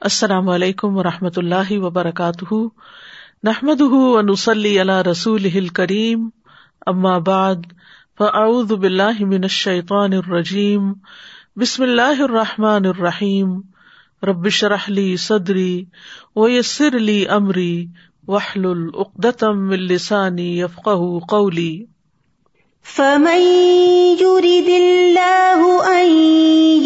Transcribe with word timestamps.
السلام 0.00 0.48
علیکم 0.48 0.96
و 0.96 1.02
رحمۃ 1.02 1.36
اللہ 1.36 1.72
وبرکاتہ۔ 1.72 2.54
نحمد 3.42 3.80
ونسلی 3.80 4.80
علی 4.80 5.10
رسول 5.10 5.68
کریم 5.68 6.28
ام 6.86 7.22
بعد، 7.22 7.54
فاعوذ 8.18 8.72
باللہ 8.72 9.24
من 9.24 9.42
الشیطان 9.42 10.12
الرجیم۔ 10.12 10.92
بسم 11.56 11.82
اللہ 11.82 12.22
الرحمٰن 12.22 12.86
الرحیم۔ 12.86 13.60
ربش 14.22 14.64
رحلی 14.64 15.16
صدری 15.16 15.84
ویسر 16.36 16.98
لی 16.98 17.28
امری۔ 17.28 17.86
وحل 18.28 18.66
العقدم 18.66 19.68
السانی 19.70 20.60
یفقہ 20.60 21.18
قولی۔ 21.28 21.84
فمن 22.94 23.40
يرد 24.20 24.68
الله 24.68 25.60
أن 26.00 26.06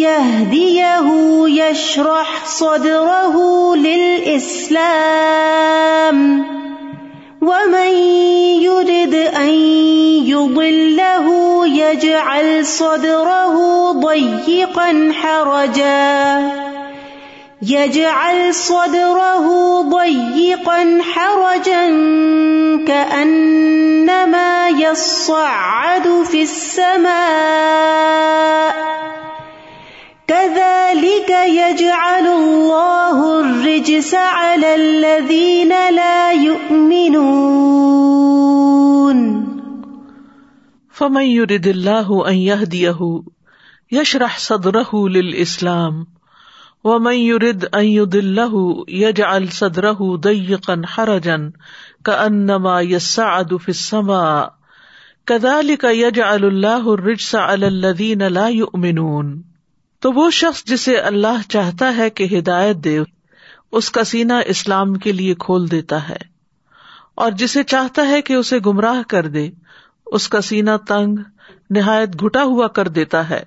يهديه 0.00 1.08
يشرح 1.48 2.46
صدره 2.46 3.36
للإسلام 4.70 6.16
ومن 7.42 7.92
يرد 8.62 9.14
أن 9.14 9.54
يضله 10.26 11.26
يجعل 11.66 12.66
صدره 12.66 13.92
ضيقا 13.92 15.12
حرجا 15.12 16.69
يجعل 17.62 18.54
صدره 18.54 19.46
ضيقا 19.82 20.98
حرجا 21.02 21.88
كأنما 22.86 24.68
يصعد 24.68 26.22
في 26.24 26.42
السماء. 26.42 27.10
كذلك 30.28 31.30
يجعل 31.30 32.26
الله 32.26 33.40
الرجس 33.40 34.14
على 34.14 34.74
الذين 34.74 35.68
لا 35.68 36.32
يؤمنون. 36.32 37.60
فمن 40.92 41.22
يرد 41.22 41.66
الله 41.66 42.28
أن 42.28 42.34
يهديه، 42.34 43.22
يشرح 43.92 44.38
صدره 44.38 45.08
للإسلام. 45.08 46.19
ومن 46.84 47.14
يرد 47.14 47.64
ان 47.74 47.84
يضله 47.84 48.84
يجعل 48.88 49.48
صدره 49.48 50.16
ضيقا 50.16 50.82
حرجا 50.86 51.52
كانما 52.04 52.80
يصعد 52.80 53.56
في 53.56 53.68
السماء 53.68 54.52
كذلك 55.26 55.84
يجعل 55.84 56.44
الله 56.44 56.94
الرجس 56.94 57.34
على 57.34 57.66
الذين 57.66 58.22
لا 58.22 58.48
يؤمنون 58.48 59.42
تو 60.02 60.12
وہ 60.12 60.30
شخص 60.30 60.64
جسے 60.64 60.96
اللہ 60.96 61.42
چاہتا 61.48 61.96
ہے 61.96 62.10
کہ 62.10 62.38
ہدایت 62.38 62.76
دے، 62.76 62.98
اس 63.72 63.90
کا 63.90 64.04
سینہ 64.04 64.32
اسلام 64.46 64.94
کے 64.94 65.12
لیے 65.12 65.34
کھول 65.34 65.70
دیتا 65.70 66.08
ہے 66.08 66.18
اور 67.14 67.30
جسے 67.32 67.62
چاہتا 67.62 68.06
ہے 68.08 68.22
کہ 68.22 68.32
اسے 68.32 68.58
گمراہ 68.66 69.02
کر 69.08 69.26
دے، 69.26 69.50
اس 70.06 70.28
کا 70.28 70.40
سینہ 70.40 70.76
تنگ، 70.88 71.18
نہایت 71.70 72.20
گھٹا 72.20 72.42
ہوا 72.42 72.68
کر 72.68 72.88
دیتا 72.88 73.28
ہے۔ 73.30 73.42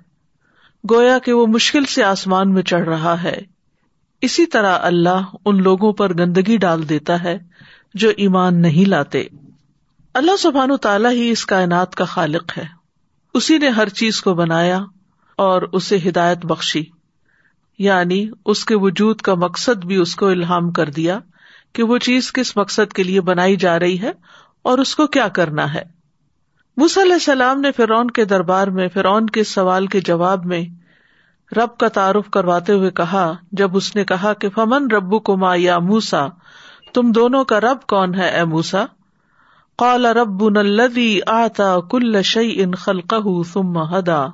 گویا 0.90 1.18
کہ 1.18 1.32
وہ 1.32 1.46
مشکل 1.46 1.84
سے 1.84 2.04
آسمان 2.04 2.52
میں 2.52 2.62
چڑھ 2.62 2.88
رہا 2.88 3.22
ہے۔ 3.22 3.36
اسی 4.20 4.46
طرح 4.46 4.78
اللہ 4.82 5.24
ان 5.44 5.62
لوگوں 5.62 5.92
پر 5.92 6.18
گندگی 6.18 6.56
ڈال 6.56 6.88
دیتا 6.88 7.22
ہے 7.22 7.38
جو 7.94 8.10
ایمان 8.16 8.62
نہیں 8.62 8.88
لاتے۔ 8.88 9.24
اللہ 10.14 10.36
سبحان 10.36 10.70
و 10.70 10.76
تعالیٰ 10.76 11.12
ہی 11.12 11.30
اس 11.30 11.46
کائنات 11.46 11.94
کا 11.94 12.04
خالق 12.04 12.58
ہے۔ 12.58 12.64
اسی 13.34 13.58
نے 13.58 13.68
ہر 13.68 13.88
چیز 13.88 14.20
کو 14.20 14.34
بنایا 14.34 14.80
اور 15.36 15.62
اسے 15.62 15.98
ہدایت 16.08 16.46
بخشی۔ 16.46 16.84
یعنی 17.78 18.28
اس 18.46 18.64
کے 18.64 18.74
وجود 18.76 19.20
کا 19.20 19.34
مقصد 19.34 19.84
بھی 19.84 19.96
اس 19.96 20.16
کو 20.16 20.28
الہام 20.28 20.72
کر 20.72 20.90
دیا 20.90 21.18
کہ 21.72 21.82
وہ 21.82 21.98
چیز 21.98 22.32
کس 22.32 22.56
مقصد 22.56 22.92
کے 22.92 23.02
لیے 23.02 23.20
بنائی 23.20 23.56
جا 23.56 23.78
رہی 23.78 24.00
ہے 24.00 24.12
اور 24.62 24.78
اس 24.78 24.96
کو 24.96 25.06
کیا 25.06 25.28
کرنا 25.28 25.74
ہے۔ 25.74 25.93
علیہ 26.76 27.12
السلام 27.12 27.60
نے 27.60 27.72
فرعون 27.72 28.10
کے 28.10 28.24
دربار 28.24 28.68
میں، 28.68 28.88
فرعون 28.88 29.26
کے 29.26 29.44
سوال 29.44 29.86
کے 29.86 30.00
جواب 30.00 30.44
میں 30.44 30.64
رب 31.56 31.78
کا 31.78 31.88
تعارف 31.88 32.30
کرواتے 32.30 32.72
ہوئے 32.72 32.90
کہا، 32.90 33.32
جب 33.52 33.76
اس 33.76 33.96
نے 33.96 34.04
کہا 34.04 34.32
کہ 34.32 34.48
فمن 34.48 34.90
ربو 34.90 35.18
کو 35.18 35.36
ما 35.36 35.54
یا 35.56 35.78
موسا 35.78 36.26
تم 36.94 37.12
دونوں 37.12 37.44
کا 37.44 37.60
رب 37.60 37.86
کون 37.86 38.14
ہے 38.14 38.28
اے 38.28 38.44
موسا 38.44 38.84
قال 39.76 40.06
رب 40.06 40.48
نلدی 40.48 41.20
آتا 41.26 41.80
کل 41.90 42.22
شعی 42.22 42.62
ان 42.62 42.74
خلق 42.74 43.14
ثم 43.52 43.78
ہدا 43.78 44.26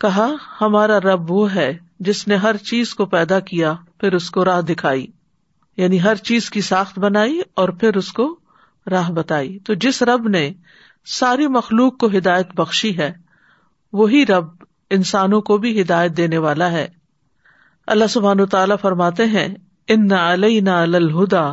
کہا، 0.00 0.30
ہمارا 0.60 1.00
رب 1.00 1.30
وہ 1.30 1.54
ہے 1.54 1.78
جس 2.00 2.28
نے 2.28 2.36
ہر 2.36 2.56
چیز 2.56 2.94
کو 2.94 3.06
پیدا 3.06 3.40
کیا، 3.40 3.74
پھر 4.00 4.14
اس 4.14 4.30
کو 4.30 4.44
راہ 4.44 4.60
دکھائی۔ 4.60 5.06
یعنی 5.76 6.02
ہر 6.02 6.14
چیز 6.14 6.50
کی 6.50 6.60
ساخت 6.60 6.98
بنائی 6.98 7.42
اور 7.54 7.68
پھر 7.68 7.96
اس 7.96 8.12
کو 8.12 8.38
راہ 8.90 9.10
بتائی۔ 9.10 9.58
تو 9.58 9.74
جس 9.74 10.02
رب 10.02 10.28
نے 10.28 10.52
ساری 11.10 11.46
مخلوق 11.46 11.98
کو 11.98 12.06
ہدایت 12.06 12.48
بخشی 12.54 12.98
ہے۔ 12.98 13.12
وہی 13.92 14.26
رب 14.26 14.44
انسانوں 14.90 15.40
کو 15.40 15.58
بھی 15.58 15.82
ہدایت 15.82 16.16
دینے 16.16 16.38
والا 16.38 16.70
ہے۔ 16.70 16.88
اللہ 17.86 18.06
سبحان 18.06 18.46
تعالیٰ 18.46 18.76
فرماتے 18.80 19.24
ہیں، 19.24 19.48
ان 19.88 20.08
نہ 20.08 20.14
علیہ 20.14 20.60
نہ 20.60 20.70
الہدا 20.70 21.46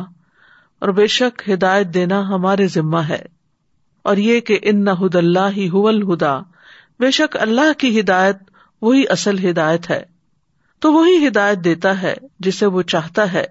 اور 0.78 0.88
بے 0.88 1.06
شک 1.06 1.50
ہدایت 1.50 1.86
دینا 1.86 2.28
ہمارے 2.28 2.66
ذمہ 2.66 2.98
ہے۔ 2.98 3.24
اور 4.02 4.16
یہ 4.16 4.40
کہ 4.40 4.58
ان 4.62 4.84
نہ 4.84 4.90
ہد 4.90 5.14
اللہ 5.14 5.48
ہی 5.56 5.70
الہدا، 5.72 6.38
بے 7.00 7.10
شک 7.10 7.36
اللہ 7.40 7.72
کی 7.78 8.00
ہدایت 8.00 8.36
وہی 8.82 9.04
اصل 9.08 9.50
ہدایت 9.50 9.90
ہے۔ 9.90 10.04
تو 10.78 10.92
وہی 10.92 11.28
ہدایت 11.28 11.58
دیتا 11.64 12.02
ہے 12.02 12.14
جسے 12.38 12.66
وہ 12.66 12.82
چاہتا 12.82 13.32
ہے۔ 13.32 13.46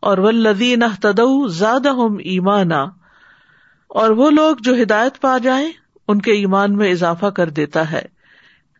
اور 0.00 0.18
ولدین 0.18 0.82
تدو 1.02 1.48
زیادہ 1.48 1.88
ہم 1.88 2.16
ایمانا 2.24 2.86
اور 3.90 4.10
وہ 4.10 4.30
لوگ 4.30 4.56
جو 4.60 4.82
ہدایت 4.82 5.20
پا 5.20 5.38
جائیں، 5.38 5.70
ان 6.08 6.20
کے 6.20 6.32
ایمان 6.32 6.76
میں 6.76 6.90
اضافہ 6.90 7.26
کر 7.26 7.50
دیتا 7.50 7.92
ہے۔ 7.92 8.02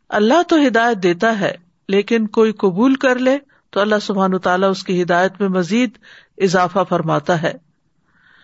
اللہ 0.08 0.42
تو 0.48 0.56
ہدایت 0.66 1.02
دیتا 1.02 1.40
ہے، 1.40 1.54
لیکن 1.88 2.26
کوئی 2.26 2.52
قبول 2.52 2.94
کر 2.94 3.18
لے 3.18 3.38
تو 3.70 3.80
اللہ 3.80 3.94
سبحان 4.02 4.38
تعالیٰ 4.38 4.70
اس 4.70 4.84
کی 4.84 5.02
ہدایت 5.02 5.32
میں 5.40 5.48
مزید 5.48 5.90
اضافہ 6.38 6.78
فرماتا 6.88 7.42
ہے۔ 7.42 7.52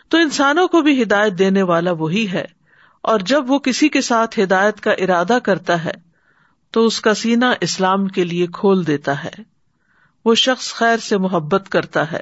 تو 0.08 0.18
انسانوں 0.18 0.68
کو 0.68 0.82
بھی 0.82 1.02
ہدایت 1.02 1.32
دینے 1.32 1.62
والا 1.62 1.92
وہی 1.92 2.28
ہے۔ 2.28 2.44
اور 3.02 3.20
جب 3.20 3.50
وہ 3.50 3.58
کسی 3.58 3.88
کے 3.88 4.00
ساتھ 4.00 4.40
ہدایت 4.40 4.80
کا 4.80 4.90
ارادہ 4.90 5.38
کرتا 5.42 5.84
ہے، 5.84 5.92
تو 6.70 6.86
اس 6.86 7.00
کا 7.00 7.14
سینا 7.14 7.52
اسلام 7.60 8.08
کے 8.08 8.24
لیے 8.24 8.46
کھول 8.52 8.86
دیتا 8.86 9.24
ہے۔ 9.24 9.42
وہ 10.24 10.34
شخص 10.34 10.74
خیر 10.74 10.96
سے 10.96 11.18
محبت 11.18 11.68
کرتا 11.68 12.12
ہے۔ 12.12 12.20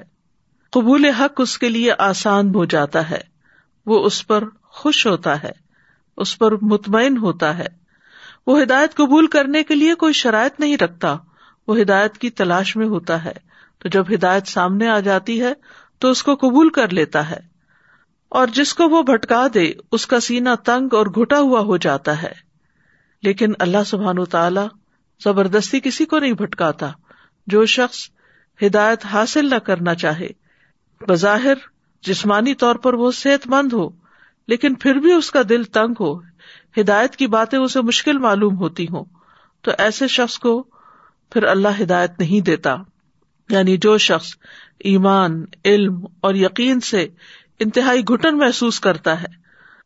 قبول 0.71 1.05
حق 1.05 1.41
اس 1.41 1.59
کے 1.59 1.69
لیے 1.69 1.93
آسان 1.99 2.55
ہو 2.55 2.65
جاتا 2.65 3.11
ہے۔ 3.11 3.34
وہ 3.87 4.05
اس 4.05 4.27
پر 4.27 4.45
خوش 4.63 5.07
ہوتا 5.07 5.43
ہے، 5.43 5.53
اس 6.17 6.39
پر 6.39 6.53
مطمئن 6.63 7.17
ہوتا 7.17 7.59
ہے۔ 7.59 7.67
وہ 8.47 8.63
ہدایت 8.63 8.95
قبول 8.95 9.27
کرنے 9.27 9.63
کے 9.63 9.75
لیے 9.75 9.95
کوئی 9.95 10.13
شرائط 10.13 10.61
نہیں 10.61 10.77
رکھتا، 10.77 11.17
وہ 11.69 11.81
ہدایت 11.81 12.19
کی 12.19 12.31
تلاش 12.31 12.77
میں 12.77 12.87
ہوتا 12.87 13.25
ہے۔ 13.25 13.33
تو 13.79 13.89
جب 13.89 14.05
ہدایت 14.15 14.47
سامنے 14.47 14.89
آ 14.89 15.01
جاتی 15.01 15.43
ہے، 15.43 15.53
تو 15.99 16.11
اس 16.11 16.23
کو 16.23 16.35
قبول 16.35 16.71
کر 16.71 16.89
لیتا 16.89 17.31
ہے۔ 17.31 17.41
اور 18.29 18.47
جس 18.47 18.75
کو 18.75 18.89
وہ 18.89 19.03
بھٹکا 19.03 19.47
دے، 19.55 19.73
اس 19.93 20.07
کا 20.07 20.21
سینا 20.21 20.55
تنگ 20.55 20.95
اور 20.95 21.07
گھٹا 21.07 21.39
ہوا 21.39 21.61
ہو 21.61 21.77
جاتا 21.77 22.23
ہے۔ 22.23 22.33
لیکن 23.23 23.53
اللہ 23.59 23.85
سبحان 23.87 24.25
تعالی 24.25 24.61
زبردستی 25.25 25.81
کسی 25.81 26.05
کو 26.05 26.19
نہیں 26.19 26.33
بھٹکاتا، 26.33 26.91
جو 27.47 27.67
شخص 27.67 27.99
ہدایت 28.63 29.07
حاصل 29.07 29.51
نہ 29.51 29.55
کرنا 29.55 29.95
چاہے۔ 29.95 30.29
بظاہر 31.09 31.55
جسمانی 32.05 32.55
طور 32.55 32.75
پر 32.75 32.95
وہ 32.95 33.11
صحت 33.11 33.47
مند 33.47 33.73
ہو، 33.73 33.89
لیکن 34.49 34.75
پھر 34.75 34.95
بھی 34.95 35.13
اس 35.13 35.31
کا 35.31 35.41
دل 35.49 35.63
تنگ 35.65 35.95
ہو، 36.01 36.19
ہدایت 36.81 37.17
کی 37.17 37.27
باتیں 37.27 37.59
اسے 37.59 37.81
مشکل 37.81 38.19
معلوم 38.19 38.57
ہوتی 38.57 38.85
ہوں۔ 38.85 39.05
تو 39.63 39.71
ایسے 39.79 40.09
شخص 40.09 40.39
کو 40.39 40.63
پھر 41.31 41.43
اللہ 41.43 41.69
ہدایت 41.83 42.11
نہیں 42.19 42.41
دیتا۔ 42.41 42.77
یعنی 43.49 43.77
جو 43.77 43.99
شخص 43.99 44.29
ایمان، 44.79 45.45
علم 45.65 46.05
اور 46.21 46.35
یقین 46.35 46.81
سے 46.81 47.09
انتہائی 47.59 48.05
گٹن 48.05 48.39
محسوس 48.39 48.81
کرتا 48.81 49.23
ہے 49.23 49.27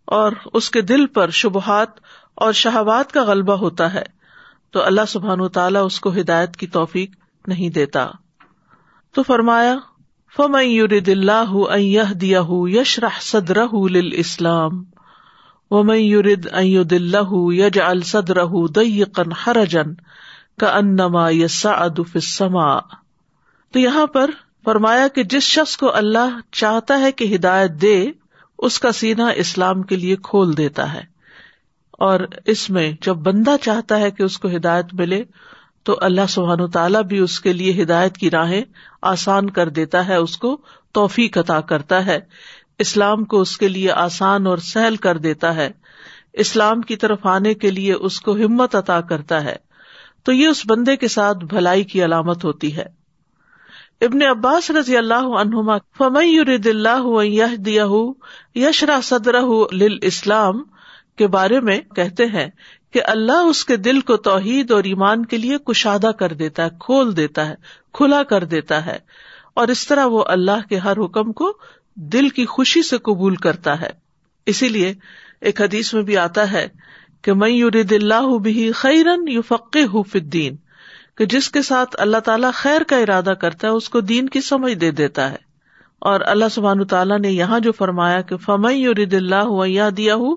اور 0.04 0.32
اس 0.52 0.70
کے 0.70 0.80
دل 0.80 1.06
پر 1.06 1.30
شبہات 1.30 1.88
اور 2.34 2.52
شہوات 2.52 3.12
کا 3.12 3.24
غلبہ 3.24 3.54
ہوتا 3.54 3.94
ہے، 3.94 4.04
تو 4.70 4.84
اللہ 4.84 5.00
سبحان 5.08 5.40
و 5.40 5.48
تعالیٰ 5.48 5.84
اس 5.84 6.00
کو 6.00 6.12
ہدایت 6.12 6.56
کی 6.56 6.66
توفیق 6.66 7.10
نہیں 7.46 7.68
دیتا۔ 7.68 8.08
تو 9.12 9.22
فرمایا 9.22 9.76
فمن 10.36 10.64
يرد 10.64 11.08
الله 11.08 11.74
ان 11.74 11.80
يهديه 11.80 12.60
يشرح 12.70 13.20
صدره 13.20 13.88
للاسلام 13.88 14.86
ومن 15.70 15.98
يرد 15.98 16.48
ان 16.48 16.66
يضله 16.66 17.54
يجعل 17.54 18.04
صدره 18.04 18.66
ضيقا 18.66 19.24
حرجا 19.34 19.84
كانما 20.58 21.30
يصعد 21.30 22.02
في 22.02 22.16
السماء 22.16 22.80
تو 23.74 23.78
یہاں 23.78 24.06
پر 24.06 24.30
فرمایا 24.64 25.08
کہ 25.08 25.22
جس 25.24 25.42
شخص 25.42 25.76
کو 25.76 25.94
اللہ 25.94 26.38
چاہتا 26.52 27.00
ہے 27.00 27.12
کہ 27.12 27.34
ہدایت 27.34 27.70
دے، 27.82 27.96
اس 28.58 28.78
کا 28.80 28.92
سینہ 28.92 29.22
اسلام 29.36 29.82
کے 29.82 29.96
لیے 29.96 30.16
کھول 30.22 30.56
دیتا 30.56 30.92
ہے 30.92 31.02
اور 31.98 32.20
اس 32.46 32.70
میں 32.70 32.90
جب 33.02 33.16
بندہ 33.16 33.56
چاہتا 33.62 34.00
ہے 34.00 34.10
کہ 34.10 34.22
اس 34.22 34.38
کو 34.38 34.48
ہدایت 34.48 34.94
ملے 34.94 35.22
تو 35.88 35.98
اللہ 36.00 36.20
سبحان 36.28 36.70
تعالیٰ 36.70 37.02
بھی 37.02 37.18
اس 37.18 37.40
کے 37.40 37.52
لیے 37.52 37.82
ہدایت 37.82 38.16
کی 38.16 38.30
راہیں 38.30 38.62
آسان 39.02 39.50
کر 39.50 39.68
دیتا 39.68 40.06
ہے، 40.06 40.16
اس 40.16 40.36
کو 40.36 40.60
توفیق 40.92 41.38
عطا 41.38 41.60
کرتا 41.60 42.06
ہے۔ 42.06 42.18
اسلام 42.78 43.24
کو 43.24 43.40
اس 43.40 43.58
کے 43.58 43.68
لیے 43.68 43.90
آسان 43.90 44.46
اور 44.46 44.58
سہل 44.58 44.96
کر 44.96 45.16
دیتا 45.16 45.54
ہے۔ 45.54 45.70
اسلام 46.32 46.80
کی 46.80 46.96
طرف 46.96 47.18
آنے 47.22 47.54
کے 47.54 47.70
لیے 47.70 47.92
اس 47.92 48.20
کو 48.20 48.34
ہمت 48.34 48.74
عطا 48.74 49.00
کرتا 49.00 49.44
ہے۔ 49.44 49.56
تو 50.22 50.32
یہ 50.32 50.46
اس 50.46 50.62
بندے 50.66 50.96
کے 50.96 51.08
ساتھ 51.08 51.38
بھلائی 51.38 51.84
کی 51.84 52.04
علامت 52.04 52.44
ہوتی 52.44 52.76
ہے۔ 52.76 52.84
ابن 54.00 54.22
عباس 54.22 54.70
رضی 54.70 54.96
اللہ 54.96 55.38
عنہما 55.40 55.78
فمید 55.98 56.66
اللہ 56.66 57.56
دیا 57.56 57.86
یشرا 58.54 59.00
صدر 59.02 59.34
اسلام 60.02 60.62
کے 61.18 61.26
بارے 61.26 61.60
میں 61.60 61.80
کہتے 61.80 62.26
ہیں 62.26 62.46
کہ 62.92 63.00
اللہ 63.04 63.32
اس 63.32 63.64
کے 63.64 63.76
دل 63.76 64.00
کو 64.00 64.16
توحید 64.16 64.70
اور 64.70 64.84
ایمان 64.84 65.26
کے 65.26 65.38
لیے 65.38 65.58
کشادہ 65.58 66.10
کر 66.18 66.32
دیتا 66.32 66.64
ہے، 66.64 66.68
کھول 66.80 67.16
دیتا 67.16 67.48
ہے، 67.48 67.54
کھلا 67.92 68.22
کر 68.22 68.44
دیتا 68.44 68.86
ہے۔ 68.86 68.98
اور 69.54 69.68
اس 69.68 69.86
طرح 69.86 70.06
وہ 70.06 70.24
اللہ 70.26 70.68
کے 70.68 70.78
ہر 70.78 70.96
حکم 70.96 71.32
کو 71.32 71.52
دل 71.94 72.28
کی 72.28 72.46
خوشی 72.46 72.82
سے 72.82 72.98
قبول 72.98 73.36
کرتا 73.36 73.80
ہے۔ 73.80 73.90
اسی 74.46 74.68
لیے 74.68 74.94
ایک 75.40 75.60
حدیث 75.60 75.94
میں 75.94 76.02
بھی 76.02 76.16
آتا 76.16 76.52
ہے 76.52 76.68
کہ 77.22 77.32
میں 77.32 77.50
یورد 77.50 77.92
اللہ 77.92 78.38
بھی 78.38 78.72
خیرن 78.72 79.28
یو 79.28 79.42
فقے 79.42 79.84
ہُو 79.84 80.02
فدین 80.02 80.56
کہ 81.16 81.26
جس 81.26 81.50
کے 81.50 81.62
ساتھ 81.62 81.96
اللہ 81.98 82.16
تعالیٰ 82.16 82.52
خیر 82.52 82.82
کا 82.82 82.96
ارادہ 82.96 83.34
کرتا 83.40 83.68
ہے، 83.68 83.72
اس 83.72 83.88
کو 83.88 84.00
دین 84.00 84.28
کی 84.28 84.40
سمجھ 84.40 84.74
دے 84.74 84.90
دیتا 84.90 85.30
ہے۔ 85.30 85.48
اور 85.98 86.20
اللہ 86.20 86.44
سبحان 86.50 86.86
تعالیٰ 86.86 87.18
نے 87.18 87.30
یہاں 87.30 87.60
جو 87.60 87.72
فرمایا 87.72 88.20
کہ 88.20 88.36
فمئی 88.36 88.80
یورد 88.80 89.14
اللہ 89.14 89.90
دیا 89.96 90.14
ہوں 90.14 90.36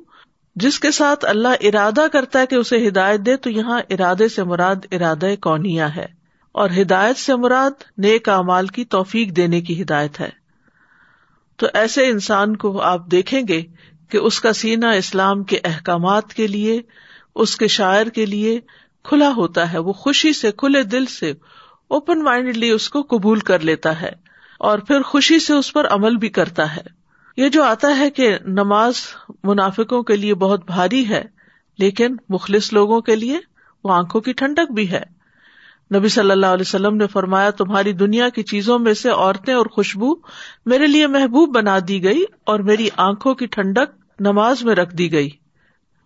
جس 0.55 0.79
کے 0.79 0.91
ساتھ 0.91 1.25
اللہ 1.25 1.47
ارادہ 1.61 2.05
کرتا 2.13 2.39
ہے 2.39 2.45
کہ 2.45 2.55
اسے 2.55 2.87
ہدایت 2.87 3.25
دے، 3.25 3.35
تو 3.35 3.49
یہاں 3.49 3.79
ارادے 3.89 4.27
سے 4.27 4.43
مراد 4.43 4.85
ارادہ 4.91 5.29
کونیا 5.41 5.95
ہے، 5.95 6.05
اور 6.51 6.69
ہدایت 6.81 7.17
سے 7.17 7.35
مراد 7.35 7.83
نیک 7.97 8.29
امال 8.29 8.67
کی 8.67 8.85
توفیق 8.85 9.35
دینے 9.35 9.61
کی 9.61 9.81
ہدایت 9.81 10.19
ہے۔ 10.19 10.29
تو 11.59 11.67
ایسے 11.73 12.07
انسان 12.07 12.55
کو 12.55 12.79
آپ 12.81 13.05
دیکھیں 13.11 13.41
گے 13.47 13.61
کہ 14.11 14.17
اس 14.17 14.39
کا 14.41 14.53
سینا 14.53 14.91
اسلام 14.91 15.43
کے 15.43 15.59
احکامات 15.63 16.33
کے 16.33 16.47
لیے، 16.47 16.79
اس 17.35 17.55
کے 17.55 17.67
شاعر 17.69 18.05
کے 18.05 18.25
لیے 18.25 18.59
کھلا 19.05 19.31
ہوتا 19.35 19.71
ہے۔ 19.73 19.77
وہ 19.77 19.93
خوشی 19.93 20.33
سے، 20.33 20.51
کھلے 20.51 20.83
دل 20.83 21.05
سے 21.05 21.33
اوپن 21.91 22.23
مائنڈلی 22.23 22.69
اس 22.69 22.89
کو 22.89 23.01
قبول 23.09 23.39
کر 23.39 23.59
لیتا 23.59 23.99
ہے، 24.01 24.11
اور 24.59 24.79
پھر 24.79 25.01
خوشی 25.01 25.39
سے 25.39 25.53
اس 25.53 25.71
پر 25.73 25.87
عمل 25.87 26.17
بھی 26.17 26.29
کرتا 26.29 26.75
ہے۔ 26.75 26.83
یہ 27.41 27.49
جو 27.49 27.63
آتا 27.63 27.97
ہے 27.97 28.09
کہ 28.09 28.37
نماز 28.45 28.93
منافقوں 29.43 30.03
کے 30.03 30.15
لیے 30.15 30.35
بہت 30.35 30.65
بھاری 30.65 31.09
ہے، 31.09 31.23
لیکن 31.77 32.15
مخلص 32.29 32.73
لوگوں 32.73 33.01
کے 33.01 33.15
لیے 33.15 33.39
وہ 33.83 33.93
آنکھوں 33.93 34.21
کی 34.21 34.33
ٹھنڈک 34.33 34.71
بھی 34.71 34.91
ہے۔ 34.91 35.03
نبی 35.95 36.07
صلی 36.07 36.31
اللہ 36.31 36.45
علیہ 36.45 36.61
وسلم 36.61 36.95
نے 36.95 37.07
فرمایا، 37.07 37.49
تمہاری 37.49 37.93
دنیا 37.93 38.29
کی 38.29 38.43
چیزوں 38.43 38.79
میں 38.79 38.93
سے 38.93 39.09
عورتیں 39.09 39.53
اور 39.53 39.65
خوشبو 39.65 40.15
میرے 40.65 40.87
لیے 40.87 41.07
محبوب 41.07 41.55
بنا 41.55 41.77
دی 41.87 42.03
گئی 42.03 42.23
اور 42.43 42.59
میری 42.59 42.89
آنکھوں 42.97 43.35
کی 43.35 43.45
ٹھنڈک 43.45 44.21
نماز 44.21 44.63
میں 44.63 44.75
رکھ 44.75 44.95
دی 44.95 45.11
گئی۔ 45.11 45.29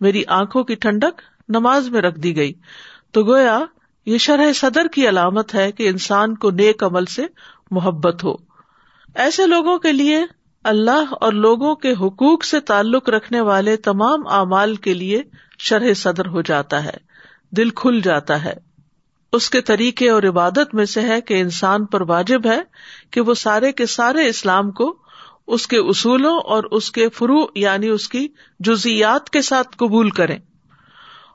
میری 0.02 0.24
آنکھوں 0.28 0.64
کی 0.64 0.76
ٹھنڈک 0.76 1.22
نماز 1.50 1.90
میں 1.90 2.02
رکھ 2.02 2.20
دی 2.20 2.36
گئی۔ 2.36 2.54
تو 3.12 3.24
گویا 3.24 3.60
یہ 4.06 4.18
شرح 4.18 4.54
صدر 4.54 4.88
کی 4.88 5.10
علامت 5.10 5.56
ہے 5.56 5.72
کہ 5.72 5.90
انسان 5.90 6.36
کو 6.36 6.52
نیک 6.52 6.84
عمل 6.84 7.06
سے 7.06 7.26
محبت 7.72 8.24
ہو۔ 8.24 8.34
ایسے 9.16 9.48
لوگوں 9.48 9.80
کے 9.80 9.92
لیے 9.92 10.26
اللہ 10.66 11.14
اور 11.22 11.34
لوگوں 11.34 11.76
کے 11.76 11.92
حقوق 11.92 12.46
سے 12.46 12.60
تعلق 12.60 13.10
رکھنے 13.10 13.42
والے 13.42 13.78
تمام 13.78 14.28
اعمال 14.28 14.76
کے 14.76 14.94
لیے 14.94 15.22
شرح 15.60 15.94
صدر 15.94 16.26
ہو 16.26 16.42
جاتا 16.42 16.84
ہے، 16.84 16.98
دل 17.52 17.70
کھل 17.70 18.02
جاتا 18.02 18.46
ہے۔ 18.46 18.54
اس 19.34 19.50
کے 19.50 19.62
طریقے 19.62 20.10
اور 20.10 20.24
عبادت 20.24 20.76
میں 20.76 20.86
سے 20.86 21.02
ہے 21.02 21.22
کہ 21.22 21.42
انسان 21.42 21.86
پر 21.86 22.02
واجب 22.02 22.46
ہے 22.46 22.62
کہ 23.12 23.22
وہ 23.22 23.34
سارے 23.34 23.72
کے 23.72 23.86
سارے 23.86 24.28
اسلام 24.28 24.72
کو 24.72 24.98
اس 25.48 25.68
کے 25.68 25.78
اصولوں 25.78 26.40
اور 26.40 26.64
اس 26.64 26.92
کے 26.92 27.10
فرو 27.10 27.46
یعنی 27.56 27.88
اس 27.88 28.10
کی 28.10 28.28
جزیات 28.60 29.30
کے 29.30 29.42
ساتھ 29.42 29.68
قبول 29.78 30.10
کریں۔ 30.10 30.40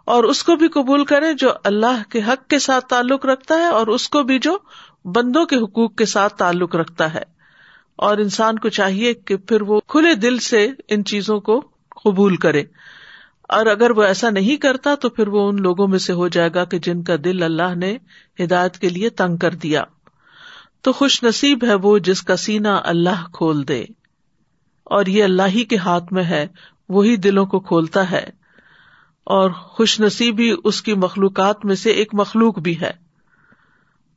اور 0.04 0.24
اس 0.24 0.42
کو 0.42 0.56
بھی 0.56 0.68
قبول 0.68 1.04
کریں 1.04 1.32
جو 1.32 1.50
اللہ 1.64 2.10
کے 2.10 2.22
حق 2.22 2.48
کے 2.48 2.58
ساتھ 2.58 2.86
تعلق 2.86 3.26
رکھتا 3.26 3.54
ہے 3.54 3.66
اور 3.66 3.86
اس 3.86 4.08
کو 4.08 4.22
بھی 4.22 4.38
جو 4.38 4.58
بندوں 5.04 5.44
کے 5.44 5.56
حقوق 5.56 5.94
کے 5.94 6.04
ساتھ 6.04 6.34
تعلق 6.34 6.76
رکھتا 6.76 7.14
ہے۔ 7.14 7.39
اور 8.00 8.18
انسان 8.18 8.58
کو 8.58 8.68
چاہیے 8.68 9.14
کہ 9.14 9.36
پھر 9.36 9.62
وہ 9.62 9.80
کھلے 9.88 10.14
دل 10.14 10.38
سے 10.38 10.68
ان 10.88 11.04
چیزوں 11.04 11.40
کو 11.40 11.60
قبول 12.04 12.36
کرے۔ 12.36 12.62
اور 13.48 13.66
اگر 13.66 13.90
وہ 13.90 14.02
ایسا 14.02 14.30
نہیں 14.30 14.56
کرتا 14.56 14.94
تو 14.94 15.08
پھر 15.08 15.28
وہ 15.28 15.48
ان 15.48 15.62
لوگوں 15.62 15.88
میں 15.88 15.98
سے 15.98 16.12
ہو 16.12 16.28
جائے 16.28 16.50
گا 16.54 16.64
کہ 16.64 16.78
جن 16.78 17.02
کا 17.02 17.16
دل 17.24 17.42
اللہ 17.42 17.74
نے 17.74 17.96
ہدایت 18.44 18.78
کے 18.78 18.88
لیے 18.88 19.08
تنگ 19.08 19.36
کر 19.36 19.54
دیا۔ 19.54 19.84
تو 20.82 20.92
خوش 20.92 21.22
نصیب 21.22 21.64
ہے 21.64 21.74
وہ 21.74 21.98
جس 21.98 22.22
کا 22.22 22.36
سینا 22.36 22.80
اللہ 22.84 23.26
کھول 23.32 23.68
دے۔ 23.68 23.84
اور 24.84 25.06
یہ 25.06 25.24
اللہ 25.24 25.42
ہی 25.48 25.64
کے 25.64 25.76
ہاتھ 25.76 26.12
میں 26.12 26.24
ہے، 26.24 26.46
وہی 26.88 27.16
دلوں 27.16 27.46
کو 27.46 27.60
کھولتا 27.60 28.10
ہے۔ 28.10 28.30
اور 29.24 29.50
خوش 29.50 30.00
نصیبی 30.00 30.54
اس 30.64 30.82
کی 30.82 30.94
مخلوقات 30.94 31.64
میں 31.64 31.74
سے 31.74 31.90
ایک 31.90 32.08
مخلوق 32.12 32.58
بھی 32.58 32.80
ہے۔ 32.80 33.09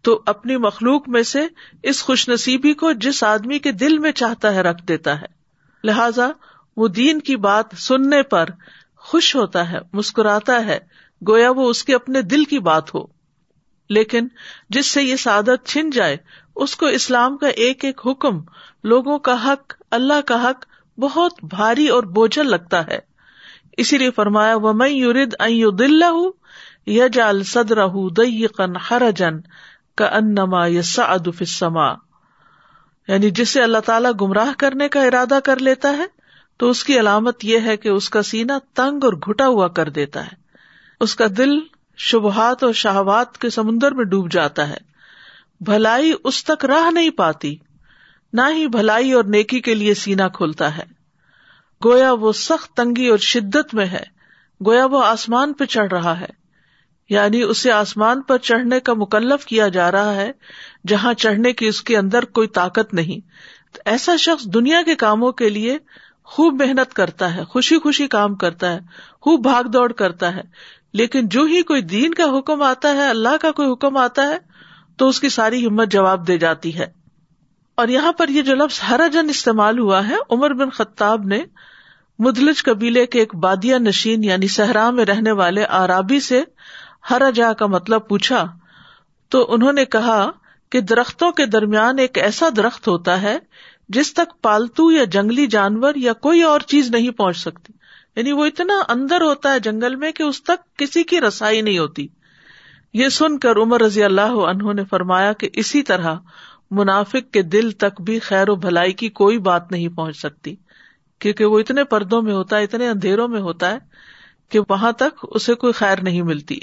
تو 0.03 0.21
اپنی 0.25 0.57
مخلوق 0.57 1.09
میں 1.09 1.23
سے 1.23 1.47
اس 1.83 2.03
خوش 2.03 2.29
نصیبی 2.29 2.73
کو 2.73 2.91
جس 2.91 3.23
آدمی 3.23 3.59
کے 3.59 3.71
دل 3.71 3.97
میں 3.97 4.11
چاہتا 4.11 4.55
ہے 4.55 4.61
رکھ 4.61 4.83
دیتا 4.87 5.21
ہے۔ 5.21 5.25
لہذا 5.83 6.29
وہ 6.77 6.87
دین 6.87 7.19
کی 7.19 7.35
بات 7.35 7.65
سننے 7.77 8.23
پر 8.23 8.45
خوش 8.97 9.35
ہوتا 9.35 9.71
ہے، 9.71 9.77
مسکراتا 9.93 10.65
ہے، 10.65 10.79
گویا 11.27 11.51
وہ 11.51 11.69
اس 11.69 11.83
کے 11.83 11.95
اپنے 11.95 12.21
دل 12.21 12.45
کی 12.45 12.59
بات 12.59 12.95
ہو۔ 12.95 13.05
لیکن 13.89 14.27
جس 14.69 14.85
سے 14.85 15.03
یہ 15.03 15.15
سعادت 15.15 15.67
چھن 15.67 15.89
جائے، 15.89 16.17
اس 16.55 16.75
کو 16.75 16.85
اسلام 16.85 17.37
کا 17.37 17.47
ایک 17.47 17.85
ایک 17.85 18.01
حکم، 18.05 18.41
لوگوں 18.83 19.19
کا 19.19 19.45
حق، 19.45 19.73
اللہ 19.91 20.21
کا 20.21 20.49
حق 20.49 20.65
بہت 20.99 21.33
بھاری 21.43 21.87
اور 21.87 22.03
بوجھل 22.03 22.49
لگتا 22.49 22.87
ہے۔ 22.87 22.99
اسی 23.77 23.97
لیے 23.97 24.11
فرمایا 24.11 24.55
وہ 24.55 24.73
میں 24.73 24.89
یورد 24.89 25.35
دل 25.79 26.01
یا 26.85 27.07
جال 27.07 27.43
صدر 27.43 27.87
قن 28.47 28.75
ہر 28.89 29.01
جن 29.15 29.37
کا 29.95 30.05
انما 30.05 30.67
یسا 30.67 31.03
ادفما 31.03 31.93
یعنی 33.07 33.29
جسے 33.29 33.63
اللہ 33.63 33.77
تعالیٰ 33.77 34.11
گمراہ 34.21 34.51
کرنے 34.57 34.89
کا 34.89 35.03
ارادہ 35.03 35.39
کر 35.43 35.57
لیتا 35.57 35.89
ہے، 35.89 36.05
تو 36.57 36.69
اس 36.69 36.83
کی 36.83 36.99
علامت 36.99 37.45
یہ 37.45 37.59
ہے 37.59 37.77
کہ 37.77 37.89
اس 37.89 38.09
کا 38.09 38.21
سینا 38.21 38.57
تنگ 38.73 39.03
اور 39.03 39.13
گھٹا 39.13 39.47
ہوا 39.47 39.67
کر 39.67 39.89
دیتا 39.89 40.25
ہے۔ 40.25 40.35
اس 40.99 41.15
کا 41.15 41.25
دل 41.37 41.49
شبہات 41.97 42.63
اور 42.63 42.73
شہوات 42.73 43.37
کے 43.37 43.49
سمندر 43.49 43.91
میں 43.91 44.05
ڈوب 44.05 44.31
جاتا 44.31 44.69
ہے۔ 44.69 44.77
بھلائی 45.61 46.13
اس 46.23 46.43
تک 46.43 46.65
راہ 46.65 46.91
نہیں 46.91 47.09
پاتی، 47.09 47.55
نہ 48.33 48.41
ہی 48.49 48.67
بھلائی 48.67 49.13
اور 49.13 49.23
نیکی 49.23 49.61
کے 49.61 49.75
لیے 49.75 49.93
سینا 49.93 50.27
کھلتا 50.27 50.77
ہے۔ 50.77 50.83
گویا 51.85 52.13
وہ 52.13 52.31
سخت 52.31 52.73
تنگی 52.73 53.07
اور 53.07 53.17
شدت 53.17 53.73
میں 53.73 53.85
ہے، 53.85 54.03
گویا 54.65 54.85
وہ 54.85 55.03
آسمان 55.03 55.53
پہ 55.53 55.65
چڑھ 55.65 55.93
رہا 55.93 56.19
ہے۔ 56.19 56.42
یعنی 57.09 57.41
اسے 57.41 57.71
آسمان 57.71 58.21
پر 58.21 58.37
چڑھنے 58.37 58.79
کا 58.79 58.93
مکلف 58.93 59.45
کیا 59.45 59.67
جا 59.67 59.91
رہا 59.91 60.15
ہے، 60.15 60.31
جہاں 60.87 61.13
چڑھنے 61.13 61.53
کی 61.53 61.67
اس 61.67 61.81
کے 61.81 61.97
اندر 61.97 62.25
کوئی 62.25 62.47
طاقت 62.47 62.93
نہیں۔ 62.93 63.27
ایسا 63.85 64.15
شخص 64.15 64.45
دنیا 64.45 64.81
کے 64.85 64.95
کاموں 64.95 65.31
کے 65.31 65.49
لیے 65.49 65.77
خوب 66.23 66.61
محنت 66.61 66.93
کرتا 66.93 67.35
ہے، 67.35 67.43
خوشی 67.43 67.77
خوشی 67.77 68.07
کام 68.07 68.35
کرتا 68.35 68.73
ہے، 68.73 68.79
خوب 69.21 69.43
بھاگ 69.43 69.63
دوڑ 69.63 69.91
کرتا 69.91 70.35
ہے۔ 70.35 70.41
لیکن 70.93 71.27
جو 71.27 71.43
ہی 71.43 71.61
کوئی 71.61 71.81
دین 71.81 72.13
کا 72.13 72.39
حکم 72.39 72.61
آتا 72.61 72.93
ہے، 72.93 73.09
اللہ 73.09 73.37
کا 73.41 73.51
کوئی 73.51 73.71
حکم 73.71 73.97
آتا 73.97 74.27
ہے، 74.27 74.37
تو 74.97 75.07
اس 75.07 75.19
کی 75.19 75.29
ساری 75.29 75.67
ہمت 75.67 75.91
جواب 75.91 76.27
دے 76.27 76.37
جاتی 76.37 76.77
ہے۔ 76.77 76.85
اور 77.75 77.87
یہاں 77.87 78.11
پر 78.11 78.27
یہ 78.27 78.41
جو 78.41 78.55
لفظ 78.55 78.79
ہرا 78.89 79.07
جن 79.07 79.29
استعمال 79.29 79.79
ہوا 79.79 80.07
ہے، 80.07 80.15
عمر 80.29 80.53
بن 80.53 80.69
خطاب 80.69 81.25
نے 81.25 81.43
مدلج 82.19 82.63
قبیلے 82.63 83.05
کے 83.05 83.19
ایک 83.19 83.35
بادیا 83.35 83.77
نشین 83.77 84.23
یعنی 84.23 84.47
صحرا 84.47 84.89
میں 84.89 85.05
رہنے 85.05 85.31
والے 85.31 85.65
آرابی 85.65 86.19
سے 86.19 86.43
ہرا 87.09 87.29
جا 87.29 87.53
کا 87.53 87.65
مطلب 87.65 88.07
پوچھا، 88.07 88.47
تو 89.29 89.53
انہوں 89.53 89.73
نے 89.73 89.85
کہا 89.85 90.31
کہ 90.71 90.81
درختوں 90.81 91.31
کے 91.31 91.45
درمیان 91.45 91.99
ایک 91.99 92.17
ایسا 92.17 92.49
درخت 92.55 92.87
ہوتا 92.87 93.21
ہے 93.21 93.37
جس 93.89 94.13
تک 94.13 94.41
پالتو 94.41 94.91
یا 94.91 95.03
جنگلی 95.03 95.47
جانور 95.47 95.93
یا 95.95 96.13
کوئی 96.13 96.43
اور 96.43 96.59
چیز 96.59 96.89
نہیں 96.91 97.11
پہنچ 97.11 97.37
سکتی۔ 97.37 97.73
یعنی 98.15 98.31
وہ 98.31 98.45
اتنا 98.45 98.73
اندر 98.87 99.21
ہوتا 99.21 99.53
ہے 99.53 99.59
جنگل 99.59 99.95
میں 99.95 100.11
کہ 100.11 100.23
اس 100.23 100.43
تک 100.43 100.77
کسی 100.77 101.03
کی 101.03 101.21
رسائی 101.21 101.61
نہیں 101.61 101.79
ہوتی۔ 101.79 102.07
یہ 102.93 103.09
سن 103.09 103.39
کر 103.39 103.55
عمر 103.55 103.81
رضی 103.81 104.03
اللہ 104.03 104.21
عنہ 104.21 104.73
نے 104.73 104.83
فرمایا 104.85 105.33
کہ 105.33 105.49
اسی 105.53 105.83
طرح 105.83 106.15
منافق 106.71 107.33
کے 107.33 107.41
دل 107.41 107.71
تک 107.71 108.01
بھی 108.01 108.19
خیر 108.19 108.49
و 108.49 108.55
بھلائی 108.55 108.91
کی 108.91 109.09
کوئی 109.09 109.37
بات 109.37 109.71
نہیں 109.71 109.87
پہنچ 109.87 110.17
سکتی۔ 110.17 110.55
کیونکہ 111.19 111.45
وہ 111.45 111.59
اتنے 111.59 111.83
پردوں 111.83 112.21
میں 112.21 112.33
ہوتا 112.33 112.57
ہے، 112.57 112.63
اتنے 112.63 112.89
اندھیروں 112.89 113.27
میں 113.27 113.41
ہوتا 113.41 113.71
ہے 113.71 113.77
کہ 114.49 114.59
وہاں 114.69 114.91
تک 114.91 115.19
اسے 115.21 115.53
کوئی 115.53 115.73
خیر 115.73 116.01
نہیں 116.01 116.21
ملتی۔ 116.21 116.59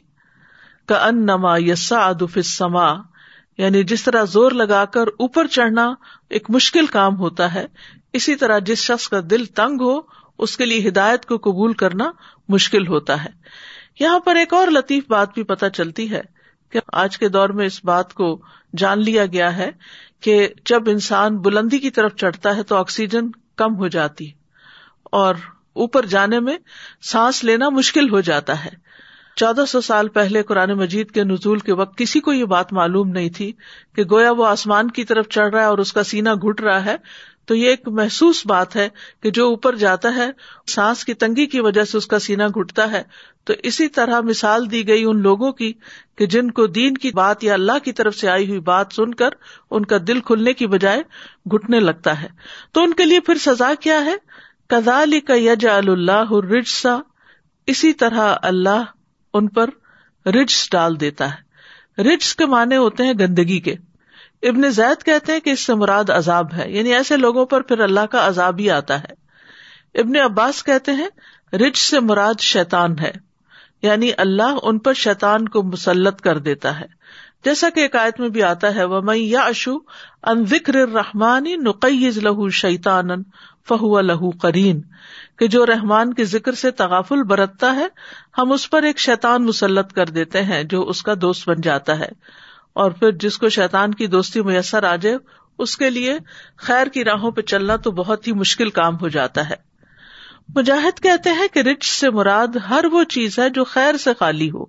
کا 0.88 1.04
ان 1.06 1.24
نما 1.26 1.56
یسا 1.58 1.98
ادف 2.04 2.38
سما 2.44 2.88
یعنی 3.58 3.82
جس 3.84 4.04
طرح 4.04 4.24
زور 4.24 4.52
لگا 4.52 4.84
کر 4.84 5.06
اوپر 5.18 5.46
چڑھنا 5.46 5.86
ایک 6.30 6.50
مشکل 6.50 6.86
کام 6.86 7.16
ہوتا 7.16 7.52
ہے، 7.54 7.64
اسی 8.12 8.34
طرح 8.36 8.58
جس 8.58 8.78
شخص 8.78 9.08
کا 9.08 9.20
دل 9.30 9.44
تنگ 9.54 9.82
ہو، 9.82 9.98
اس 10.38 10.56
کے 10.56 10.64
لیے 10.64 10.88
ہدایت 10.88 11.26
کو 11.26 11.36
قبول 11.42 11.72
کرنا 11.72 12.10
مشکل 12.48 12.86
ہوتا 12.86 13.22
ہے۔ 13.24 13.30
یہاں 14.00 14.18
پر 14.18 14.36
ایک 14.36 14.54
اور 14.54 14.68
لطیف 14.68 15.04
بات 15.08 15.34
بھی 15.34 15.42
پتہ 15.42 15.66
چلتی 15.74 16.10
ہے 16.10 16.22
کہ 16.72 16.80
آج 16.92 17.18
کے 17.18 17.28
دور 17.28 17.48
میں 17.50 17.66
اس 17.66 17.84
بات 17.84 18.14
کو 18.14 18.34
جان 18.76 19.02
لیا 19.02 19.26
گیا 19.26 19.56
ہے 19.56 19.70
کہ 20.20 20.48
جب 20.66 20.88
انسان 20.88 21.36
بلندی 21.38 21.78
کی 21.78 21.90
طرف 21.90 22.14
چڑھتا 22.14 22.56
ہے 22.56 22.62
تو 22.62 22.76
آکسیجن 22.76 23.30
کم 23.56 23.76
ہو 23.76 23.88
جاتی، 23.88 24.30
اور 25.12 25.34
اوپر 25.74 26.06
جانے 26.06 26.40
میں 26.40 26.56
سانس 27.02 27.42
لینا 27.44 27.68
مشکل 27.68 28.10
ہو 28.10 28.20
جاتا 28.20 28.64
ہے۔ 28.64 28.70
چودہ 29.40 29.64
سو 29.68 29.80
سال 29.80 30.08
پہلے 30.08 30.42
قرآن 30.42 30.72
مجید 30.72 31.10
کے 31.10 31.24
نزول 31.24 31.58
کے 31.58 31.72
وقت 31.72 31.98
کسی 31.98 32.20
کو 32.20 32.32
یہ 32.32 32.44
بات 32.44 32.72
معلوم 32.72 33.08
نہیں 33.08 33.30
تھی 33.30 33.52
کہ 33.94 34.02
گویا 34.02 34.30
وہ 34.30 34.46
آسمان 34.46 34.90
کی 34.90 35.04
طرف 35.04 35.28
چڑھ 35.28 35.50
رہا 35.50 35.60
ہے 35.60 35.66
اور 35.66 35.78
اس 35.78 35.92
کا 35.92 36.02
سینا 36.02 36.34
گٹ 36.34 36.60
رہا 36.60 36.84
ہے۔ 36.84 36.96
تو 37.44 37.54
یہ 37.54 37.68
ایک 37.68 37.88
محسوس 37.88 38.46
بات 38.46 38.76
ہے 38.76 38.88
کہ 39.22 39.30
جو 39.30 39.46
اوپر 39.46 39.74
جاتا 39.74 40.14
ہے، 40.14 40.30
سانس 40.66 41.04
کی 41.04 41.14
تنگی 41.14 41.46
کی 41.46 41.60
وجہ 41.60 41.84
سے 41.84 41.98
اس 41.98 42.06
کا 42.06 42.18
سینا 42.18 42.46
گٹتا 42.60 42.92
ہے۔ 42.92 43.02
تو 43.44 43.52
اسی 43.62 43.88
طرح 43.88 44.20
مثال 44.20 44.70
دی 44.70 44.88
گئی 44.88 45.04
ان 45.04 45.22
لوگوں 45.22 45.52
کی 45.52 45.72
کہ 46.18 46.26
جن 46.26 46.50
کو 46.50 46.66
دین 46.66 46.94
کی 46.94 47.10
بات 47.10 47.44
یا 47.44 47.54
اللہ 47.54 47.78
کی 47.84 47.92
طرف 47.92 48.14
سے 48.14 48.28
آئی 48.28 48.48
ہوئی 48.48 48.60
بات 48.60 48.86
سن 48.92 49.14
کر 49.14 49.28
ان 49.70 49.84
کا 49.84 49.96
دل 50.08 50.20
کھلنے 50.20 50.52
کی 50.52 50.66
بجائے 50.66 51.02
گٹنے 51.54 51.80
لگتا 51.80 52.22
ہے۔ 52.22 52.28
تو 52.72 52.82
ان 52.82 52.92
کے 52.92 53.04
لیے 53.04 53.20
پھر 53.20 53.34
سزا 53.34 53.72
کیا 53.80 54.04
ہے؟ 54.04 54.14
کدال 54.68 55.20
کا 55.20 55.34
یج 55.34 55.66
اللہ 55.66 56.32
رجسا 56.32 56.98
اسی 57.66 57.92
طرح 57.92 58.34
اللہ 58.42 58.82
ان 59.34 59.48
پر 59.48 59.70
رجس 60.26 60.70
ڈال 60.70 61.00
دیتا 61.00 61.30
ہے۔ 61.30 61.50
رجس 62.02 62.36
کے 62.36 62.46
معنی 62.46 62.76
ہوتے 62.76 63.04
ہیں 63.04 63.12
گندگی 63.12 63.60
کے۔ 63.60 63.74
ابن 64.42 64.70
زید 64.70 65.04
کہتے 65.04 65.32
ہیں 65.32 65.40
کہ 65.40 65.50
اس 65.50 65.60
سے 65.60 65.74
مراد 65.74 66.10
عذاب 66.10 66.54
ہے۔ 66.54 66.70
یعنی 66.70 66.94
ایسے 66.94 67.16
لوگوں 67.16 67.46
پر 67.46 67.60
پھر 67.60 67.78
اللہ 67.78 68.00
کا 68.00 68.28
عذاب 68.28 68.58
ہی 68.58 68.70
آتا 68.70 69.00
ہے۔ 69.00 69.12
ابن 70.00 70.16
عباس 70.16 70.64
کہتے 70.64 70.92
ہیں 70.92 71.08
رچ 71.56 71.78
سے 71.78 72.00
مراد 72.00 72.40
شیتان 72.40 72.98
ہے۔ 72.98 73.10
یعنی 73.82 74.10
اللہ 74.16 74.56
ان 74.62 74.78
پر 74.78 74.92
شیتان 74.92 75.48
کو 75.48 75.62
مسلط 75.62 76.20
کر 76.20 76.38
دیتا 76.38 76.80
ہے۔ 76.80 76.86
جیسا 77.44 77.70
کہ 77.70 77.80
ایک 77.80 77.96
آیت 77.96 78.20
میں 78.20 78.28
بھی 78.28 78.42
آتا 78.42 78.74
ہے 78.74 78.84
وہ 78.84 79.00
میں 79.00 79.16
یا 79.16 79.40
اشو 79.40 79.76
ان 80.22 80.44
ذکر 80.44 80.74
رحمانی 80.74 81.56
نقیز 81.56 82.18
لہو 82.18 82.48
شیتان 82.48 83.08
فہو 83.68 84.00
لہو 84.00 84.30
کرین 84.30 84.80
کہ 85.38 85.46
جو 85.46 85.66
رحمان 85.66 86.14
کے 86.14 86.24
ذکر 86.24 86.52
سے 86.52 86.70
تغافل 86.70 87.22
برتتا 87.22 87.74
ہے، 87.74 87.86
ہم 88.38 88.52
اس 88.52 88.70
پر 88.70 88.82
ایک 88.82 88.98
شیتان 88.98 89.44
مسلط 89.44 89.92
کر 89.92 90.06
دیتے 90.06 90.42
ہیں 90.42 90.62
جو 90.62 90.82
اس 90.82 91.02
کا 91.02 91.12
دوست 91.20 91.48
بن 91.48 91.60
جاتا 91.60 91.98
ہے۔ 91.98 92.08
اور 92.72 92.90
پھر 92.90 93.10
جس 93.10 93.38
کو 93.38 93.48
شیتان 93.48 93.94
کی 93.94 94.06
دوستی 94.06 94.42
میسر 94.42 94.84
آ 94.84 94.96
جائے، 94.96 95.16
اس 95.58 95.76
کے 95.76 95.90
لیے 95.90 96.18
خیر 96.56 96.86
کی 96.86 97.04
راہوں 97.04 97.30
پہ 97.30 97.40
چلنا 97.40 97.76
تو 97.76 97.90
بہت 97.90 98.26
ہی 98.26 98.32
مشکل 98.32 98.70
کام 98.70 98.96
ہو 98.96 99.08
جاتا 99.08 99.50
ہے۔ 99.50 99.70
مجاہد 100.54 101.00
کہتے 101.00 101.30
ہیں 101.30 101.48
کہ 101.52 101.58
رچ 101.58 101.84
سے 101.84 102.10
مراد 102.10 102.56
ہر 102.70 102.84
وہ 102.92 103.04
چیز 103.04 103.38
ہے 103.38 103.50
جو 103.50 103.64
خیر 103.64 103.96
سے 103.96 104.10
خالی 104.18 104.50
ہو۔ 104.50 104.64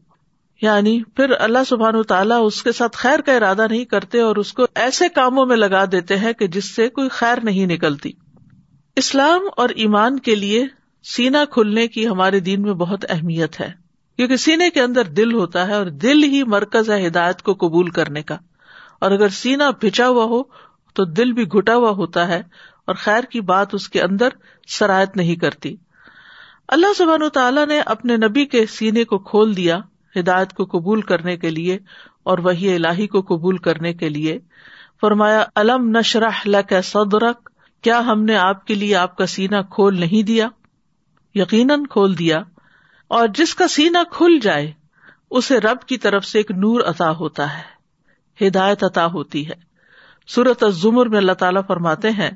یعنی 0.62 1.03
پھر 1.15 1.29
اللہ 1.39 1.60
سبحان 1.67 1.95
و 1.95 2.03
تعالیٰ 2.03 2.39
اس 2.45 2.63
کے 2.63 2.71
ساتھ 2.71 2.98
خیر 2.98 3.21
کا 3.21 3.33
ارادہ 3.33 3.67
نہیں 3.69 3.86
کرتے 3.86 4.21
اور 4.21 4.36
اس 4.36 4.53
کو 4.53 4.65
ایسے 4.75 5.10
کاموں 5.10 5.45
میں 5.45 5.57
لگا 5.57 5.86
دیتے 5.91 6.17
ہیں 6.17 6.33
کہ 6.33 6.48
جس 6.48 6.75
سے 6.75 6.89
کوئی 6.89 7.10
خیر 7.10 7.38
نہیں 7.43 7.65
نکلتی۔ 7.65 8.12
اسلام 8.95 9.41
اور 9.57 9.69
ایمان 9.69 10.19
کے 10.19 10.36
لیے 10.36 10.65
سینا 11.03 11.45
کھلنے 11.45 11.88
کی 11.88 12.07
ہمارے 12.07 12.39
دین 12.39 12.62
میں 12.62 12.74
بہت 12.74 13.05
اہمیت 13.10 13.62
ہے۔ 13.62 13.71
کیونکہ 14.15 14.36
سینے 14.36 14.69
کے 14.69 14.81
اندر 14.81 15.03
دل 15.03 15.33
ہوتا 15.33 15.67
ہے 15.67 15.74
اور 15.74 15.86
دل 15.86 16.24
ہی 16.24 16.43
مرکز 16.43 16.91
ہے 16.91 17.07
ہدایت 17.07 17.41
کو 17.41 17.53
قبول 17.53 17.89
کرنے 17.89 18.24
کا۔ 18.24 18.38
اور 19.01 19.12
اگر 19.12 19.29
سینا 19.29 19.69
بچا 19.69 20.07
ہوا 20.07 20.24
ہو 20.24 20.43
تو 20.93 21.05
دل 21.05 21.31
بھی 21.31 21.43
گٹا 21.43 21.75
ہوا 21.75 21.89
ہوتا 21.89 22.27
ہے 22.27 22.41
اور 22.88 22.95
خیر 22.95 23.24
کی 23.24 23.41
بات 23.41 23.74
اس 23.74 23.89
کے 23.89 24.01
اندر 24.01 24.29
سرایت 24.67 25.17
نہیں 25.17 25.36
کرتی۔ 25.36 25.75
اللہ 26.67 26.93
سبحان 26.98 27.29
تعالیٰ 27.29 27.67
نے 27.67 27.79
اپنے 27.79 28.17
نبی 28.17 28.45
کے 28.45 28.65
سینے 28.65 29.03
کو 29.03 29.19
کھول 29.19 29.57
دیا 29.57 29.79
ہدایت 30.19 30.53
کو 30.53 30.65
قبول 30.65 31.01
کرنے 31.01 31.38
کے 31.38 31.50
لیے 31.50 31.79
اور 32.24 32.38
وہی 32.38 32.75
الہی 32.75 33.07
کو 33.07 33.21
قبول 33.21 33.57
کرنے 33.57 33.93
کے 33.93 34.10
لیے۔ 34.10 34.39
فرمایا، 35.01 35.45
الم 35.55 35.98
نشرح 35.98 36.41
لک 36.45 36.74
صدرک؟ 36.83 37.50
کیا 37.81 38.00
ہم 38.00 38.23
نے 38.23 38.35
آپ 38.35 38.67
کے 38.67 38.75
لیے 38.75 38.95
آپ 38.95 39.17
کا 39.17 39.25
سینا 39.25 39.61
کھول 39.61 40.00
نہیں 40.00 40.23
دیا؟ 40.23 40.47
یقیناً 41.35 41.83
کھول 41.85 42.17
دیا۔ 42.17 42.39
اور 43.07 43.27
جس 43.27 43.55
کا 43.55 43.67
سینا 43.67 44.03
کھل 44.11 44.39
جائے، 44.39 44.71
اسے 45.29 45.59
رب 45.59 45.81
کی 45.81 45.97
طرف 45.97 46.25
سے 46.25 46.39
ایک 46.39 46.51
نور 46.51 46.81
عطا 46.81 47.11
ہوتا 47.11 47.57
ہے، 47.57 47.81
ہدایت 48.47 48.83
عطا 48.83 49.05
ہوتی 49.05 49.47
ہے۔ 49.50 49.71
سورت 50.27 50.63
الزمر 50.63 51.05
میں 51.05 51.17
اللہ 51.17 51.31
تعالیٰ 51.31 51.61
فرماتے 51.67 52.09
ہیں 52.09 52.31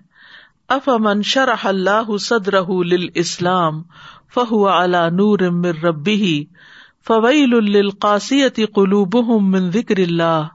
اف 0.69 0.89
امن 0.89 1.21
شرح 1.21 1.63
اللہ 1.63 2.17
صدر 2.17 2.53
اسلام 3.13 3.83
فہو 4.35 4.67
الا 4.67 5.09
نور 5.09 5.39
مر 5.39 5.83
ربی 5.83 6.45
فویل 7.07 7.75
القاصیتی 7.75 8.65
قلوب 8.65 9.15
من 9.41 9.71
ذکر 9.71 9.97
اللہ 9.97 10.47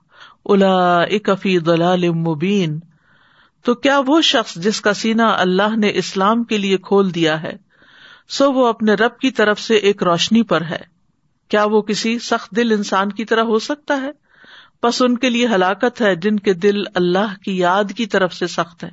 الا 0.44 1.02
اکفی 1.02 1.58
دلال 1.58 2.08
مبین 2.08 2.80
تو 3.62 3.74
کیا 3.74 4.00
وہ 4.06 4.20
شخص 4.20 4.54
جس 4.54 4.80
کا 4.80 4.94
سینا 4.94 5.34
اللہ 5.38 5.76
نے 5.76 5.92
اسلام 5.94 6.44
کے 6.44 6.58
لیے 6.58 6.76
کھول 6.76 7.14
دیا 7.14 7.42
ہے، 7.42 7.52
سو 8.28 8.52
وہ 8.52 8.66
اپنے 8.66 8.94
رب 8.94 9.18
کی 9.18 9.30
طرف 9.30 9.60
سے 9.60 9.74
ایک 9.74 10.02
روشنی 10.02 10.42
پر 10.42 10.60
ہے۔ 10.60 11.00
کیا 11.48 11.64
وہ 11.64 11.82
کسی 11.82 12.18
سخت 12.18 12.50
دل 12.50 12.72
انسان 12.72 13.12
کی 13.12 13.24
طرح 13.24 13.42
ہو 13.42 13.58
سکتا 13.58 14.00
ہے؟ 14.00 14.10
بس 14.82 15.02
ان 15.02 15.18
کے 15.18 15.30
لیے 15.30 15.46
ہلاکت 15.46 16.00
ہے 16.00 16.16
جن 16.16 16.38
کے 16.38 16.52
دل 16.52 16.82
اللہ 16.94 17.42
کی 17.44 17.58
یاد 17.58 17.84
کی 17.96 18.06
طرف 18.06 18.34
سے 18.34 18.46
سخت 18.46 18.84
ہے 18.84 18.90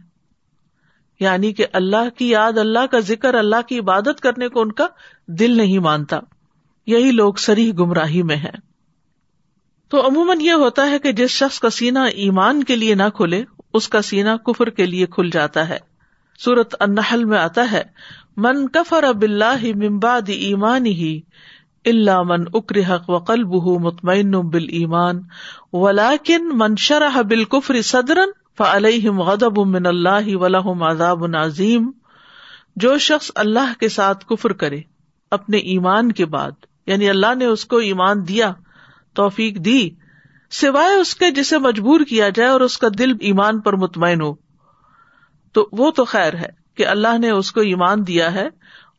یعنی 1.19 1.53
کہ 1.53 1.65
اللہ 1.73 2.09
کی 2.17 2.29
یاد، 2.29 2.57
اللہ 2.57 2.85
کا 2.91 2.99
ذکر، 2.99 3.33
اللہ 3.33 3.61
کی 3.69 3.79
عبادت 3.79 4.19
کرنے 4.19 4.47
کو 4.47 4.61
ان 4.61 4.71
کا 4.71 4.87
دل 5.27 5.57
نہیں 5.57 5.79
مانتا۔ 5.79 6.19
یہی 6.87 7.11
لوگ 7.11 7.33
سری 7.33 7.71
گمراہی 7.71 8.23
میں 8.23 8.35
ہے 8.35 8.51
تو 9.87 10.07
عموماً 10.07 10.41
یہ 10.41 10.51
ہوتا 10.51 10.89
ہے 10.89 10.99
کہ 10.99 11.11
جس 11.11 11.29
شخص 11.29 11.59
کا 11.59 11.69
سینا 11.69 12.03
ایمان 12.03 12.63
کے 12.63 12.75
لیے 12.75 12.95
نہ 12.95 13.09
کھلے 13.13 13.43
اس 13.73 13.89
کا 13.89 14.01
سینا 14.01 14.37
کفر 14.37 14.69
کے 14.69 14.85
لیے 14.85 15.05
کھل 15.05 15.29
جاتا 15.29 15.69
ہے۔ 15.69 15.77
سورت 16.39 16.75
النحل 16.79 17.25
میں 17.25 17.37
آتا 17.37 17.71
ہے، 17.71 17.83
من 18.37 18.67
کفر 18.67 19.03
اب 19.03 19.21
اللہ 19.21 19.65
ممباد 19.75 20.29
ایمان 20.29 20.85
ہی 20.85 21.21
اللہ 21.85 22.21
من 22.23 22.43
اکر 22.53 22.79
حق 22.79 23.09
و 23.09 23.17
قلب 23.17 23.53
مطمئن 23.81 24.31
بال 24.31 24.65
ایمان 24.69 25.21
ولاکن 25.73 26.49
من 26.53 26.75
شرح 26.77 27.21
بال 27.21 27.43
کفر 27.43 27.81
صدرن 27.81 28.29
فعلیم 28.57 29.21
غدب 29.21 29.57
من 29.67 29.85
اللہ 29.85 30.35
ولہم 30.35 30.83
عذاب 30.83 31.23
عظیم۔ 31.35 31.91
جو 32.75 32.97
شخص 32.97 33.31
اللہ 33.35 33.73
کے 33.79 33.89
ساتھ 33.89 34.25
کفر 34.25 34.53
کرے، 34.53 34.81
اپنے 35.31 35.57
ایمان 35.57 36.11
کے 36.11 36.25
بعد 36.25 36.51
یعنی 36.85 37.09
اللہ 37.09 37.35
نے 37.35 37.45
اس 37.45 37.65
کو 37.65 37.77
ایمان 37.77 38.27
دیا، 38.27 38.53
توفیق 39.15 39.55
دی 39.55 39.89
سوائے 40.51 40.95
اس 40.95 41.15
کے 41.15 41.29
جسے 41.31 41.57
مجبور 41.57 41.99
کیا 41.99 42.29
جائے 42.29 42.49
اور 42.49 42.61
اس 42.61 42.77
کا 42.77 42.87
دل 42.99 43.11
ایمان 43.19 43.59
پر 43.59 43.73
مطمئن 43.73 44.21
ہو، 44.21 44.33
تو 45.55 45.67
وہ 45.71 45.91
تو 45.91 46.05
خیر 46.05 46.33
ہے 46.33 46.49
کہ 46.75 46.85
اللہ 46.87 47.17
نے 47.17 47.29
اس 47.29 47.51
کو 47.51 47.61
ایمان 47.61 48.07
دیا 48.07 48.33
ہے 48.33 48.47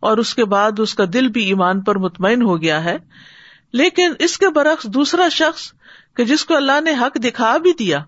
اور 0.01 0.19
اس 0.19 0.35
کے 0.35 0.45
بعد 0.45 0.81
اس 0.81 0.95
کا 0.95 1.05
دل 1.13 1.29
بھی 1.29 1.45
ایمان 1.45 1.81
پر 1.81 1.99
مطمئن 1.99 2.43
ہو 2.43 2.61
گیا 2.63 2.83
ہے۔ 2.85 2.97
لیکن 3.73 4.13
اس 4.19 4.37
کے 4.39 4.49
برعکس 4.49 4.85
دوسرا 4.85 5.29
شخص 5.29 5.73
کہ 6.17 6.25
جس 6.25 6.45
کو 6.45 6.57
اللہ 6.57 6.81
نے 6.81 6.93
حق 7.01 7.17
دکھا 7.25 7.57
بھی 7.57 7.73
دیا 7.73 7.99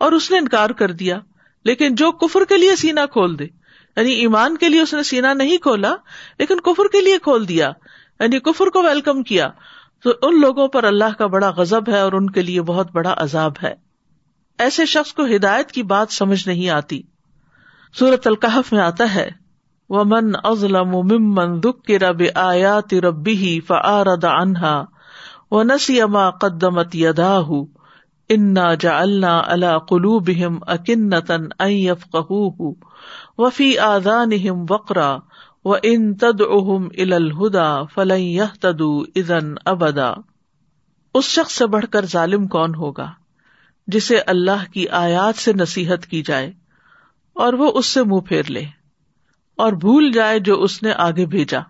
اور 0.00 0.12
اس 0.12 0.30
نے 0.30 0.38
انکار 0.38 0.70
کر 0.70 0.92
دیا، 0.92 1.18
لیکن 1.64 1.94
جو 1.94 2.10
کفر 2.12 2.44
کے 2.44 2.56
لیے 2.56 2.76
سینا 2.76 3.06
کھول 3.06 3.38
دے 3.38 3.44
یعنی 3.44 4.12
ایمان 4.12 4.56
کے 4.56 4.68
لیے 4.68 4.80
اس 4.80 4.94
نے 4.94 5.02
سینا 5.02 5.32
نہیں 5.34 5.56
کھولا، 5.56 5.94
لیکن 6.38 6.60
کفر 6.60 6.88
کے 6.92 7.00
لیے 7.00 7.18
کھول 7.18 7.48
دیا 7.48 7.70
یعنی 8.20 8.38
کفر 8.40 8.66
کو 8.66 8.82
ویلکم 8.82 9.22
کیا 9.22 9.48
تو 10.04 10.12
ان 10.22 10.40
لوگوں 10.40 10.68
پر 10.68 10.84
اللہ 10.84 11.14
کا 11.18 11.26
بڑا 11.26 11.50
غزب 11.50 11.88
ہے 11.88 12.00
اور 12.00 12.12
ان 12.12 12.30
کے 12.30 12.42
لیے 12.42 12.62
بہت 12.62 12.90
بڑا 12.92 13.14
عذاب 13.16 13.52
ہے۔ 13.62 13.74
ایسے 14.58 14.86
شخص 14.86 15.12
کو 15.12 15.24
ہدایت 15.24 15.72
کی 15.72 15.82
بات 15.82 16.12
سمجھ 16.12 16.48
نہیں 16.48 16.68
آتی۔ 16.68 17.02
سورت 17.94 18.26
القحف 18.26 18.72
میں 18.72 18.80
آتا 18.80 19.14
ہے 19.14 19.30
وہ 19.90 20.04
من 20.04 20.32
ازلم 20.44 20.88
ممن 20.88 21.62
دکھ 21.62 21.82
کے 21.82 21.98
رب 21.98 22.22
آیات 22.34 22.94
ربی 22.94 23.60
فعارد 23.60 24.24
انہا 24.24 24.84
و 25.50 25.62
نسی 25.62 26.00
اما 26.02 26.30
قدمت 26.30 26.94
یدا 26.94 27.36
انا 28.28 28.74
جا 28.74 28.98
اللہ 29.00 29.26
اللہ 29.26 29.78
قلوبہم 29.78 30.58
اکنتن 30.66 31.46
ان 31.58 31.70
یفقہوہ 31.70 32.72
وفی 33.38 33.78
آذانہم 33.78 34.64
وقرا 34.70 35.16
و 35.64 35.74
ان 35.82 36.14
تدعوہم 36.14 36.88
الى 36.98 37.12
الہدا 37.12 37.84
فلن 37.84 38.20
یہتدوا 38.20 39.04
اذن 39.16 39.54
ابدا 39.64 40.12
اس 41.14 41.24
شخص 41.24 41.52
سے 41.52 41.66
بڑھ 41.66 41.86
کر 41.90 42.06
ظالم 42.06 42.46
کون 42.46 42.74
ہوگا 42.74 43.12
جسے 43.86 44.18
اللہ 44.18 44.72
کی 44.72 44.88
آیات 44.88 45.38
سے 45.38 45.52
نصیحت 45.52 46.06
کی 46.06 46.22
جائے 46.22 46.52
اور 47.32 47.52
وہ 47.52 47.72
اس 47.74 47.86
سے 47.86 48.02
منہ 48.02 48.20
پھیر 48.20 48.50
لے 48.50 48.64
اور 49.56 49.72
بھول 49.72 50.12
جائے 50.12 50.38
جو 50.38 50.62
اس 50.62 50.82
نے 50.82 50.92
آگے 50.92 51.26
بھیجا۔ 51.26 51.60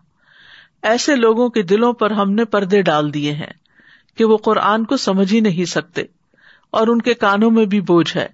ایسے 0.82 1.16
لوگوں 1.16 1.48
کے 1.48 1.62
دلوں 1.62 1.92
پر 1.92 2.10
ہم 2.10 2.30
نے 2.30 2.44
پردے 2.44 2.82
ڈال 2.82 3.14
دیے 3.14 3.32
ہیں 3.32 3.52
کہ 4.16 4.24
وہ 4.24 4.36
قرآن 4.36 4.84
کو 4.84 4.96
سمجھ 4.96 5.34
ہی 5.34 5.40
نہیں 5.40 5.64
سکتے 5.64 6.02
اور 6.70 6.86
ان 6.86 7.02
کے 7.02 7.14
کانوں 7.14 7.50
میں 7.50 7.64
بھی 7.64 7.80
بوجھ 7.80 8.16
ہے۔ 8.16 8.28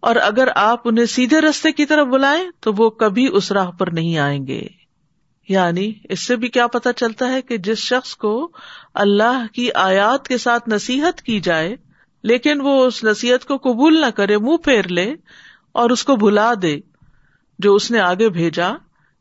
اور 0.00 0.16
اگر 0.16 0.48
آپ 0.54 0.80
انہیں 0.84 1.06
سیدھے 1.06 1.40
رستے 1.40 1.72
کی 1.72 1.86
طرف 1.86 2.06
بلائیں 2.06 2.50
تو 2.60 2.72
وہ 2.76 2.90
کبھی 2.90 3.28
اس 3.32 3.52
راہ 3.52 3.70
پر 3.70 3.86
نہیں 3.86 4.18
آئیں 4.18 4.46
گے۔ 4.46 4.85
یعنی 5.48 5.92
اس 6.04 6.26
سے 6.26 6.36
بھی 6.36 6.48
کیا 6.48 6.66
پتا 6.66 6.92
چلتا 6.92 7.32
ہے 7.32 7.42
کہ 7.42 7.56
جس 7.56 7.78
شخص 7.78 8.16
کو 8.16 8.52
اللہ 8.94 9.46
کی 9.52 9.72
آیات 9.72 10.28
کے 10.28 10.38
ساتھ 10.38 10.68
نصیحت 10.68 11.22
کی 11.22 11.40
جائے، 11.40 11.76
لیکن 12.22 12.60
وہ 12.60 12.86
اس 12.86 13.04
نصیحت 13.04 13.44
کو 13.44 13.56
قبول 13.56 14.00
نہ 14.00 14.10
کرے، 14.10 14.38
منہ 14.38 14.56
پھیر 14.56 14.88
لے 14.88 15.14
اور 15.72 15.90
اس 15.90 16.04
کو 16.04 16.16
بھلا 16.16 16.52
دے 16.62 16.80
جو 17.58 17.74
اس 17.74 17.90
نے 17.90 18.00
آگے 18.00 18.28
بھیجا 18.28 18.70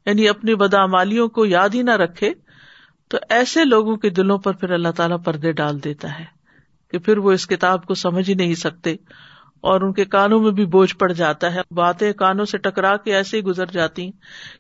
یعنی 0.06 0.30
اپنی 0.30 0.56
بدامالیوں 0.56 1.28
کو 1.28 1.46
یاد 1.46 1.70
ہی 1.74 1.82
نہ 1.82 1.92
رکھے۔ 1.92 2.34
تو 3.08 3.18
ایسے 3.30 3.66
لوگوں 3.66 3.96
کے 3.96 4.10
دلوں 4.10 4.38
پر 4.38 4.54
پھر 4.54 4.72
اللہ 4.72 4.92
تعالیٰ 4.96 5.18
پردے 5.24 5.52
ڈال 5.52 5.84
دیتا 5.84 6.20
ہے 6.20 6.26
کہ 6.92 7.00
پھر 7.00 7.18
وہ 7.18 7.32
اس 7.32 7.48
کتاب 7.48 7.86
کو 7.86 7.94
سمجھ 7.94 8.30
ہی 8.30 8.36
نہیں 8.36 8.56
سکتے۔ 8.56 8.96
اور 9.66 9.82
ان 9.82 9.94
کے 9.94 10.06
کانوں 10.06 10.40
میں 10.40 10.52
بھی 10.52 10.66
بوجھ 10.66 10.96
پڑ 10.96 11.12
جاتا 11.12 11.54
ہے۔ 11.54 11.62
باتیں 11.72 12.14
کانوں 12.14 12.46
سے 12.46 12.58
ٹکرا 12.58 12.98
کے 12.98 13.16
ایسے 13.16 13.38
ہی 13.38 13.44
گزر 13.44 13.66
جاتی 13.66 14.12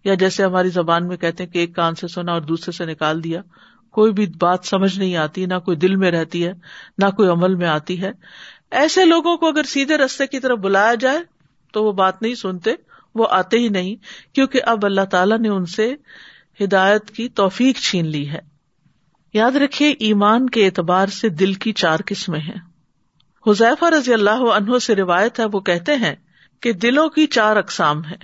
یا 0.04 0.14
جیسے 0.14 0.44
ہماری 0.44 0.70
زبان 0.70 1.08
میں 1.08 1.18
کہتے 1.18 1.44
ہیں 1.44 1.52
کہ 1.52 1.60
ایک 1.60 1.76
کان 1.76 1.96
سے 1.96 2.08
سنا 2.08 2.32
اور 2.32 2.42
دوسرے 2.42 2.72
سے 2.72 2.86
نکال 2.86 3.24
دیا۔ 3.24 3.42
کوئی 3.92 4.14
بھی 4.14 4.28
بات 4.42 4.60
سمجھ 4.64 5.00
نہیں 5.00 5.16
آتی، 5.16 5.46
نہ 5.46 5.60
کوئی 5.66 5.78
دل 5.78 5.96
میں 5.96 6.12
رہتی 6.12 6.48
ہے، 6.48 6.54
نہ 6.98 7.10
کوئی 7.10 7.30
عمل 7.30 7.56
میں 7.56 7.68
آتی 7.68 8.02
ہے۔ 8.02 8.12
ایسے 8.72 9.06
لوگوں 9.06 9.38
کو 9.38 9.48
اگر 9.48 9.64
سیدھے 9.64 9.98
رستے 9.98 10.28
کی 10.28 10.40
طرف 10.40 10.58
بلایا 10.58 10.94
جائے، 10.94 11.20
تو 11.74 11.84
وہ 11.84 11.92
بات 11.92 12.22
نہیں 12.22 12.36
سنتے، 12.36 12.74
وہ 13.16 13.28
آتے 13.30 13.58
ہی 13.58 13.70
نہیں۔ 13.70 13.96
کیونکہ 14.36 14.62
اب 14.66 14.86
اللہ 14.86 15.06
تعالیٰ 15.12 15.40
نے 15.40 15.50
ان 15.50 15.66
سے 15.66 15.96
ہدایت 16.64 17.12
کی 17.12 17.30
توفیق 17.30 17.78
چھین 17.78 18.08
لی 18.08 18.30
ہے۔ 18.30 18.40
یاد 19.34 19.52
رکھیے، 19.52 19.90
ایمان 19.90 20.50
کے 20.50 20.66
اعتبار 20.66 21.08
سے 21.08 21.30
دل 21.30 21.54
کی 21.54 21.74
چار 21.74 21.98
قسمیں 22.06 22.40
ہیں۔ 22.40 22.75
حذیفہ 23.48 23.86
رضی 23.86 24.14
اللہ 24.14 24.30
عنہ 24.30 24.80
سے 24.80 24.96
روایت 24.96 25.40
ہے، 25.40 25.46
وہ 25.54 25.60
کہتے 25.60 25.96
ہیں 25.96 26.16
کہ 26.62 26.74
دلوں 26.74 27.10
کی 27.10 27.28
چار 27.28 27.56
اقسام 27.56 28.06
ہے 28.06 28.16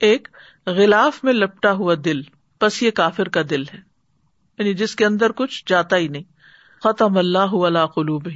ایک، 0.00 0.28
غلاف 0.66 1.24
میں 1.24 1.32
لپٹا 1.32 1.72
ہوا 1.72 1.94
دل 2.04 2.20
بس 2.60 2.82
یہ 2.82 2.90
کافر 2.90 3.28
کا 3.28 3.40
دل 3.50 3.62
ہے۔ 3.62 3.78
یعنی 4.58 4.74
جس 4.74 4.96
کے 4.96 5.06
اندر 5.06 5.32
کچھ 5.32 5.64
جاتا 5.66 5.96
ہی 5.96 6.08
نہیں۔ 6.08 6.22
ختم 6.84 7.18
اللہ 7.18 7.38
اللہ 7.38 7.86
قلوب 7.86 8.28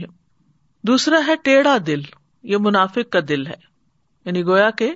دوسرا 0.83 1.21
ہے، 1.27 1.33
ٹیڑھا 1.43 1.77
دل، 1.87 2.01
یہ 2.43 2.57
منافق 2.61 3.11
کا 3.11 3.19
دل 3.29 3.47
ہے۔ 3.47 3.57
یعنی 4.25 4.45
گویا 4.45 4.71
کہ 4.71 4.95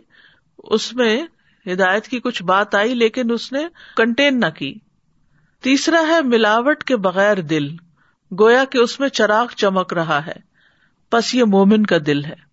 اس 0.59 0.93
میں 0.93 1.27
ہدایت 1.67 2.09
کی 2.09 2.21
کچھ 2.21 2.43
بات 2.43 2.75
آئی 2.75 2.95
لیکن 2.95 3.31
اس 3.31 3.53
نے 3.53 3.61
کنٹین 3.97 4.41
نہ 4.41 4.51
کی۔ 4.51 4.75
تیسرا 5.63 6.03
ہے، 6.09 6.23
ملاوٹ 6.23 6.85
کے 6.85 6.97
بغیر 6.97 7.37
دل۔ 7.41 7.69
گویا 8.41 8.65
کہ 8.65 8.79
اس 8.79 9.01
میں 9.01 9.09
چراغ 9.09 9.47
چمک 9.57 9.93
رہا 9.93 10.27
ہے۔ 10.27 10.50
بس 11.13 11.35
یہ 11.35 11.45
مومن 11.45 11.87
کا 11.87 11.97
دل 12.07 12.25
ہے۔ 12.25 12.51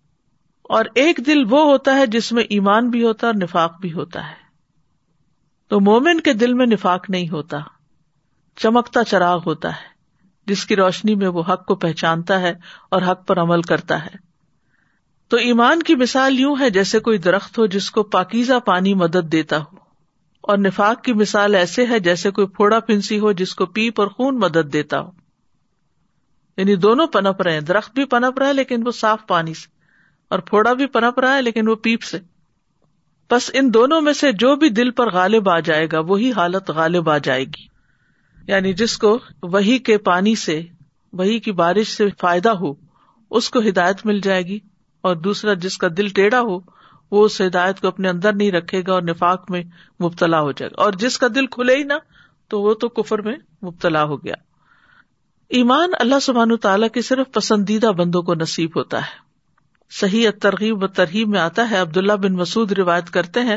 اور 0.62 0.84
ایک 0.94 1.20
دل 1.26 1.44
وہ 1.50 1.64
ہوتا 1.64 1.94
ہے 1.94 2.06
جس 2.06 2.32
میں 2.32 2.42
ایمان 2.42 2.90
بھی 2.90 3.04
ہوتا 3.04 3.26
ہے 3.26 3.32
اور 3.32 3.42
نفاق 3.42 3.80
بھی 3.80 3.92
ہوتا 3.92 4.28
ہے۔ 4.28 4.48
تو 5.68 5.80
مومن 5.80 6.20
کے 6.20 6.32
دل 6.32 6.54
میں 6.54 6.66
نفاق 6.66 7.10
نہیں 7.10 7.28
ہوتا، 7.28 7.58
چمکتا 8.56 9.04
چراغ 9.04 9.40
ہوتا 9.46 9.68
ہے، 9.68 9.98
جس 10.46 10.66
کی 10.66 10.76
روشنی 10.76 11.14
میں 11.14 11.28
وہ 11.28 11.42
حق 11.48 11.66
کو 11.66 11.74
پہچانتا 11.74 12.40
ہے 12.40 12.54
اور 12.90 13.02
حق 13.02 13.26
پر 13.26 13.38
عمل 13.38 13.62
کرتا 13.62 14.06
ہے۔ 14.06 14.28
تو 15.28 15.36
ایمان 15.36 15.82
کی 15.82 15.94
مثال 15.94 16.40
یوں 16.40 16.56
ہے 16.60 16.70
جیسے 16.70 16.98
کوئی 16.98 17.18
درخت 17.18 17.58
ہو 17.58 17.66
جس 17.66 17.90
کو 17.90 18.02
پاکیزہ 18.02 18.60
پانی 18.66 18.94
مدد 18.94 19.32
دیتا 19.32 19.58
ہو۔ 19.58 19.88
اور 20.40 20.58
نفاق 20.58 21.04
کی 21.04 21.12
مثال 21.12 21.54
ایسے 21.54 21.86
ہے 21.86 22.00
جیسے 22.00 22.30
کوئی 22.30 22.46
پھوڑا 22.46 22.80
پنسی 22.80 23.18
ہو 23.18 23.32
جس 23.32 23.54
کو 23.54 23.66
پیپ 23.66 24.00
اور 24.00 24.08
خون 24.08 24.38
مدد 24.38 24.72
دیتا 24.72 25.00
ہو۔ 25.00 25.10
یعنی 26.58 26.76
دونوں 26.76 27.06
پنپ 27.06 27.42
رہے 27.42 27.52
ہیں۔ 27.52 27.60
درخت 27.60 27.94
بھی 27.94 28.04
پنپ 28.04 28.38
رہا 28.38 28.48
ہے، 28.48 28.52
لیکن 28.52 28.86
وہ 28.86 28.90
صاف 28.90 29.26
پانی 29.26 29.54
سے، 29.54 29.66
اور 30.30 30.38
پھوڑا 30.38 30.72
بھی 30.72 30.86
پنپ 30.86 31.20
رہا 31.20 31.36
ہے، 31.36 31.42
لیکن 31.42 31.68
وہ 31.68 31.74
پیپ 31.74 32.02
سے۔ 32.02 32.18
بس 33.30 33.50
ان 33.54 33.74
دونوں 33.74 34.00
میں 34.00 34.12
سے 34.12 34.32
جو 34.32 34.56
بھی 34.56 34.68
دل 34.68 34.90
پر 34.90 35.10
غالب 35.10 35.48
آ 35.48 35.60
جائے 35.60 35.86
گا، 35.92 36.00
وہی 36.00 36.32
حالت 36.32 36.70
غالب 36.70 37.10
آ 37.10 37.18
جائے 37.18 37.44
گی۔ 37.44 37.66
یعنی 38.46 38.72
جس 38.72 38.98
کو 38.98 39.18
وہی 39.42 39.78
کے 39.78 39.98
پانی 39.98 40.34
سے، 40.34 40.62
وہی 41.12 41.38
کی 41.38 41.52
بارش 41.52 41.88
سے 41.88 42.08
فائدہ 42.20 42.48
ہو، 42.48 42.74
اس 43.30 43.50
کو 43.50 43.58
ہدایت 43.58 44.06
مل 44.06 44.20
جائے 44.20 44.42
گی۔ 44.42 44.58
اور 45.00 45.16
دوسرا، 45.16 45.54
جس 45.54 45.78
کا 45.78 45.88
دل 45.96 46.08
ٹیڑھا 46.08 46.40
ہو، 46.40 46.58
وہ 47.10 47.24
اس 47.24 47.40
ہدایت 47.40 47.80
کو 47.80 47.88
اپنے 47.88 48.08
اندر 48.08 48.32
نہیں 48.32 48.52
رکھے 48.52 48.82
گا 48.86 48.92
اور 48.92 49.02
نفاق 49.02 49.50
میں 49.50 49.62
مبتلا 50.04 50.40
ہو 50.40 50.52
جائے 50.52 50.70
گا۔ 50.70 50.82
اور 50.82 50.92
جس 50.92 51.18
کا 51.18 51.26
دل 51.34 51.46
کھلے 51.46 51.76
ہی 51.76 51.82
نہ، 51.82 51.92
تو 52.48 52.62
وہ 52.62 52.74
تو 52.74 52.88
کفر 52.88 53.22
میں 53.22 53.36
مبتلا 53.64 54.04
ہو 54.04 54.24
گیا۔ 54.24 54.34
ایمان 55.48 55.90
اللہ 56.00 56.18
سبحان 56.22 56.56
تعالیٰ 56.56 56.88
کی 56.90 57.02
صرف 57.02 57.32
پسندیدہ 57.32 57.86
بندوں 57.86 58.22
کو 58.22 58.34
نصیب 58.34 58.70
ہوتا 58.76 58.98
ہے۔ 58.98 59.28
صحیح 59.90 60.28
ترغیب 60.42 60.84
و 60.84 60.86
ترغیب 60.86 61.28
میں 61.28 61.40
آتا 61.40 61.70
ہے۔ 61.70 61.76
عبداللہ 61.76 62.12
بن 62.12 62.32
مسعد 62.32 62.72
روایت 62.72 63.10
کرتے 63.10 63.40
ہیں 63.40 63.56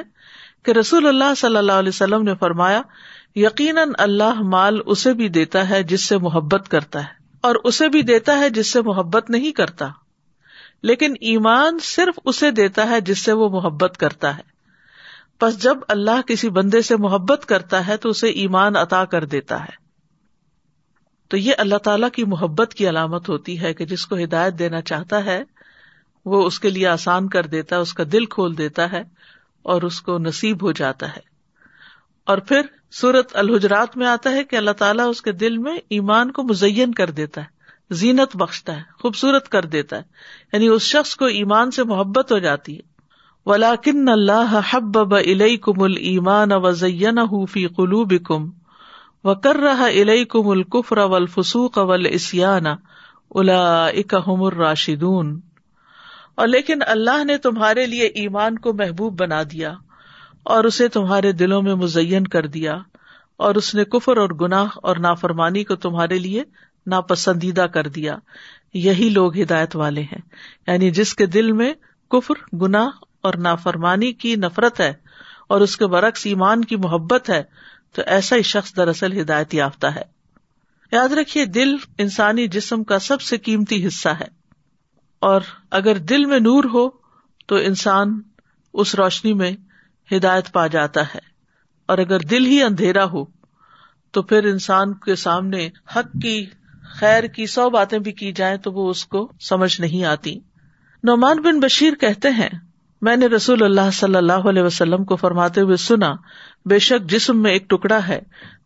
کہ 0.63 0.71
رسول 0.71 1.08
اللہ 1.08 1.34
صلی 1.38 1.58
اللہ 1.58 1.71
علیہ 1.71 1.89
وسلم 1.89 2.23
نے 2.23 2.36
فرمایا، 2.36 2.82
یقیناً 3.36 3.89
اللہ 3.97 4.41
مال 4.41 4.80
اسے 4.86 5.13
بھی 5.13 5.30
دیتا 5.30 5.69
ہے 5.69 5.84
جس 5.84 6.04
سے 6.04 6.17
محبت 6.17 6.69
کرتا 6.69 6.99
ہے۔ 6.99 7.13
اور 7.41 7.56
اسے 7.63 7.89
بھی 7.89 8.01
دیتا 8.01 8.39
ہے 8.39 8.49
جس 8.49 8.67
سے 8.67 8.82
محبت 8.82 9.30
نہیں 9.30 9.51
کرتا۔ 9.51 9.88
لیکن 10.84 11.13
ایمان 11.21 11.80
صرف 11.80 12.19
اسے 12.25 12.51
دیتا 12.51 12.89
ہے 12.89 13.01
جس 13.01 13.19
سے 13.19 13.32
وہ 13.32 13.49
محبت 13.49 13.97
کرتا 13.97 14.38
ہے۔ 14.38 14.41
بس 15.41 15.63
جب 15.63 15.77
اللہ 15.88 16.21
کسی 16.27 16.49
بندے 16.49 16.82
سے 16.82 16.95
محبت 16.95 17.45
کرتا 17.45 17.88
ہے 17.88 17.97
تو 17.97 18.10
اسے 18.10 18.27
ایمان 18.27 18.75
عطا 18.75 19.06
کر 19.06 19.25
دیتا 19.25 19.63
ہے۔ 19.63 19.81
تو 21.32 21.38
یہ 21.38 21.54
اللہ 21.58 21.78
تعالی 21.78 22.08
کی 22.13 22.24
محبت 22.24 22.74
کی 22.74 22.89
علامت 22.89 23.30
ہوتی 23.30 23.62
ہے 23.62 23.74
کہ 23.74 23.86
جس 23.86 24.06
کو 24.06 24.15
ہدایت 24.15 24.60
دینا 24.60 24.82
چاہتا 24.82 25.26
ہے، 25.26 25.44
وہ 26.26 26.46
اس 26.46 26.60
کے 26.60 26.70
لیے 26.70 26.88
آسان 26.88 27.30
کر 27.30 27.46
دیتا 27.46 27.76
ہے، 27.76 27.82
اس 27.82 27.94
کا 27.94 28.04
دل 28.12 28.26
کھول 28.26 28.58
دیتا 28.58 28.91
ہے 28.91 29.04
اور 29.62 29.82
اس 29.82 30.02
کو 30.02 30.17
نصیب 30.17 30.63
ہو 30.63 30.72
جاتا 30.72 31.10
ہے۔ 31.10 31.22
اور 32.26 32.38
پھر 32.38 32.62
سورت 32.91 33.36
الحجرات 33.36 33.98
میں 33.98 34.08
آتا 34.08 34.32
ہے 34.32 34.44
کہ 34.44 34.56
اللہ 34.56 34.72
تعالیٰ 34.72 35.10
اس 35.10 35.22
کے 35.22 35.32
دل 35.32 35.58
میں 35.58 35.78
ایمان 35.89 36.32
کو 36.32 36.44
مزین 36.44 36.94
کر 36.94 37.10
دیتا 37.10 37.41
ہے، 37.41 37.48
زینت 37.94 38.38
بخشتا 38.38 38.76
ہے، 38.78 38.82
خوبصورت 39.00 39.50
کر 39.50 39.65
دیتا 39.65 39.98
ہے۔ 39.98 40.04
یعنی 40.54 40.67
اس 40.67 40.82
شخص 40.82 41.15
کو 41.15 41.26
ایمان 41.26 41.72
سے 41.72 41.84
محبت 41.84 42.32
ہو 42.32 42.39
جاتی 42.39 42.76
ہے۔ 42.76 42.82
ولاکن 43.46 44.10
اللہ 44.10 44.60
حب 44.70 45.15
علیہ 45.15 45.58
کم 45.58 45.82
المان 45.82 46.50
وزین 46.52 47.46
فی 47.46 47.67
قلوب 47.67 48.13
کم 48.26 48.50
و 49.23 49.36
کر 49.36 49.55
رہا 49.55 49.88
علیہ 49.88 50.25
کم 50.25 50.49
القفر 50.49 50.97
اول 50.97 51.25
فسوق 51.25 51.77
اول 51.77 52.07
اسیان 52.10 52.65
الا 53.31 53.86
اکم 53.86 54.43
الراشدون۔ 54.43 55.39
اور 56.36 56.47
لیکن 56.47 56.79
اللہ 56.88 57.23
نے 57.23 57.38
تمہارے 57.38 57.86
لیے 57.86 58.03
ایمان 58.03 58.60
کو 58.60 58.73
محبوب 58.73 59.19
بنا 59.19 59.43
دیا 59.43 59.73
اور 60.43 60.63
اسے 60.63 60.88
تمہارے 60.88 61.31
دلوں 61.31 61.62
میں 61.62 61.75
مزین 61.75 62.27
کر 62.27 62.45
دیا 62.45 62.77
اور 63.38 63.55
اس 63.55 63.75
نے 63.75 63.86
کفر 63.86 64.17
اور 64.17 64.29
گناہ 64.29 64.65
اور 64.75 64.95
نافرمانی 64.95 65.63
کو 65.63 65.75
تمہارے 65.75 66.19
لیے 66.19 66.43
ناپسندیدہ 66.88 67.62
کر 67.62 67.88
دیا۔ 67.88 68.17
یہی 68.73 69.10
لوگ 69.10 69.39
ہدایت 69.39 69.75
والے 69.75 70.01
ہیں۔ 70.01 70.21
یعنی 70.67 70.91
جس 70.91 71.15
کے 71.15 71.25
دل 71.25 71.51
میں 71.51 71.73
کفر 72.10 72.55
گنا 72.55 72.89
اور 73.21 73.34
نافرمانی 73.34 74.13
کی 74.13 74.36
نفرت 74.36 74.79
ہے 74.79 74.93
اور 75.49 75.62
اس 75.62 75.77
کے 75.77 75.88
برعکس 75.88 76.25
ایمان 76.25 76.65
کی 76.65 76.75
محبت 76.75 77.29
ہے 77.29 77.43
تو 77.95 78.01
ایسا 78.06 78.36
ہی 78.36 78.41
شخص 78.41 78.75
دراصل 78.75 79.21
ہدایت 79.21 79.54
یافتہ 79.54 79.88
ہے۔ 79.88 80.01
یاد 80.91 81.10
رکھیے، 81.10 81.45
دل 81.45 81.75
انسانی 81.97 82.47
جسم 82.47 82.84
کا 82.84 82.99
سب 82.99 83.21
سے 83.21 83.38
قیمتی 83.38 83.88
حصہ 83.88 84.10
ہے۔ 84.10 84.27
اور 85.19 85.41
اگر 85.71 85.97
دل 85.97 86.25
میں 86.25 86.39
نور 86.39 86.63
ہو، 86.63 86.89
تو 87.45 87.56
انسان 87.56 88.21
اس 88.73 88.95
روشنی 88.95 89.34
میں 89.34 89.51
ہدایت 90.15 90.51
پا 90.51 90.67
جاتا 90.67 91.01
ہے۔ 91.01 91.19
اور 91.86 91.97
اگر 91.97 92.19
دل 92.19 92.45
ہی 92.45 92.63
اندھیرا 92.63 93.06
ہو، 93.06 93.25
تو 94.12 94.21
پھر 94.21 94.43
انسان 94.43 94.93
کے 94.93 95.15
سامنے 95.15 95.69
حق 95.95 96.21
کی، 96.21 96.45
خیر 96.84 97.23
کی 97.23 97.45
سو 97.45 97.69
باتیں 97.69 97.99
بھی 97.99 98.12
کی 98.12 98.32
جائیں 98.32 98.58
تو 98.58 98.71
وہ 98.71 98.89
اس 98.89 99.06
کو 99.06 99.32
سمجھ 99.39 99.82
نہیں 99.82 100.06
آتی۔ 100.06 100.39
نعمان 101.04 101.41
بن 101.41 101.60
بشیر 101.60 101.93
کہتے 101.93 102.30
ہیں، 102.30 102.49
میں 103.01 103.17
نے 103.17 103.25
رسول 103.25 103.63
اللہ 103.63 103.91
صلی 103.93 104.15
اللہ 104.15 104.34
علیہ 104.34 104.62
وسلم 104.62 105.06
کو 105.06 105.15
فرماتے 105.15 105.62
ہوئے 105.62 105.75
سنا 105.75 106.12
بے 106.65 106.80
شک 106.80 107.10
جسم 107.10 107.41
میں 107.41 107.52
ایک 107.52 107.69
ٹکڑا 107.69 108.08
ہے۔ 108.08 108.19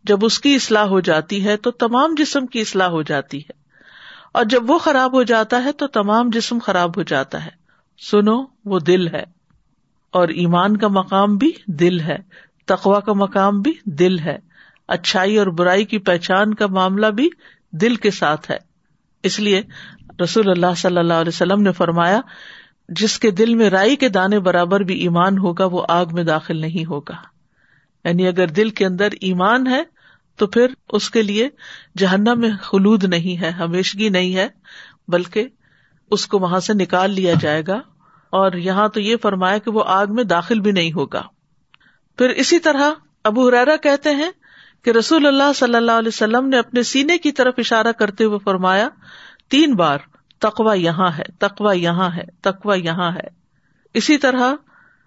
جب 0.04 0.18
اس 0.22 0.38
کی 0.38 0.54
اصلاح 0.54 0.84
ہو 0.84 1.00
جاتی 1.00 1.44
ہے 1.44 1.56
تو 1.56 1.70
تمام 1.70 2.14
جسم 2.18 2.46
کی 2.46 2.60
اصلاح 2.60 2.88
ہو 2.88 3.02
جاتی 3.02 3.38
ہے۔ 3.38 3.52
اور 4.34 4.44
جب 4.44 4.70
وہ 4.70 4.78
خراب 4.78 5.12
ہو 5.12 5.22
جاتا 5.22 5.64
ہے 5.64 5.72
تو 5.72 5.86
تمام 5.86 6.30
جسم 6.30 6.58
خراب 6.58 6.96
ہو 6.96 7.02
جاتا 7.02 7.44
ہے۔ 7.44 7.50
سنو، 8.10 8.44
وہ 8.64 8.78
دل 8.78 9.08
ہے۔ 9.08 9.24
اور 10.10 10.28
ایمان 10.28 10.76
کا 10.76 10.88
مقام 10.88 11.36
بھی 11.36 11.52
دل 11.66 12.00
ہے۔ 12.00 12.16
تقوا 12.66 13.00
کا 13.00 13.12
مقام 13.12 13.60
بھی 13.60 13.72
دل 13.84 14.18
ہے۔ 14.18 14.38
اچھائی 14.88 15.38
اور 15.38 15.46
برائی 15.46 15.84
کی 15.84 15.98
پہچان 15.98 16.54
کا 16.54 16.66
معاملہ 16.66 17.06
بھی 17.06 17.28
دل 17.72 17.94
کے 17.94 18.10
ساتھ 18.10 18.50
ہے۔ 18.50 18.56
اس 19.22 19.40
لیے 19.40 19.62
رسول 20.24 20.50
اللہ 20.50 20.74
صلی 20.76 20.98
اللہ 20.98 21.14
علیہ 21.14 21.32
وسلم 21.34 21.62
نے 21.62 21.72
فرمایا، 21.72 22.20
جس 22.88 23.18
کے 23.18 23.30
دل 23.30 23.54
میں 23.54 23.70
رائی 23.70 23.96
کے 23.96 24.08
دانے 24.08 24.38
برابر 24.38 24.80
بھی 24.80 24.98
ایمان 24.98 25.38
ہوگا، 25.38 25.64
وہ 25.64 25.82
آگ 25.88 26.06
میں 26.12 26.24
داخل 26.24 26.56
نہیں 26.56 26.84
ہوگا۔ 26.84 27.35
یعنی 28.06 28.28
اگر 28.28 28.46
دل 28.46 28.70
کے 28.70 28.86
اندر 28.86 29.08
ایمان 29.20 29.66
ہے 29.66 29.82
تو 30.36 30.46
پھر 30.46 30.66
اس 30.88 31.10
کے 31.10 31.22
لیے 31.22 31.48
جہنم 31.98 32.40
میں 32.40 32.50
خلود 32.62 33.04
نہیں 33.04 33.40
ہے، 33.40 33.50
ہمیشگی 33.50 34.08
نہیں 34.08 34.36
ہے، 34.36 34.48
بلکہ 35.08 35.48
اس 36.10 36.26
کو 36.26 36.38
وہاں 36.38 36.60
سے 36.60 36.74
نکال 36.74 37.10
لیا 37.10 37.34
جائے 37.40 37.62
گا۔ 37.66 37.80
اور 38.30 38.52
یہاں 38.52 38.88
تو 38.88 39.00
یہ 39.00 39.16
فرمایا 39.22 39.58
کہ 39.58 39.70
وہ 39.70 39.84
آگ 39.86 40.06
میں 40.08 40.24
داخل 40.24 40.60
بھی 40.60 40.72
نہیں 40.72 40.92
ہوگا۔ 40.92 41.22
پھر 42.18 42.28
اسی 42.28 42.58
طرح 42.58 42.90
ابو 43.24 43.48
ہرارا 43.48 43.76
کہتے 43.76 44.10
ہیں 44.10 44.30
کہ 44.84 44.90
رسول 44.90 45.26
اللہ 45.26 45.52
صلی 45.54 45.74
اللہ 45.74 45.92
علیہ 45.92 46.08
وسلم 46.08 46.48
نے 46.48 46.58
اپنے 46.58 46.82
سینے 46.82 47.18
کی 47.18 47.32
طرف 47.32 47.54
اشارہ 47.58 47.92
کرتے 47.92 48.24
ہوئے 48.24 48.38
فرمایا، 48.44 48.88
تین 49.50 49.74
بار 49.74 49.98
تقوا 50.38 50.74
یہاں 50.74 51.10
ہے 51.18 51.24
تقوا 51.38 51.72
یہاں 51.72 52.10
ہے 52.16 52.24
تقوا 52.42 52.74
یہاں 52.74 53.12
ہے۔ 53.12 53.28
اسی 53.94 54.18
طرح 54.18 54.52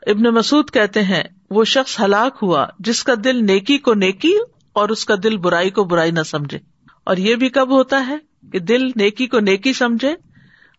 ابن 0.07 0.23
مسعد 0.23 0.73
کہتے 0.73 1.03
ہیں، 1.03 1.23
وہ 1.49 1.63
شخص 1.63 1.99
ہلاک 1.99 2.37
ہوا 2.41 2.65
جس 2.79 3.03
کا 3.03 3.13
دل 3.23 3.45
نیکی 3.45 3.77
کو 3.77 3.93
نیکی 3.93 4.33
اور 4.73 4.89
اس 4.89 5.05
کا 5.05 5.15
دل 5.23 5.37
برائی 5.37 5.69
کو 5.69 5.83
برائی 5.83 6.11
نہ 6.11 6.23
سمجھے۔ 6.23 6.59
اور 7.03 7.17
یہ 7.17 7.35
بھی 7.35 7.49
کب 7.49 7.71
ہوتا 7.71 8.07
ہے 8.07 8.17
کہ 8.51 8.59
دل 8.59 8.87
نیکی 8.87 9.27
کو 9.27 9.39
نیکی 9.39 9.73
سمجھے 9.73 10.15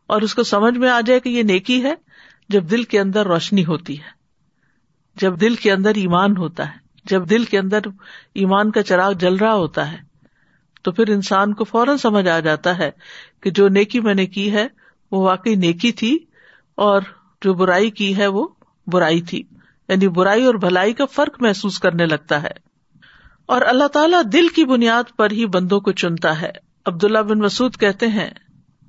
اور 0.06 0.22
اس 0.22 0.34
کو 0.34 0.42
سمجھ 0.42 0.78
میں 0.78 0.88
آ 0.88 1.00
جائے 1.00 1.20
کہ 1.20 1.28
یہ 1.28 1.42
نیکی 1.42 1.82
ہے 1.82 1.94
جب 2.48 2.70
دل 2.70 2.82
کے 2.82 3.00
اندر 3.00 3.26
روشنی 3.26 3.64
ہوتی 3.64 3.98
ہے۔ 3.98 4.20
جب 5.16 5.40
دل 5.40 5.54
کے 5.54 5.72
اندر 5.72 5.92
ایمان 5.94 6.36
ہوتا 6.36 6.66
ہے، 6.66 6.78
جب 7.04 7.30
دل 7.30 7.44
کے 7.44 7.58
اندر 7.58 7.78
ایمان 8.34 8.70
کا 8.70 8.82
چراغ 8.82 9.12
جل 9.12 9.34
رہا 9.34 9.54
ہوتا 9.54 9.92
ہے، 9.92 9.96
تو 10.82 10.92
پھر 10.92 11.08
انسان 11.08 11.54
کو 11.54 11.64
فوراً 11.64 11.96
سمجھ 11.96 12.28
آ 12.28 12.40
جاتا 12.40 12.78
ہے 12.78 12.90
کہ 13.40 13.50
جو 13.50 13.68
نیکی 13.68 14.00
میں 14.00 14.14
نے 14.14 14.26
کی 14.26 14.52
ہے، 14.52 14.66
وہ 15.10 15.22
واقعی 15.22 15.54
نیکی 15.54 15.92
تھی 15.92 16.18
اور 16.74 17.02
جو 17.42 17.54
برائی 17.54 17.90
کی 17.90 18.16
ہے، 18.16 18.26
وہ 18.26 18.48
برائی 18.86 19.22
تھی۔ 19.22 19.42
یعنی 19.88 20.08
برائی 20.08 20.44
اور 20.44 20.54
بھلائی 20.54 20.92
کا 20.92 21.04
فرق 21.04 21.42
محسوس 21.42 21.78
کرنے 21.78 22.06
لگتا 22.06 22.42
ہے۔ 22.42 22.70
اور 23.46 23.62
اللہ 23.62 23.86
تعالیٰ 23.86 24.22
دل 24.32 24.48
کی 24.48 24.64
بنیاد 24.64 25.16
پر 25.16 25.30
ہی 25.30 25.46
بندوں 25.46 25.80
کو 25.80 25.92
چنتا 25.92 26.42
ہے۔ 26.42 26.50
عبداللہ 26.86 27.18
بن 27.18 27.38
مسعد 27.38 27.80
کہتے 27.80 28.06
ہیں 28.06 28.30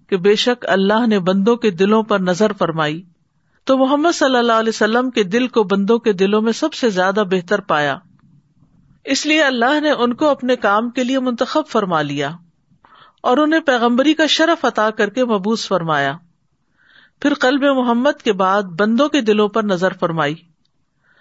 کہ 0.09 0.17
بے 0.17 0.35
شک 0.35 0.65
اللہ 0.67 1.07
نے 1.07 1.19
بندوں 1.19 1.55
کے 1.55 1.71
دلوں 1.71 2.03
پر 2.03 2.19
نظر 2.19 2.51
فرمائی۔ 2.53 3.01
تو 3.63 3.77
محمد 3.77 4.11
صلی 4.13 4.37
اللہ 4.37 4.53
علیہ 4.53 4.69
وسلم 4.69 5.09
کے 5.09 5.23
دل 5.23 5.47
کو 5.47 5.63
بندوں 5.63 5.99
کے 5.99 6.13
دلوں 6.13 6.41
میں 6.41 6.51
سب 6.51 6.73
سے 6.73 6.89
زیادہ 6.89 7.23
بہتر 7.31 7.61
پایا۔ 7.61 7.97
اس 9.05 9.25
لیے 9.25 9.43
اللہ 9.43 9.79
نے 9.79 9.91
ان 9.91 10.13
کو 10.13 10.27
اپنے 10.27 10.55
کام 10.55 10.89
کے 10.89 11.03
لیے 11.03 11.19
منتخب 11.19 11.61
فرما 11.67 12.01
لیا 12.01 12.29
اور 13.23 13.37
انہیں 13.37 13.59
پیغمبری 13.59 14.13
کا 14.13 14.25
شرف 14.25 14.65
عطا 14.65 14.89
کر 14.89 15.09
کے 15.09 15.25
مبوس 15.25 15.67
فرمایا۔ 15.67 16.13
پھر 17.21 17.33
قلب 17.33 17.63
محمد 17.63 18.21
کے 18.23 18.33
بعد 18.33 18.63
بندوں 18.63 19.09
کے 19.09 19.21
دلوں 19.21 19.47
پر 19.47 19.63
نظر 19.63 19.93
فرمائی۔ 19.99 20.35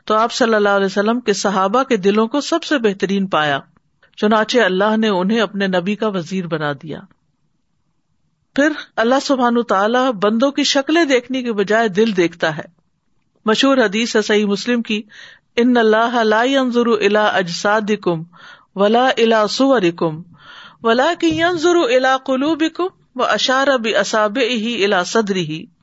تو 0.05 0.15
آپ 0.15 0.33
صلی 0.33 0.55
اللہ 0.55 0.69
علیہ 0.69 0.87
وسلم 0.87 1.21
کے 1.21 1.33
صحابہ 1.33 1.83
کے 1.83 1.97
دلوں 1.97 2.27
کو 2.27 2.41
سب 2.41 2.63
سے 2.63 2.79
بہترین 2.79 3.27
پایا۔ 3.27 3.61
چنانچہ 4.17 4.59
اللہ 4.59 4.97
نے 4.97 5.09
انہیں 5.09 5.41
اپنے 5.41 5.67
نبی 5.67 5.95
کا 5.95 6.09
وزیر 6.09 6.47
بنا 6.47 6.73
دیا۔ 6.73 7.01
پھر 8.55 8.73
اللہ 8.97 9.15
سبحان 9.23 9.63
تعالیٰ 9.63 10.13
بندوں 10.13 10.51
کی 10.51 10.65
شکلیں 10.65 11.05
دیکھنے 11.05 11.43
کے 11.43 11.53
بجائے 11.53 11.89
دل 11.89 12.17
دیکھتا 12.17 12.57
ہے۔ 12.57 12.63
مشہور 13.45 13.79
حدیث 13.79 14.17
ہے 14.17 14.23
صحیح 14.23 14.47
مسلم 14.47 14.83
کی، 14.83 15.03
ان 15.57 15.77
اللہ 15.77 16.23
لا 16.25 16.43
ينظر 16.45 16.87
الى 16.87 17.21
اجسادکم 17.33 18.23
ولا 18.75 19.09
الى 19.09 19.37
صورکم 19.51 20.23
ولكن 20.83 21.27
ينظر 21.27 21.77
الى 21.77 22.09
قلوبکم 22.27 22.87
واشار 23.17 23.67
باصابعه 23.67 24.85
الى 24.85 24.97
صدره 25.07 25.80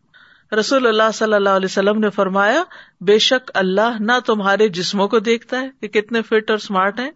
رسول 0.52 0.88
اللہ 0.88 1.12
صلی 1.14 1.34
اللہ 1.34 1.50
علیہ 1.50 1.66
وسلم 1.66 2.00
نے 2.00 2.10
فرمایا، 2.10 2.64
بے 3.02 3.20
شک 3.20 3.52
اللہ 3.54 3.98
نہ 4.00 4.12
تمہارے 4.26 4.68
جسموں 4.68 5.08
کو 5.08 5.20
دیکھتا 5.20 5.62
ہے 5.62 5.70
کہ 5.82 5.88
کتنے 5.88 6.22
فٹ 6.22 6.50
اور 6.50 6.58
اسمارٹ 6.58 7.00
ہیں، 7.00 7.12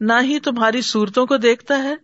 نہ 0.00 0.12
ہی 0.22 0.40
تمہاری 0.40 0.82
صورتوں 0.82 1.26
کو 1.26 1.36
دیکھتا 1.36 1.82
ہے۔ 1.82 1.94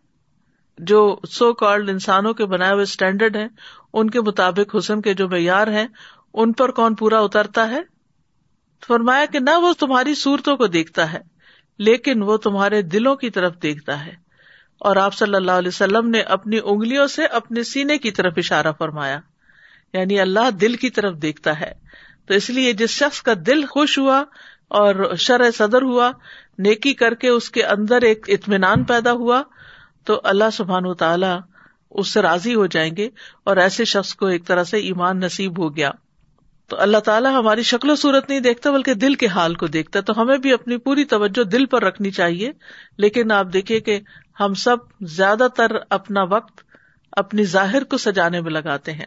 جو 0.78 1.16
سو 1.30 1.52
کالڈ 1.52 1.90
انسانوں 1.90 2.34
کے 2.34 2.46
بنائے 2.46 2.72
ہوئے 2.72 2.82
اسٹینڈرڈ 2.82 3.36
ہیں، 3.36 3.48
ان 3.92 4.10
کے 4.10 4.20
مطابق 4.20 4.76
حسن 4.76 5.02
کے 5.02 5.14
جو 5.14 5.28
معیار 5.28 5.66
ہیں، 5.66 5.86
ان 6.34 6.52
پر 6.52 6.70
کون 6.70 6.94
پورا 6.94 7.20
اترتا 7.20 7.70
ہے؟ 7.70 7.80
فرمایا 8.86 9.24
کہ 9.24 9.38
نہ 9.38 9.58
وہ 9.58 9.72
تمہاری 9.72 10.14
صورتوں 10.14 10.56
کو 10.56 10.66
دیکھتا 10.66 11.12
ہے، 11.12 11.20
لیکن 11.78 12.22
وہ 12.22 12.36
تمہارے 12.36 12.82
دلوں 12.82 13.16
کی 13.16 13.30
طرف 13.30 13.52
دیکھتا 13.62 14.06
ہے۔ 14.06 14.12
اور 14.78 14.96
آپ 14.96 15.14
صلی 15.14 15.34
اللہ 15.34 15.52
علیہ 15.52 15.68
وسلم 15.68 16.08
نے 16.08 16.20
اپنی 16.20 16.58
انگلیوں 16.64 17.06
سے 17.06 17.26
اپنے 17.26 17.62
سینے 17.62 17.98
کی 17.98 18.10
طرف 18.10 18.32
اشارہ 18.36 18.72
فرمایا۔ 18.78 19.20
یعنی 19.94 20.20
اللہ 20.20 20.50
دل 20.50 20.76
کی 20.76 20.90
طرف 20.90 21.14
دیکھتا 21.14 21.60
ہے۔ 21.60 21.72
تو 22.26 22.34
اس 22.34 22.50
لیے 22.50 22.72
جس 22.72 22.90
شخص 22.90 23.22
کا 23.22 23.32
دل 23.46 23.66
خوش 23.66 23.98
ہوا 23.98 24.24
اور 24.68 25.14
شرح 25.18 25.50
صدر 25.58 25.82
ہوا، 25.82 26.10
نیکی 26.58 26.94
کر 26.94 27.14
کے 27.14 27.28
اس 27.28 27.50
کے 27.50 27.64
اندر 27.64 28.02
ایک 28.02 28.24
اطمینان 28.28 28.84
پیدا 28.84 29.12
ہوا، 29.12 29.42
تو 30.04 30.20
اللہ 30.24 30.50
سبحان 30.52 30.86
و 30.86 30.94
تعالی 30.94 31.26
اس 31.90 32.08
سے 32.08 32.22
راضی 32.22 32.54
ہو 32.54 32.66
جائیں 32.66 32.96
گے 32.96 33.08
اور 33.44 33.56
ایسے 33.56 33.84
شخص 33.84 34.14
کو 34.14 34.26
ایک 34.26 34.46
طرح 34.46 34.64
سے 34.64 34.76
ایمان 34.76 35.20
نصیب 35.20 35.58
ہو 35.58 35.76
گیا۔ 35.76 35.90
تو 36.68 36.80
اللہ 36.80 36.98
تعالیٰ 36.98 37.32
ہماری 37.38 37.62
شکل 37.62 37.90
و 37.90 37.94
صورت 37.94 38.28
نہیں 38.28 38.40
دیکھتا، 38.40 38.70
بلکہ 38.70 38.94
دل 38.94 39.14
کے 39.14 39.26
حال 39.26 39.54
کو 39.54 39.66
دیکھتا 39.66 40.00
تو 40.00 40.22
ہمیں 40.22 40.38
بھی 40.38 40.52
اپنی 40.52 40.76
پوری 40.76 41.04
توجہ 41.04 41.44
دل 41.44 41.66
پر 41.66 41.82
رکھنی 41.82 42.10
چاہیے۔ 42.10 42.52
لیکن 42.98 43.32
آپ 43.32 43.46
دیکھیے 43.52 43.80
کہ 43.80 44.00
ہم 44.40 44.54
سب 44.54 44.76
زیادہ 45.00 45.46
تر 45.56 45.72
اپنا 45.90 46.22
وقت 46.22 46.60
اپنی 47.12 47.44
ظاہر 47.44 47.84
کو 47.84 47.98
سجانے 47.98 48.40
میں 48.40 48.50
لگاتے 48.50 48.92
ہیں۔ 48.92 49.06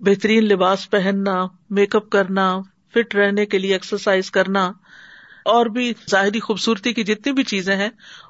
بہترین 0.00 0.44
لباس 0.44 0.90
پہننا، 0.90 1.46
میک 1.70 1.96
اپ 1.96 2.10
کرنا، 2.10 2.58
فٹ 2.94 3.14
رہنے 3.14 3.46
کے 3.46 3.58
لیے 3.58 3.72
ایکسرسائز 3.72 4.30
کرنا، 4.30 4.72
اور 5.44 5.66
بھی 5.66 5.92
ظاہری 6.10 6.40
خوبصورتی 6.40 6.92
کی 6.92 7.04
جتنی 7.04 7.32
بھی 7.32 7.42
چیزیں 7.42 7.76
ہیں، 7.76 7.88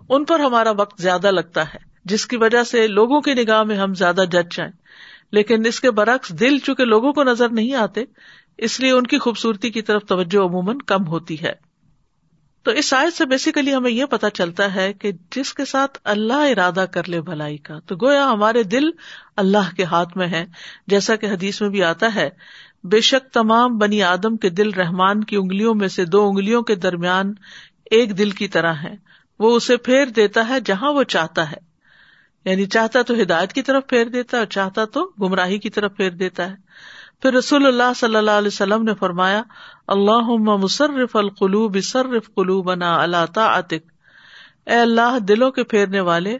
ان 0.09 0.25
پر 0.25 0.41
ہمارا 0.41 0.71
وقت 0.71 1.03
زیادہ 1.03 1.31
لگتا 1.31 1.63
ہے، 1.63 1.79
جس 2.05 2.27
کی 2.27 2.37
وجہ 2.37 2.63
سے 2.63 2.87
لوگوں 2.87 3.21
کی 3.21 3.35
نگاہ 3.35 3.63
میں 3.63 3.77
ہم 3.77 3.95
زیادہ 3.95 4.25
جج 4.31 4.57
جائیں۔ 4.57 4.73
لیکن 5.33 5.67
اس 5.67 5.81
کے 5.81 5.91
برعکس 5.91 6.41
دل 6.41 6.59
چونکہ 6.59 6.85
لوگوں 6.85 7.13
کو 7.13 7.25
نظر 7.25 7.49
نہیں 7.49 7.75
آتے، 7.75 8.05
اس 8.59 8.81
لیے 8.81 8.91
ان 8.91 9.07
کی 9.07 9.19
خوبصورتی 9.19 9.71
کی 9.71 9.83
طرف 9.83 10.03
توجہ 10.03 10.39
عموماً 10.39 10.79
کم 10.79 11.07
ہوتی 11.07 11.43
ہے۔ 11.43 11.66
تو 12.67 12.73
اس 12.73 12.95
آیت 12.95 13.13
سے 13.13 13.27
بیسیکلی 13.27 13.75
ہمیں 13.75 13.91
یہ 13.91 14.05
پتا 14.05 14.31
چلتا 14.31 14.75
ہے 14.75 14.93
کہ 14.93 15.13
جس 15.37 15.55
کے 15.55 15.65
ساتھ 15.65 15.99
اللہ 16.05 16.33
ارادہ 16.33 16.85
کر 16.91 17.09
لے 17.09 17.21
بھلائی 17.21 17.57
کا، 17.57 17.79
تو 17.79 17.97
گویا 18.03 18.31
ہمارے 18.31 18.63
دل 18.63 18.85
اللہ 19.37 19.75
کے 19.77 19.85
ہاتھ 19.85 20.17
میں 20.17 20.29
ہے 20.29 20.47
جیسا 20.87 21.17
کہ 21.17 21.27
حدیث 21.27 21.61
میں 21.63 21.71
بھی 21.71 21.85
آتا 21.85 22.15
ہے، 22.15 22.29
بے 22.85 23.01
شک 23.01 23.33
تمام 23.33 23.79
بنی 23.79 24.03
آدم 24.03 24.37
کے 24.37 24.51
دل 24.51 24.71
رحمان 24.71 25.25
کی 25.25 25.37
انگلیوں 25.37 25.75
میں 25.75 25.89
سے 25.89 26.05
دو 26.05 26.29
انگلیوں 26.29 26.63
کے 26.63 26.75
درمیان 26.75 27.33
ایک 27.91 28.19
دل 28.19 28.31
کی 28.31 28.49
طرح 28.49 28.73
ہے 28.73 28.95
وہ 29.39 29.57
اسے 29.57 29.77
پھیر 29.77 30.07
دیتا 30.07 30.49
ہے 30.49 30.61
جہاں 30.61 30.93
وہ 30.93 31.03
چاہتا 31.03 31.51
ہے۔ 31.51 31.67
یعنی 32.45 32.67
چاہتا 32.67 33.03
تو 33.03 33.15
ہدایت 33.23 33.53
کی 33.53 33.63
طرف 33.63 33.83
پھیر 33.87 34.05
دیتا 34.05 34.37
ہے 34.37 34.43
اور 34.43 34.47
چاہتا 34.47 34.85
تو 34.85 35.13
گمراہی 35.21 35.59
کی 35.59 35.71
طرف 35.71 35.97
پھیر 35.97 36.11
دیتا 36.11 36.51
ہے۔ 36.51 36.66
پھر 37.23 37.33
رسول 37.33 37.67
اللہ 37.67 37.93
صلی 37.97 38.17
اللہ 38.17 38.31
علیہ 38.31 38.47
وسلم 38.47 38.83
نے 38.83 38.95
فرمایا 38.95 39.43
اللہ 39.89 40.31
مصرف 40.57 41.17
القلوب 41.17 41.77
صرف 41.83 42.35
قلوبنا 42.35 43.03
اللہ 43.03 43.39
عطق 43.39 43.93
اے 44.67 44.75
اللہ، 44.75 45.19
دلوں 45.19 45.51
کے 45.51 45.65
پھیرنے 45.65 46.01
والے، 46.01 46.37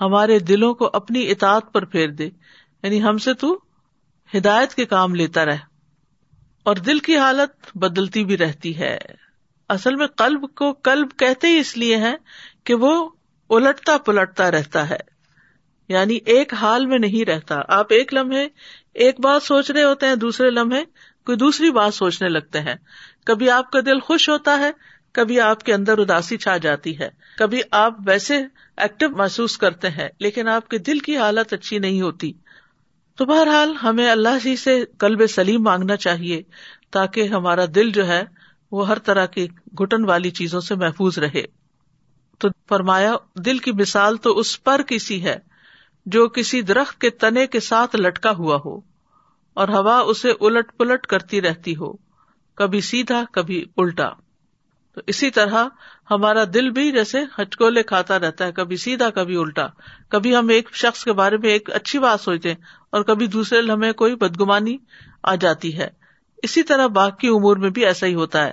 ہمارے 0.00 0.38
دلوں 0.38 0.74
کو 0.74 0.90
اپنی 0.92 1.30
اطاعت 1.30 1.72
پر 1.72 1.84
پھیر 1.84 2.08
دے 2.08 2.30
یعنی 2.82 3.02
ہم 3.02 3.18
سے 3.18 3.34
تو 3.34 3.58
ہدایت 4.36 4.74
کے 4.74 4.84
کام 4.84 5.14
لیتا 5.14 5.44
رہ 5.44 5.56
اور 6.62 6.76
دل 6.76 6.98
کی 6.98 7.16
حالت 7.16 7.76
بدلتی 7.76 8.24
بھی 8.24 8.36
رہتی 8.36 8.78
ہے۔ 8.78 8.98
اصل 9.68 9.94
میں 9.94 10.06
قلب 10.06 10.54
کو 10.54 10.72
کلب 10.72 11.08
کہتے 11.18 11.46
ہی 11.46 11.58
اس 11.58 11.76
لیے 11.76 11.96
ہے 11.96 12.14
کہ 12.64 12.74
وہ 12.74 13.08
الٹتا 13.50 13.98
پلٹتا 13.98 14.50
رہتا 14.50 14.88
ہے 14.90 15.18
یعنی 15.88 16.18
ایک 16.26 16.54
حال 16.54 16.86
میں 16.86 16.98
نہیں 16.98 17.24
رہتا۔ 17.24 17.60
آپ 17.68 17.86
ایک 17.90 18.14
لمحے 18.14 18.48
ایک 18.98 19.20
بات 19.20 19.42
سوچ 19.42 19.70
رہے 19.70 19.82
ہوتے 19.82 20.06
ہیں، 20.06 20.14
دوسرے 20.14 20.50
لمحے 20.50 20.84
کوئی 21.26 21.38
دوسری 21.38 21.70
بات 21.70 21.94
سوچنے 21.94 22.28
لگتے 22.28 22.60
ہیں۔ 22.60 22.74
کبھی 23.26 23.50
آپ 23.50 23.70
کا 23.70 23.80
دل 23.80 24.00
خوش 24.00 24.28
ہوتا 24.28 24.58
ہے، 24.58 24.70
کبھی 25.12 25.40
آپ 25.40 25.62
کے 25.62 25.74
اندر 25.74 25.98
اداسی 25.98 26.36
چھا 26.36 26.56
جاتی 26.56 26.98
ہے۔ 26.98 27.10
کبھی 27.38 27.60
آپ 27.70 27.94
ویسے 28.06 28.36
ایکٹیو 28.76 29.10
محسوس 29.10 29.58
کرتے 29.58 29.90
ہیں، 29.90 30.08
لیکن 30.20 30.48
آپ 30.48 30.68
کے 30.68 30.78
دل 30.78 30.98
کی 30.98 31.16
حالت 31.16 31.52
اچھی 31.52 31.78
نہیں 31.78 32.00
ہوتی۔ 32.00 32.32
تو 33.16 33.24
بہرحال 33.24 33.74
ہمیں 33.82 34.10
اللہ 34.10 34.38
جی 34.42 34.56
سے 34.56 34.84
کلب 34.98 35.26
سلیم 35.26 35.62
مانگنا 35.62 35.96
چاہیے، 35.96 36.42
تاکہ 36.90 37.28
ہمارا 37.28 37.64
دل 37.74 37.90
جو 37.90 38.06
ہے، 38.06 38.22
وہ 38.72 38.88
ہر 38.88 38.98
طرح 38.98 39.26
کی 39.26 39.46
گٹن 39.80 40.04
والی 40.04 40.30
چیزوں 40.30 40.60
سے 40.60 40.74
محفوظ 40.74 41.18
رہے۔ 41.18 41.42
تو 42.38 42.48
فرمایا، 42.68 43.14
دل 43.36 43.58
کی 43.58 43.72
مثال 43.72 44.16
تو 44.16 44.38
اس 44.38 44.64
پر 44.64 44.82
کسی 44.82 45.24
ہے، 45.24 45.36
جو 46.06 46.28
کسی 46.28 46.62
درخت 46.62 47.00
کے 47.00 47.10
تنے 47.10 47.46
کے 47.46 47.60
ساتھ 47.60 47.96
لٹکا 47.96 48.30
ہوا 48.30 48.58
ہو۔ 48.64 48.87
اور 49.58 49.68
ہوا 49.68 49.98
اسے 49.98 50.32
الٹ 50.40 50.76
پلٹ 50.76 51.06
کرتی 51.06 51.42
رہتی 51.42 51.76
ہو، 51.76 51.92
کبھی 52.54 52.80
سیدھا، 52.80 53.24
کبھی 53.32 53.64
الٹا۔ 53.76 54.08
تو 54.94 55.00
اسی 55.06 55.30
طرح 55.30 55.64
ہمارا 56.10 56.44
دل 56.54 56.70
بھی 56.70 56.92
جیسے 56.92 57.18
ہچکولے 57.38 57.82
کھاتا 57.82 58.18
رہتا 58.18 58.46
ہے، 58.46 58.52
کبھی 58.52 58.76
سیدھا، 58.76 59.10
کبھی 59.10 59.36
الٹا۔ 59.36 59.66
کبھی 60.08 60.36
ہم 60.36 60.48
ایک 60.48 60.68
شخص 60.74 61.04
کے 61.04 61.12
بارے 61.12 61.36
میں 61.36 61.50
ایک 61.50 61.70
اچھی 61.72 61.98
بات 61.98 62.20
سوچتے 62.20 62.54
اور 62.90 63.02
کبھی 63.02 63.26
دوسرے 63.26 63.62
لمحے 63.62 63.92
کوئی 63.92 64.14
بدگمانی 64.14 64.76
آ 65.22 65.34
جاتی 65.34 65.78
ہے۔ 65.78 65.88
اسی 66.42 66.62
طرح 66.62 66.86
باقی 66.86 67.28
امور 67.28 67.56
میں 67.56 67.70
بھی 67.70 67.86
ایسا 67.86 68.06
ہی 68.06 68.14
ہوتا 68.14 68.46
ہے۔ 68.46 68.52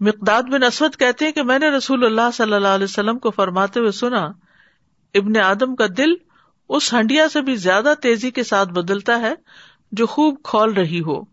مقداد 0.00 0.42
بن 0.42 0.62
اسود 0.62 0.96
کہتے 0.96 1.24
ہیں 1.24 1.32
کہ 1.32 1.42
میں 1.42 1.58
نے 1.58 1.70
رسول 1.70 2.04
اللہ 2.04 2.30
صلی 2.34 2.52
اللہ 2.52 2.68
علیہ 2.68 2.84
وسلم 2.84 3.18
کو 3.18 3.30
فرماتے 3.30 3.80
ہوئے 3.80 3.90
سنا، 3.90 4.26
ابن 5.14 5.36
آدم 5.36 5.76
کا 5.76 5.86
دل 5.96 6.10
اس 6.68 6.94
ہنڈیا 6.94 7.28
سے 7.28 7.40
بھی 7.40 7.56
زیادہ 7.56 7.94
تیزی 8.02 8.30
کے 8.30 8.42
ساتھ 8.42 8.68
بدلتا 8.68 9.20
ہے 9.20 9.34
جو 9.92 10.06
خوب 10.06 10.34
کھول 10.44 10.72
رہی 10.72 11.00
ہو۔ 11.00 11.24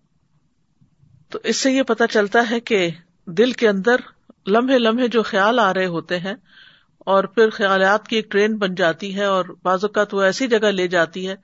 تو 1.29 1.39
اس 1.43 1.57
سے 1.57 1.71
یہ 1.71 1.83
پتا 1.83 2.07
چلتا 2.07 2.49
ہے 2.49 2.59
کہ 2.59 2.89
دل 3.27 3.51
کے 3.51 3.69
اندر 3.69 3.95
لمحے 4.47 4.79
لمحے 4.79 5.07
جو 5.07 5.23
خیال 5.23 5.59
آ 5.59 5.73
رہے 5.73 5.85
ہوتے 5.85 6.19
ہیں 6.19 6.33
اور 6.97 7.23
پھر 7.23 7.49
خیالات 7.49 8.07
کی 8.07 8.15
ایک 8.15 8.31
ٹرین 8.31 8.57
بن 8.57 8.75
جاتی 8.75 9.15
ہے 9.15 9.23
اور 9.23 9.45
بعض 9.63 9.83
اوقات 9.83 10.13
وہ 10.13 10.21
ایسی 10.21 10.47
جگہ 10.47 10.67
لے 10.67 10.87
جاتی 10.87 11.27
ہے 11.27 11.35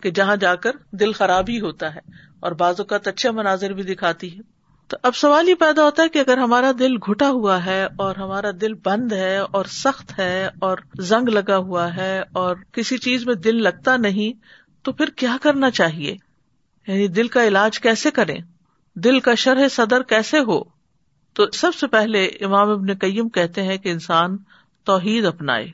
کہ 0.00 0.10
جہاں 0.10 0.36
جا 0.36 0.54
کر 0.54 0.70
دل 0.90 1.12
خراب 1.12 1.44
ہی 1.48 1.60
ہوتا 1.60 1.94
ہے 1.94 2.00
اور 2.40 2.52
بعض 2.52 2.74
اوقات 2.78 3.08
اچھے 3.08 3.30
مناظر 3.30 3.72
بھی 3.72 3.82
دکھاتی 3.82 4.36
ہے۔ 4.36 4.42
تو 4.86 4.96
اب 5.02 5.16
سوال 5.16 5.48
یہ 5.48 5.54
پیدا 5.54 5.84
ہوتا 5.84 6.02
ہے 6.02 6.08
کہ 6.08 6.18
اگر 6.18 6.38
ہمارا 6.38 6.72
دل 6.78 6.96
گھٹا 6.96 7.30
ہوا 7.30 7.64
ہے 7.64 7.84
اور 7.84 8.16
ہمارا 8.16 8.50
دل 8.60 8.74
بند 8.74 9.12
ہے 9.12 9.38
اور 9.38 9.64
سخت 9.64 10.18
ہے 10.18 10.48
اور 10.60 10.78
زنگ 10.98 11.28
لگا 11.28 11.56
ہوا 11.56 11.96
ہے 11.96 12.22
اور 12.32 12.56
کسی 12.72 12.98
چیز 12.98 13.26
میں 13.26 13.34
دل 13.34 13.62
لگتا 13.62 13.96
نہیں، 13.96 14.32
تو 14.82 14.92
پھر 14.92 15.06
کیا 15.06 15.36
کرنا 15.42 15.70
چاہیے؟ 15.70 16.16
یعنی 16.88 17.08
دل 17.08 17.28
کا 17.28 17.48
علاج 17.48 17.80
کیسے 17.80 18.10
کریں؟ 18.10 18.38
دل 18.94 19.20
کا 19.20 19.34
شرح 19.34 19.68
صدر 19.68 20.02
کیسے 20.02 20.38
ہو؟ 20.38 20.60
تو 21.32 21.50
سب 21.50 21.74
سے 21.74 21.86
پہلے 21.86 22.24
امام 22.26 22.70
ابن 22.70 22.94
قیم 22.94 23.28
کہتے 23.28 23.62
ہیں 23.62 23.76
کہ 23.76 23.88
انسان 23.88 24.36
توحید 24.84 25.24
اپنائے۔ 25.24 25.66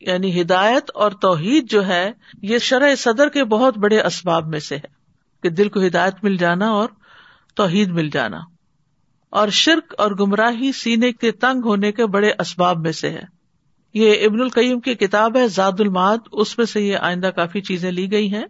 یعنی 0.00 0.40
ہدایت 0.40 0.90
اور 0.94 1.10
توحید 1.10 1.70
جو 1.70 1.86
ہے، 1.86 2.10
یہ 2.42 2.58
شرح 2.58 2.94
صدر 2.94 3.28
کے 3.28 3.44
بہت 3.44 3.78
بڑے 3.78 4.00
اسباب 4.00 4.48
میں 4.48 4.60
سے 4.60 4.76
ہے۔ 4.76 5.02
کہ 5.42 5.48
دل 5.48 5.68
کو 5.68 5.86
ہدایت 5.86 6.14
مل 6.22 6.36
جانا 6.36 6.68
اور 6.68 6.88
توحید 7.54 7.88
مل 7.88 8.10
جانا۔ 8.10 8.40
اور 9.30 9.48
شرک 9.48 9.94
اور 9.98 10.10
گمراہی 10.10 10.72
سینے 10.72 11.12
کے 11.12 11.32
تنگ 11.32 11.64
ہونے 11.64 11.92
کے 11.92 12.06
بڑے 12.06 12.32
اسباب 12.38 12.78
میں 12.78 12.92
سے 12.92 13.10
ہے۔ 13.10 13.22
یہ 13.94 14.26
ابن 14.26 14.40
القیم 14.40 14.80
کی 14.80 14.94
کتاب 14.94 15.36
ہے 15.36 15.48
زاد 15.48 15.72
الماد 15.78 16.18
اس 16.32 16.58
میں 16.58 16.66
سے 16.66 16.80
یہ 16.80 16.96
آئندہ 16.96 17.26
کافی 17.26 17.60
چیزیں 17.60 17.92
لی 17.92 18.12
گئی 18.12 18.34
ہیں۔ 18.34 18.44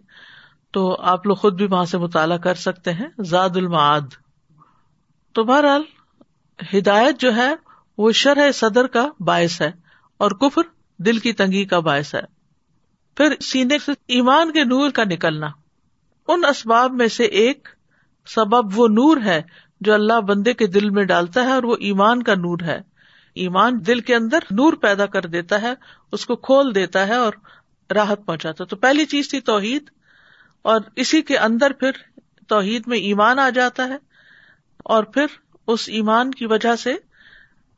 تو 0.73 0.95
آپ 0.99 1.27
لوگ 1.27 1.35
خود 1.35 1.53
بھی 1.53 1.65
وہاں 1.65 1.85
سے 1.85 1.97
مطالعہ 1.97 2.37
کر 2.37 2.53
سکتے 2.53 2.93
ہیں۔ 2.93 3.23
زاد 3.25 3.49
المعاد۔ 3.55 4.01
تو 5.31 5.43
بہرحال 5.43 5.81
ہدایت 6.77 7.19
جو 7.19 7.35
ہے، 7.35 7.53
وہ 7.97 8.11
شرح 8.11 8.51
صدر 8.51 8.87
کا 8.87 9.07
باعث 9.19 9.61
ہے 9.61 9.71
اور 10.17 10.31
کفر 10.31 10.61
دل 10.97 11.19
کی 11.19 11.33
تنگی 11.33 11.65
کا 11.65 11.79
باعث 11.79 12.15
ہے۔ 12.15 12.21
پھر 13.17 13.33
سینے 13.41 13.79
سے 13.79 13.91
ایمان 14.07 14.51
کے 14.51 14.63
نور 14.63 14.89
کا 14.89 15.03
نکلنا۔ 15.03 15.47
ان 16.27 16.41
اسباب 16.49 16.91
میں 16.91 17.07
سے 17.07 17.23
ایک 17.23 17.67
سبب 18.27 18.79
وہ 18.79 18.87
نور 18.87 19.17
ہے 19.25 19.41
جو 19.81 19.93
اللہ 19.93 20.19
بندے 20.19 20.53
کے 20.53 20.67
دل 20.67 20.89
میں 20.89 21.03
ڈالتا 21.03 21.43
ہے 21.43 21.51
اور 21.51 21.63
وہ 21.63 21.75
ایمان 21.79 22.23
کا 22.23 22.33
نور 22.33 22.57
ہے۔ 22.61 22.81
ایمان 23.35 23.79
دل 23.87 23.99
کے 23.99 24.15
اندر 24.15 24.39
نور 24.51 24.73
پیدا 24.73 25.05
کر 25.05 25.21
دیتا 25.21 25.61
ہے، 25.61 25.73
اس 26.11 26.25
کو 26.25 26.35
کھول 26.35 26.75
دیتا 26.75 27.07
ہے 27.07 27.15
اور 27.15 27.33
راحت 27.93 28.25
پہنچاتا 28.25 28.65
تو 28.65 28.75
پہلی 28.75 29.05
چیز 29.05 29.29
تھی 29.29 29.39
توحید۔ 29.39 29.83
اور 30.63 30.81
اسی 30.95 31.21
کے 31.21 31.37
اندر 31.37 31.73
پھر 31.73 31.91
توحید 32.47 32.83
میں 32.87 32.97
ایمان 32.97 33.39
آ 33.39 33.49
جاتا 33.49 33.87
ہے 33.87 33.97
اور 34.77 35.03
پھر 35.03 35.25
اس 35.67 35.89
ایمان 35.89 36.31
کی 36.31 36.45
وجہ 36.45 36.75
سے 36.75 36.95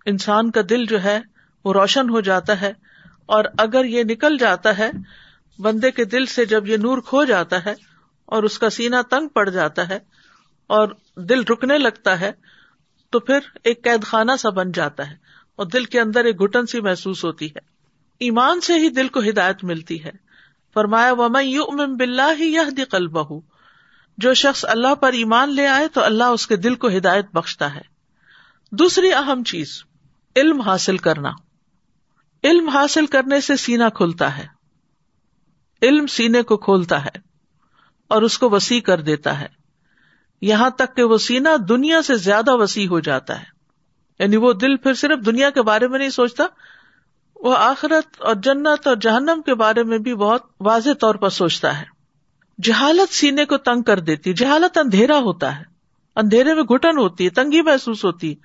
انسان 0.05 0.51
کا 0.51 0.61
دل 0.69 0.85
جو 0.85 1.03
ہے 1.03 1.19
وہ 1.65 1.73
روشن 1.73 2.09
ہو 2.09 2.21
جاتا 2.21 2.61
ہے 2.61 2.73
اور 3.25 3.45
اگر 3.57 3.85
یہ 3.85 4.03
نکل 4.03 4.37
جاتا 4.37 4.77
ہے، 4.77 4.91
بندے 5.59 5.91
کے 5.91 6.05
دل 6.05 6.25
سے 6.25 6.45
جب 6.45 6.67
یہ 6.67 6.77
نور 6.77 6.97
کھو 6.97 7.23
جاتا 7.23 7.65
ہے 7.65 7.73
اور 8.25 8.43
اس 8.43 8.59
کا 8.59 8.69
سینا 8.69 9.01
تنگ 9.01 9.27
پڑ 9.27 9.49
جاتا 9.49 9.89
ہے 9.89 9.99
اور 10.67 10.87
دل 11.17 11.43
رکنے 11.43 11.77
لگتا 11.77 12.19
ہے، 12.19 12.31
تو 13.09 13.19
پھر 13.19 13.39
ایک 13.63 13.83
قید 13.83 14.03
خانہ 14.03 14.31
سا 14.39 14.49
بن 14.49 14.71
جاتا 14.71 15.09
ہے 15.09 15.15
اور 15.55 15.65
دل 15.65 15.85
کے 15.85 15.99
اندر 15.99 16.25
ایک 16.25 16.41
گٹن 16.41 16.65
سی 16.65 16.81
محسوس 16.81 17.25
ہوتی 17.25 17.45
ہے۔ 17.45 17.59
ایمان 18.19 18.61
سے 18.61 18.73
ہی 18.73 18.89
دل 18.89 19.07
کو 19.07 19.19
ہدایت 19.19 19.63
ملتی 19.63 20.03
ہے۔ 20.03 20.24
فرمایا 20.75 21.13
وم 21.13 21.37
یو 21.41 21.63
ام 21.63 21.95
بلّہ 21.95 22.31
ہی 22.39 22.55
جو 24.17 24.33
شخص 24.33 24.65
اللہ 24.67 24.95
پر 24.95 25.13
ایمان 25.13 25.55
لے 25.55 25.67
آئے 25.67 25.87
تو 25.87 26.03
اللہ 26.03 26.23
اس 26.23 26.47
کے 26.47 26.55
دل 26.55 26.75
کو 26.75 26.87
ہدایت 26.87 27.25
بخشتا 27.33 27.75
ہے۔ 27.75 27.81
دوسری 28.71 29.13
اہم 29.13 29.43
چیز، 29.43 29.83
علم 30.35 30.61
حاصل 30.61 30.97
کرنا۔ 30.97 31.31
علم 32.43 32.69
حاصل 32.69 33.05
کرنے 33.05 33.41
سے 33.41 33.55
سینا 33.55 33.89
کھلتا 33.89 34.37
ہے۔ 34.37 34.47
علم 35.81 36.07
سینے 36.07 36.41
کو 36.41 36.57
کھولتا 36.57 37.05
ہے 37.05 37.17
اور 38.07 38.21
اس 38.21 38.37
کو 38.37 38.49
وسیع 38.49 38.81
کر 38.81 39.01
دیتا 39.01 39.41
ہے۔ 39.41 39.47
یہاں 40.41 40.69
تک 40.69 40.95
کہ 40.95 41.03
وہ 41.03 41.17
سینا 41.17 41.49
دنیا 41.69 42.01
سے 42.01 42.15
زیادہ 42.15 42.55
وسیع 42.55 42.87
ہو 42.87 42.99
جاتا 42.99 43.39
ہے۔ 43.39 43.45
یعنی 44.19 44.37
وہ 44.37 44.53
دل 44.53 44.77
پھر 44.77 44.93
صرف 44.93 45.25
دنیا 45.25 45.49
کے 45.49 45.61
بارے 45.61 45.87
میں 45.87 45.99
نہیں 45.99 46.09
سوچتا 46.09 46.43
وہ 47.45 47.57
آخرت 47.57 48.21
اور 48.21 48.35
جنت 48.35 48.87
اور 48.87 48.95
جہنم 48.95 49.41
کے 49.45 49.55
بارے 49.55 49.83
میں 49.83 49.97
بھی 49.97 50.15
بہت 50.15 50.41
واضح 50.59 50.89
طور 50.99 51.15
پر 51.15 51.29
سوچتا 51.29 51.79
ہے۔ 51.79 51.85
جہالت 52.63 53.13
سینے 53.13 53.45
کو 53.45 53.57
تنگ 53.57 53.81
کر 53.81 53.99
دیتی، 53.99 54.33
جہالت 54.33 54.77
اندھیرا 54.77 55.17
ہوتا 55.17 55.59
ہے۔ 55.59 55.63
اندھیرے 56.15 56.53
میں 56.53 56.63
گٹن 56.63 56.97
ہوتی 56.97 57.25
ہے 57.25 57.29
تنگی 57.29 57.61
محسوس 57.61 58.05
ہوتی 58.05 58.29
ہے 58.29 58.35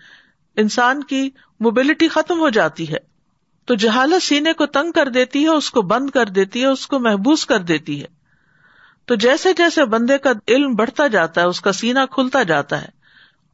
انسان 0.61 1.05
کی 1.05 1.31
موبلٹی 1.61 2.09
ختم 2.09 2.41
ہو 2.41 2.49
جاتی 2.49 2.93
ہے۔ 2.93 2.97
تو 3.65 3.75
جہالت 3.75 4.23
سینے 4.23 4.53
کو 4.53 4.67
تنگ 4.67 4.93
کر 4.93 5.09
دیتی 5.09 5.43
ہے، 5.43 5.49
اس 5.49 5.71
کو 5.71 5.83
بند 5.83 6.11
کر 6.11 6.27
دیتی 6.27 6.63
ہے، 6.63 6.67
اس 6.67 6.87
کو 6.87 6.99
محبوس 6.99 7.47
کر 7.47 7.59
دیتی 7.59 8.03
ہے۔ 8.03 8.07
تو 9.05 9.15
جیسے 9.15 9.53
جیسے 9.53 9.85
بندے 9.85 10.19
کا 10.19 10.31
علم 10.49 10.75
بڑھتا 10.75 11.07
جاتا 11.07 11.41
ہے، 11.41 11.47
اس 11.47 11.61
کا 11.61 11.73
سینا 11.73 12.07
کھلتا 12.07 12.43
جاتا 12.43 12.83
ہے 12.83 12.89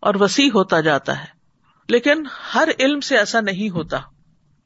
اور 0.00 0.14
وسیع 0.20 0.50
ہوتا 0.54 0.80
جاتا 0.80 1.20
ہے۔ 1.20 1.26
لیکن 1.88 2.26
ہر 2.54 2.68
علم 2.78 3.00
سے 3.00 3.18
ایسا 3.18 3.40
نہیں 3.40 3.70
ہوتا۔ 3.70 3.98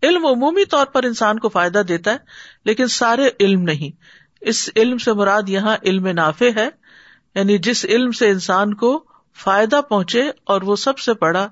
علم 0.02 0.26
عمومی 0.26 0.64
طور 0.64 0.86
پر 0.86 1.02
انسان 1.02 1.38
کو 1.38 1.48
فائدہ 1.48 1.78
دیتا 1.78 2.12
ہے، 2.12 2.16
لیکن 2.64 2.86
سارے 2.86 3.28
علم 3.40 3.62
نہیں۔ 3.62 4.02
اس 4.40 4.70
علم 4.76 4.98
سے 4.98 5.12
مراد 5.12 5.48
یہاں 5.48 5.76
علم 5.84 6.06
نافع 6.06 6.48
ہے 6.56 6.68
یعنی 7.34 7.58
جس 7.58 7.84
علم 7.84 8.12
سے 8.12 8.30
انسان 8.30 8.74
کو 8.74 9.04
فائدہ 9.36 9.80
پہنچے 9.88 10.30
اور 10.44 10.62
وہ 10.62 10.76
سب 10.76 10.98
سے 10.98 11.12
بڑا 11.20 11.48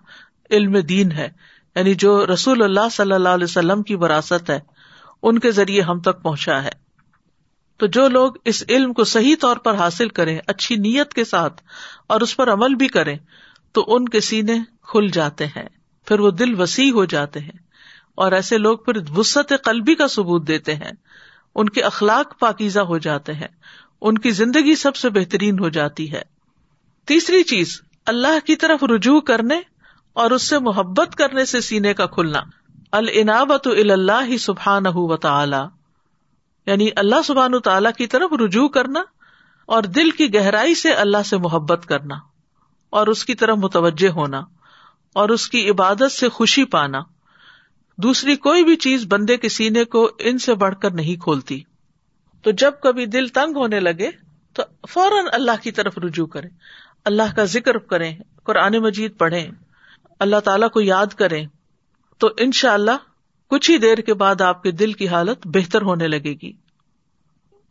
علم 0.50 0.78
دین 0.78 1.12
ہے۔ 1.12 1.28
یعنی 1.76 1.94
جو 1.94 2.26
رسول 2.26 2.62
اللہ 2.62 2.88
صلی 2.92 3.12
اللہ 3.12 3.28
علیہ 3.28 3.44
وسلم 3.44 3.82
کی 3.82 3.94
وراثت 3.94 4.50
ہے، 4.50 4.60
ان 5.22 5.38
کے 5.38 5.50
ذریعے 5.50 5.80
ہم 5.80 6.00
تک 6.00 6.22
پہنچا 6.22 6.62
ہے۔ 6.62 6.88
تو 7.76 7.86
جو 7.86 8.08
لوگ 8.08 8.32
اس 8.44 8.64
علم 8.68 8.92
کو 8.92 9.04
صحیح 9.04 9.34
طور 9.40 9.56
پر 9.56 9.74
حاصل 9.74 10.08
کریں، 10.08 10.38
اچھی 10.46 10.76
نیت 10.76 11.14
کے 11.14 11.24
ساتھ 11.24 11.62
اور 12.06 12.20
اس 12.20 12.36
پر 12.36 12.52
عمل 12.52 12.74
بھی 12.74 12.88
کریں، 12.88 13.18
تو 13.72 13.84
ان 13.88 14.08
کے 14.08 14.20
سینے 14.20 14.58
کھل 14.82 15.08
جاتے 15.12 15.46
ہیں، 15.46 15.68
پھر 16.06 16.20
وہ 16.20 16.30
دل 16.30 16.60
وسیع 16.60 16.92
ہو 16.92 17.04
جاتے 17.04 17.40
ہیں۔ 17.40 17.67
اور 18.18 18.32
ایسے 18.32 18.58
لوگ 18.58 18.78
پھر 18.78 18.92
وسط 19.16 19.52
قلبی 19.64 19.94
کا 19.94 20.08
ثبوت 20.08 20.48
دیتے 20.48 20.74
ہیں۔ 20.74 20.92
ان 21.54 21.68
کے 21.68 21.82
اخلاق 21.82 22.38
پاکیزہ 22.38 22.80
ہو 22.80 22.98
جاتے 22.98 23.32
ہیں۔ 23.32 23.48
ان 24.00 24.18
کی 24.18 24.30
زندگی 24.30 24.74
سب 24.74 24.96
سے 24.96 25.10
بہترین 25.10 25.58
ہو 25.58 25.68
جاتی 25.68 26.12
ہے۔ 26.12 26.22
تیسری 27.06 27.42
چیز، 27.42 27.80
اللہ 28.06 28.46
کی 28.46 28.56
طرف 28.56 28.84
رجوع 28.84 29.20
کرنے 29.20 29.60
اور 30.12 30.30
اس 30.30 30.48
سے 30.48 30.58
محبت 30.58 31.14
کرنے 31.14 31.44
سے 31.44 31.60
سینے 31.60 31.94
کا 31.94 32.06
کھلنا۔ 32.06 32.40
العنابت 32.92 33.66
اللہ 33.66 34.36
سبحان 34.36 34.82
و 34.86 35.16
تعالی۔ 35.16 35.66
یعنی 36.66 36.88
اللہ 36.96 37.22
سبحان 37.24 37.60
تعالیٰ 37.60 37.92
کی 37.92 38.06
طرف 38.06 38.32
رجوع 38.44 38.68
کرنا 38.68 39.00
اور 39.66 39.82
دل 39.82 40.10
کی 40.10 40.34
گہرائی 40.34 40.74
سے 40.74 40.92
اللہ 40.92 41.22
سے 41.24 41.36
محبت 41.36 41.86
کرنا 41.86 42.14
اور 42.90 43.06
اس 43.06 43.24
کی 43.24 43.34
طرف 43.34 43.58
متوجہ 43.58 44.08
ہونا 44.08 44.40
اور 45.14 45.28
اس 45.28 45.48
کی 45.48 45.70
عبادت 45.70 46.12
سے 46.12 46.28
خوشی 46.28 46.64
پانا۔ 46.64 46.98
دوسری 48.02 48.36
کوئی 48.36 48.64
بھی 48.64 48.76
چیز 48.76 49.04
بندے 49.08 49.36
کے 49.36 49.48
سینے 49.48 49.84
کو 49.84 50.10
ان 50.18 50.38
سے 50.38 50.54
بڑھ 50.54 50.74
کر 50.82 50.90
نہیں 50.90 51.22
کھولتی۔ 51.22 51.60
تو 52.42 52.50
جب 52.50 52.72
کبھی 52.82 53.06
دل 53.06 53.28
تنگ 53.28 53.56
ہونے 53.56 53.80
لگے، 53.80 54.10
تو 54.52 54.62
فوراً 54.88 55.26
اللہ 55.32 55.62
کی 55.62 55.70
طرف 55.70 55.98
رجوع 55.98 56.26
کرے 56.26 56.48
اللہ 57.04 57.36
کا 57.36 57.44
ذکر 57.44 57.78
کریں، 57.78 58.16
قرآن 58.44 58.78
مجید 58.78 59.18
پڑھیں، 59.18 59.50
اللہ 60.20 60.40
تعالی 60.40 60.68
کو 60.68 60.80
یاد 60.80 61.06
کریں۔ 61.06 61.46
تو 62.18 62.28
ان 62.38 62.52
شاء 62.52 62.72
اللہ 62.72 62.90
کچھ 63.50 63.70
ہی 63.70 63.78
دیر 63.78 63.98
کے 63.98 64.14
بعد 64.14 64.40
آپ 64.40 64.62
کے 64.62 64.70
دل 64.70 64.92
کی 64.92 65.08
حالت 65.08 65.38
بہتر 65.44 65.82
ہونے 65.82 66.08
لگے 66.08 66.34
گی۔ 66.42 66.52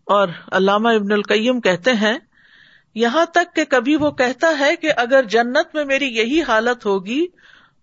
اور 0.05 0.27
علامہ 0.51 0.89
ابن 0.89 1.11
القیم 1.11 1.61
کہتے 1.61 1.93
ہیں، 1.93 2.17
یہاں 2.95 3.25
تک 3.25 3.55
کہ 3.55 3.65
کبھی 3.65 3.95
وہ 3.95 4.11
کہتا 4.11 4.59
ہے 4.59 4.75
کہ 4.75 4.91
اگر 4.97 5.23
جنت 5.23 5.75
میں 5.75 5.85
میری 5.85 6.05
یہی 6.05 6.41
حالت 6.41 6.85
ہوگی 6.85 7.27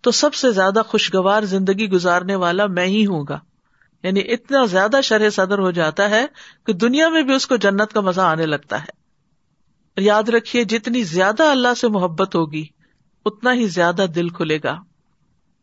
تو 0.05 0.11
سب 0.11 0.35
سے 0.35 0.53
زیادہ 0.53 0.81
خوشگوار 0.87 1.43
زندگی 1.43 1.91
گزارنے 1.91 2.35
والا 2.35 2.67
میں 2.67 2.87
ہی 2.87 3.07
ہوں 3.07 3.25
گا۔ 3.29 3.39
یعنی 4.03 4.21
اتنا 4.21 4.65
زیادہ 4.65 4.97
شرح 5.03 5.31
صدر 5.31 5.59
ہو 5.59 5.71
جاتا 5.71 6.11
ہے 6.11 6.27
کہ 6.67 6.73
دنیا 6.73 7.09
میں 7.09 7.23
بھی 7.23 7.35
اس 7.35 7.47
کو 7.47 7.57
جنت 7.57 7.93
کا 7.93 8.01
مزہ 8.01 8.21
آنے 8.21 8.47
لگتا 8.47 8.83
ہے۔ 8.83 9.05
یاد 9.97 10.29
رکھیے، 10.29 10.65
جتنی 10.65 11.03
زیادہ 11.03 11.43
اللہ 11.43 11.75
سے 11.81 11.89
محبت 11.89 12.35
ہوگی، 12.35 12.67
اتنا 13.25 13.55
ہی 13.55 13.67
زیادہ 13.67 14.07
دل 14.15 14.29
کھلے 14.29 14.59
گا۔ 14.65 14.81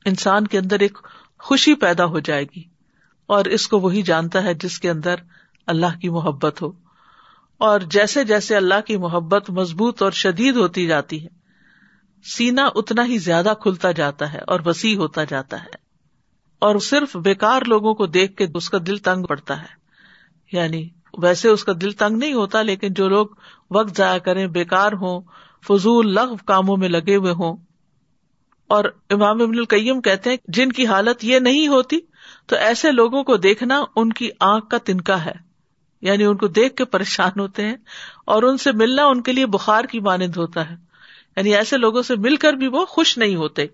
انسان 0.05 0.47
کے 0.47 0.57
اندر 0.57 0.79
ایک 0.79 0.97
خوشی 1.39 1.75
پیدا 1.75 2.05
ہو 2.05 2.19
جائے 2.19 2.43
گی۔ 2.43 2.63
اور 3.25 3.45
اس 3.45 3.67
کو 3.67 3.79
وہی 3.79 4.01
جانتا 4.01 4.43
ہے 4.43 4.53
جس 4.53 4.79
کے 4.79 4.89
اندر 4.89 5.15
اللہ 5.67 5.99
کی 6.01 6.09
محبت 6.09 6.61
ہو۔ 6.61 6.71
اور 7.57 7.79
جیسے 7.79 8.23
جیسے 8.23 8.55
اللہ 8.55 8.81
کی 8.85 8.97
محبت 8.97 9.49
مضبوط 9.49 10.01
اور 10.01 10.11
شدید 10.11 10.55
ہوتی 10.55 10.87
جاتی 10.87 11.23
ہے 11.23 11.40
سینا 12.23 12.69
اتنا 12.75 13.05
ہی 13.05 13.17
زیادہ 13.17 13.53
کھلتا 13.59 13.91
جاتا 13.91 14.33
ہے 14.33 14.39
اور 14.47 14.59
وسیع 14.65 14.97
ہوتا 14.97 15.23
جاتا 15.23 15.63
ہے 15.63 15.69
اور 16.59 16.79
صرف 16.79 17.17
بےکار 17.17 17.61
لوگوں 17.61 17.93
کو 17.93 18.05
دیکھ 18.05 18.35
کے 18.35 18.47
اس 18.55 18.69
کا 18.69 18.77
دل 18.87 18.97
تنگ 18.97 19.23
پڑتا 19.23 19.61
ہے۔ 19.61 19.81
یعنی 20.51 20.89
ویسے 21.17 21.49
اس 21.49 21.63
کا 21.63 21.73
دل 21.81 21.91
تنگ 21.91 22.17
نہیں 22.17 22.33
ہوتا، 22.33 22.61
لیکن 22.61 22.93
جو 22.93 23.09
لوگ 23.09 23.27
وقت 23.71 23.97
ضائع 23.97 24.19
کریں 24.19 24.47
بےکار 24.47 24.91
ہوں، 24.91 25.21
فضول 25.67 26.13
لغ 26.13 26.35
کاموں 26.45 26.77
میں 26.77 26.89
لگے 26.89 27.15
ہوئے 27.15 27.31
ہوں۔ 27.31 27.57
اور 28.67 28.85
امام 29.09 29.41
ابن 29.41 29.57
القیم 29.57 30.01
کہتے 30.01 30.29
ہیں، 30.29 30.37
جن 30.47 30.71
کی 30.71 30.87
حالت 30.87 31.23
یہ 31.23 31.39
نہیں 31.39 31.67
ہوتی، 31.67 31.99
تو 32.45 32.55
ایسے 32.55 32.91
لوگوں 32.91 33.23
کو 33.23 33.37
دیکھنا 33.37 33.83
ان 33.95 34.13
کی 34.13 34.29
آنکھ 34.39 34.69
کا 34.69 34.77
تنکا 34.77 35.25
ہے۔ 35.25 35.33
یعنی 36.01 36.23
ان 36.23 36.37
کو 36.37 36.47
دیکھ 36.47 36.75
کے 36.75 36.85
پریشان 36.85 37.39
ہوتے 37.39 37.65
ہیں 37.65 37.75
اور 38.25 38.43
ان 38.43 38.57
سے 38.57 38.71
ملنا 38.71 39.05
ان 39.05 39.21
کے 39.21 39.33
لیے 39.33 39.45
بخار 39.45 39.83
کی 39.83 39.99
مانند 39.99 40.37
ہوتا 40.37 40.69
ہے۔ 40.69 40.90
یعنی 41.37 41.55
ایسے 41.55 41.77
لوگوں 41.77 42.01
سے 42.01 42.15
مل 42.15 42.35
کر 42.35 42.53
بھی 42.53 42.67
وہ 42.67 42.85
خوش 42.85 43.17
نہیں 43.17 43.35
ہوتے۔ 43.35 43.65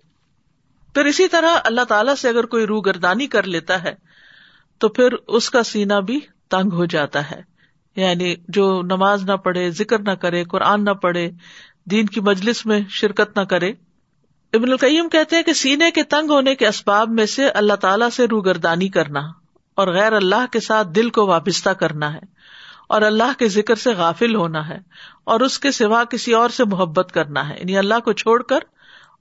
پھر 0.94 1.06
اسی 1.06 1.28
طرح 1.28 1.56
اللہ 1.64 1.82
تعالی 1.82 2.12
سے 2.18 2.30
اگر 2.30 2.46
کوئی 2.46 2.66
روح 2.66 2.82
گردانی 2.86 3.28
کر 3.28 3.44
لیتا 3.44 3.84
ہے، 3.84 3.96
تو 4.78 4.90
پھر 4.90 5.14
اس 5.28 5.50
کا 5.50 5.64
سینا 5.64 6.00
بھی 6.00 6.20
تنگ 6.50 6.74
ہو 6.74 6.86
جاتا 6.86 7.32
ہے۔ 7.32 7.42
یعنی 7.96 8.36
جو 8.48 8.82
نماز 8.82 9.24
نہ 9.24 9.34
پڑھے، 9.34 9.72
ذکر 9.72 10.00
نہ 10.00 10.12
کرے، 10.12 10.44
قرآن 10.44 10.84
نہ 10.84 10.90
پڑھے، 10.90 11.32
دین 11.86 12.06
کی 12.06 12.20
مجلس 12.20 12.66
میں 12.66 12.82
شرکت 12.90 13.38
نہ 13.38 13.44
کرے۔ 13.44 13.70
ابن 14.54 14.72
القیم 14.72 15.10
کہتے 15.10 15.36
ہیں 15.36 15.44
کہ 15.44 15.54
سینے 15.54 15.92
کے 15.92 16.04
تنگ 16.04 16.32
ہونے 16.32 16.56
کے 16.56 16.68
اسباب 16.68 17.10
میں 17.10 17.26
سے 17.26 17.50
اللہ 17.50 17.74
تعالیٰ 17.74 18.10
سے 18.10 18.26
روگردانی 18.26 18.90
کرنا 18.90 19.20
اور 19.76 19.88
غیر 19.88 20.14
اللہ 20.14 20.46
کے 20.52 20.60
ساتھ 20.60 20.88
دل 20.88 21.10
کو 21.10 21.26
وابستہ 21.26 21.70
کرنا 21.70 22.14
ہے۔ 22.14 22.20
اور 22.88 23.02
اللہ 23.02 23.40
کے 23.40 23.48
ذکر 23.48 23.76
سے 23.76 23.94
غافل 23.94 24.36
ہونا 24.36 24.70
ہے 24.70 24.78
اور 25.24 25.40
اس 25.40 25.60
کے 25.60 25.72
سوا 25.72 26.04
کسی 26.04 26.34
اور 26.34 26.50
سے 26.50 26.66
محبت 26.66 27.12
کرنا 27.14 27.50
ہے 27.50 27.56
یعنی 27.60 27.78
اللہ 27.78 28.00
کو 28.06 28.14
چھوڑ 28.14 28.44
کر 28.44 28.60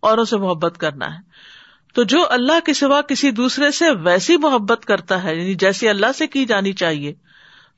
اوروں 0.01 0.25
سے 0.25 0.37
محبت 0.37 0.79
کرنا 0.79 1.15
ہے۔ 1.15 1.19
تو 1.95 2.03
جو 2.03 2.31
اللہ 2.31 2.61
کے 2.67 2.75
سوا 2.75 3.01
کسی 3.01 3.31
دوسرے 3.31 3.71
سے 3.71 3.91
ویسی 3.91 4.37
محبت 4.37 4.85
کرتا 4.85 5.25
ہے 5.25 5.37
یعنی 5.37 5.55
جیسی 5.55 5.89
اللہ 5.89 6.07
سے 6.19 6.27
کی 6.27 6.45
جانی 6.45 6.73
چاہیے، 6.73 7.15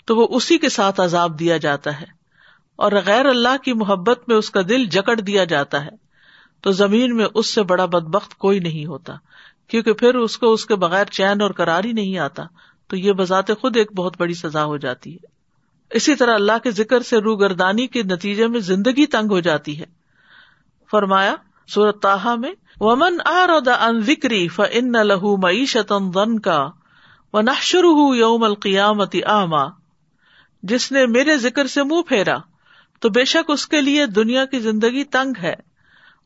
تو 0.05 0.17
وہ 0.17 0.27
اسی 0.31 0.59
کے 0.59 0.69
ساتھ 0.69 1.01
عذاب 1.01 1.39
دیا 1.39 1.57
جاتا 1.57 2.01
ہے۔ 2.01 2.07
اور 2.77 2.93
غیر 3.07 3.27
اللہ 3.27 3.57
کی 3.65 3.73
محبت 3.73 4.29
میں 4.29 4.37
اس 4.37 4.51
کا 4.51 4.61
دل 4.69 4.85
جکڑ 4.85 5.21
دیا 5.21 5.45
جاتا 5.45 5.85
ہے۔ 5.85 5.91
تو 6.61 6.73
زمین 6.73 7.17
میں 7.17 7.27
اس 7.35 7.55
سے 7.55 7.63
بڑا 7.63 7.85
بد 7.85 8.03
بخت 8.03 8.35
کوئی 8.35 8.59
نہیں 8.59 8.87
ہوتا، 8.87 9.15
کیونکہ 9.69 9.93
پھر 9.93 10.15
اس 10.15 10.39
کو 10.39 10.53
اس 10.53 10.67
کے 10.67 10.75
بغیر 10.75 11.05
چین 11.05 11.43
اور 11.43 11.51
کرار 11.51 11.85
ہی 11.85 11.93
نہیں 11.93 12.19
آتا۔ 12.19 12.43
تو 12.87 12.97
یہ 12.97 13.13
بذات 13.13 13.49
خود 13.61 13.77
ایک 13.77 13.93
بہت 13.93 14.17
بڑی 14.19 14.35
سزا 14.35 14.65
ہو 14.65 14.77
جاتی 14.77 15.15
ہے۔ 15.15 15.38
اسی 15.91 16.15
طرح 16.15 16.35
اللہ 16.35 16.59
کے 16.63 16.71
ذکر 16.71 17.03
سے 17.03 17.19
رو 17.19 17.37
گردانی 17.37 17.87
کے 17.87 18.03
نتیجے 18.03 18.47
میں 18.47 18.61
زندگی 18.61 19.07
تنگ 19.07 19.31
ہو 19.31 19.41
جاتی 19.41 19.81
ہے۔ 19.81 19.85
فرمایا 20.91 21.35
سورت 21.69 22.03
تاہا 22.03 22.35
میں، 22.35 22.53
ومن 22.81 23.19
ان 23.27 24.01
ذکری 24.01 24.49
فن 24.49 24.93
لہو 24.93 25.37
معیشت 25.37 25.93
کا 26.45 26.71
و 27.33 27.41
نشر 27.41 27.85
یوم 28.15 28.43
القیامتی 28.43 29.23
آما 29.23 29.65
جس 30.63 30.93
نے 30.93 31.07
میرے 31.07 31.37
ذکر 31.37 31.67
سے 31.67 31.83
منہ 31.83 32.03
پھیرا، 32.03 32.37
تو 33.01 33.09
بے 33.09 33.25
شک 33.25 33.51
اس 33.51 33.67
کے 33.67 33.81
لیے 33.81 34.07
دنیا 34.07 34.45
کی 34.45 34.59
زندگی 34.59 35.05
تنگ 35.05 35.33
ہے 35.43 35.55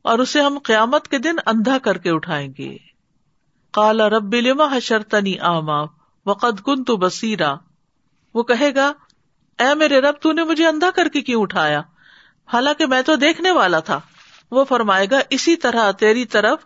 اور 0.03 0.19
اسے 0.19 0.41
ہم 0.41 0.59
قیامت 0.59 1.09
کے 1.09 1.19
دن 1.19 1.37
اندھا 1.47 1.79
کر 1.79 1.99
کے 1.99 2.11
اٹھائیں 2.11 2.53
گے۔ 2.59 2.77
کالا 3.71 4.09
رب 4.09 4.35
لما 4.35 4.77
حشرتنی 4.77 5.39
آما 5.39 5.83
وقد 6.27 6.61
کن 6.61 6.85
تو 6.85 6.97
بسیرا 6.97 7.55
وہ 8.35 8.43
کہے 8.43 8.75
گا 8.75 8.93
اے 9.63 9.75
میرے 9.75 10.01
رب، 10.01 10.15
تو 10.21 10.33
نے 10.33 10.45
مجھے 10.45 10.67
اندھا 10.67 10.91
کر 10.91 11.09
کے 11.09 11.21
کیوں 11.21 11.43
اٹھایا؟ 11.43 11.81
حالانکہ 12.49 12.87
میں 12.87 13.03
تو 13.03 13.17
دیکھنے 13.17 13.51
والا 13.51 13.79
تھا۔ 13.81 14.01
وہ 14.51 14.65
فرمائے 14.65 15.07
گا، 15.11 15.19
اسی 15.31 15.57
طرح 15.57 15.91
تیری 15.93 16.25
طرف 16.27 16.65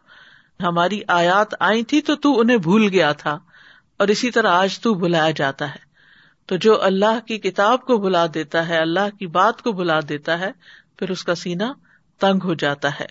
ہماری 0.63 1.01
آیات 1.09 1.55
آئی 1.61 1.83
تھی 1.83 2.01
تو 2.01 2.15
تو 2.17 2.39
انہیں 2.41 2.57
بھول 2.57 2.89
گیا 2.89 3.13
تھا، 3.13 3.39
اور 3.97 4.09
اسی 4.09 4.31
طرح 4.31 4.53
آج 4.53 4.79
تو 4.79 4.95
بلایا 4.95 5.31
جاتا 5.31 5.69
ہے۔ 5.71 5.85
تو 6.49 6.57
جو 6.57 6.83
اللہ 6.83 7.19
کی 7.27 7.39
کتاب 7.39 7.85
کو 7.85 7.97
بلا 7.97 8.27
دیتا 8.35 8.69
ہے، 8.69 8.79
اللہ 8.79 9.17
کی 9.19 9.27
بات 9.27 9.63
کو 9.63 9.73
بلا 9.73 9.99
دیتا 10.09 10.39
ہے، 10.39 10.51
پھر 10.99 11.11
اس 11.11 11.25
کا 11.25 11.35
سینا 11.35 11.73
تنگ 12.21 12.45
ہو 12.45 12.55
جاتا 12.55 12.89
ہے۔ 13.01 13.07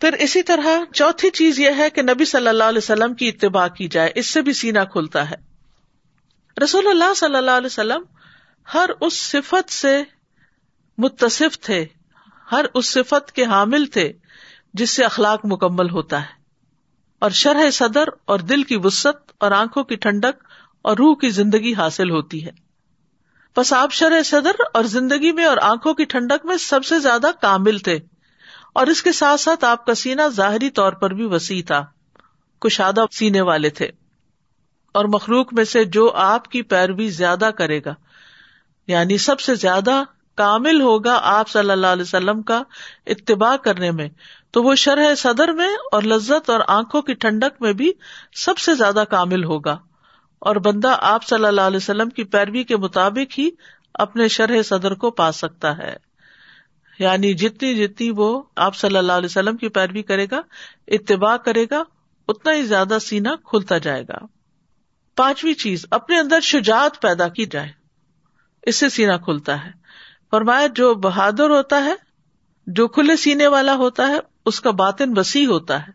پھر 0.00 0.12
اسی 0.12 0.42
طرح 0.42 0.84
چوتھی 0.94 1.30
چیز 1.30 1.58
یہ 1.60 1.70
ہے 1.76 1.90
کہ 1.90 2.02
نبی 2.02 2.24
صلی 2.24 2.48
اللہ 2.48 2.64
علیہ 2.64 2.78
وسلم 2.78 3.14
کی 3.14 3.28
اتباع 3.28 3.66
کی 3.68 3.88
جائے، 3.88 4.12
اس 4.14 4.26
سے 4.26 4.42
بھی 4.42 4.52
سینا 4.52 4.84
کھلتا 4.84 5.30
ہے۔ 5.30 5.36
رسول 6.56 6.86
اللہ 6.86 7.14
صلی 7.16 7.36
اللہ 7.36 7.50
علیہ 7.50 7.66
وسلم 7.66 8.02
ہر 8.74 8.90
اس 9.00 9.20
صفت 9.20 9.72
سے 9.72 10.02
متصف 10.98 11.58
تھے، 11.58 11.86
ہر 12.52 12.64
اس 12.74 12.86
صفت 12.86 13.32
کے 13.32 13.44
حامل 13.44 13.86
تھے 13.86 14.12
جس 14.74 14.90
سے 14.90 15.04
اخلاق 15.04 15.40
مکمل 15.44 15.90
ہوتا 15.90 16.20
ہے۔ 16.20 16.44
اور 17.18 17.30
شرح 17.30 17.70
صدر 17.70 18.04
اور 18.24 18.38
دل 18.38 18.62
کی 18.62 18.76
وسط 18.84 19.32
اور 19.38 19.50
آنکھوں 19.50 19.84
کی 19.84 19.96
ٹھنڈک 19.96 20.44
اور 20.82 20.96
روح 20.96 21.14
کی 21.14 21.28
زندگی 21.28 21.74
حاصل 21.74 22.10
ہوتی 22.10 22.46
ہے۔ 22.46 22.50
بس 23.56 23.72
آپ 23.72 23.92
شرح 23.92 24.22
صدر 24.22 24.52
اور 24.74 24.84
زندگی 24.84 25.32
میں 25.32 25.44
اور 25.44 25.56
آنکھوں 25.62 25.94
کی 25.94 26.04
ٹھنڈک 26.04 26.46
میں 26.46 26.56
سب 26.56 26.84
سے 26.84 26.98
زیادہ 26.98 27.26
کامل 27.40 27.78
تھے۔ 27.78 27.98
اور 28.74 28.86
اس 28.86 29.02
کے 29.02 29.12
ساتھ 29.12 29.40
ساتھ 29.40 29.64
آپ 29.64 29.86
کا 29.86 29.94
سینا 29.94 30.28
ظاہری 30.28 30.70
طور 30.70 30.92
پر 30.92 31.10
بھی 31.10 31.24
وسیع 31.24 31.62
تھا، 31.66 31.86
کشادہ 32.60 33.04
سینے 33.12 33.40
والے 33.40 33.70
تھے۔ 33.70 33.90
اور 34.94 35.04
مخلوق 35.04 35.54
میں 35.54 35.64
سے 35.64 35.84
جو 35.84 36.10
آپ 36.10 36.48
کی 36.48 36.62
پیروی 36.62 37.08
زیادہ 37.08 37.50
کرے 37.58 37.80
گا۔ 37.84 37.94
یعنی 38.86 39.18
سب 39.18 39.40
سے 39.40 39.54
زیادہ 39.54 40.02
کامل 40.34 40.80
ہوگا 40.80 41.20
آپ 41.22 41.48
صلی 41.48 41.70
اللہ 41.70 41.86
علیہ 41.86 42.02
وسلم 42.02 42.42
کا 42.42 42.62
اتباع 43.06 43.56
کرنے 43.56 43.90
میں، 43.90 44.08
تو 44.50 44.62
وہ 44.62 44.74
شرح 44.74 45.14
صدر 45.14 45.48
میں 45.48 45.68
اور 45.92 46.02
لذت 46.02 46.50
اور 46.50 46.60
آنکھوں 46.68 47.02
کی 47.02 47.14
ٹھنڈک 47.14 47.62
میں 47.62 47.72
بھی 47.72 47.92
سب 48.36 48.58
سے 48.58 48.74
زیادہ 48.74 49.04
کامل 49.10 49.44
ہوگا۔ 49.44 49.78
اور 50.38 50.56
بندہ 50.56 50.96
آپ 50.98 51.24
صلی 51.24 51.44
اللہ 51.44 51.60
علیہ 51.60 51.76
وسلم 51.76 52.10
کی 52.10 52.24
پیروی 52.24 52.64
کے 52.64 52.76
مطابق 52.76 53.38
ہی 53.38 53.50
اپنے 53.94 54.28
شرح 54.28 54.62
صدر 54.62 54.94
کو 54.94 55.10
پا 55.10 55.32
سکتا 55.32 55.78
ہے۔ 55.78 55.96
یعنی 56.98 57.34
جتنی 57.34 57.74
جتنی 57.74 58.10
وہ 58.10 58.42
آپ 58.56 58.76
صلی 58.76 58.96
اللہ 58.96 59.12
علیہ 59.12 59.26
وسلم 59.26 59.56
کی 59.56 59.68
پیروی 59.68 60.02
کرے 60.02 60.26
گا، 60.30 60.40
اتباع 60.88 61.36
کرے 61.36 61.66
گا، 61.70 61.82
اتنا 62.28 62.54
ہی 62.54 62.62
زیادہ 62.62 62.98
سینا 63.00 63.34
کھلتا 63.44 63.78
جائے 63.78 64.02
گا۔ 64.02 64.18
پانچویں 65.16 65.54
چیز، 65.54 65.86
اپنے 65.90 66.18
اندر 66.18 66.40
شجاعت 66.40 67.02
پیدا 67.02 67.28
کی 67.28 67.46
جائے۔ 67.46 67.83
اس 68.66 68.76
سے 68.76 68.88
سینا 68.88 69.16
کھلتا 69.16 69.64
ہے۔ 69.64 69.70
فرمایا، 70.30 70.66
جو 70.66 70.94
بہادر 70.94 71.50
ہوتا 71.50 71.84
ہے، 71.84 71.94
جو 72.66 72.88
کھلے 72.88 73.16
سینے 73.16 73.46
والا 73.46 73.74
ہوتا 73.74 74.08
ہے، 74.08 74.16
اس 74.46 74.60
کا 74.60 74.70
باطن 74.70 75.18
وسیع 75.18 75.46
ہوتا 75.46 75.86
ہے 75.86 75.92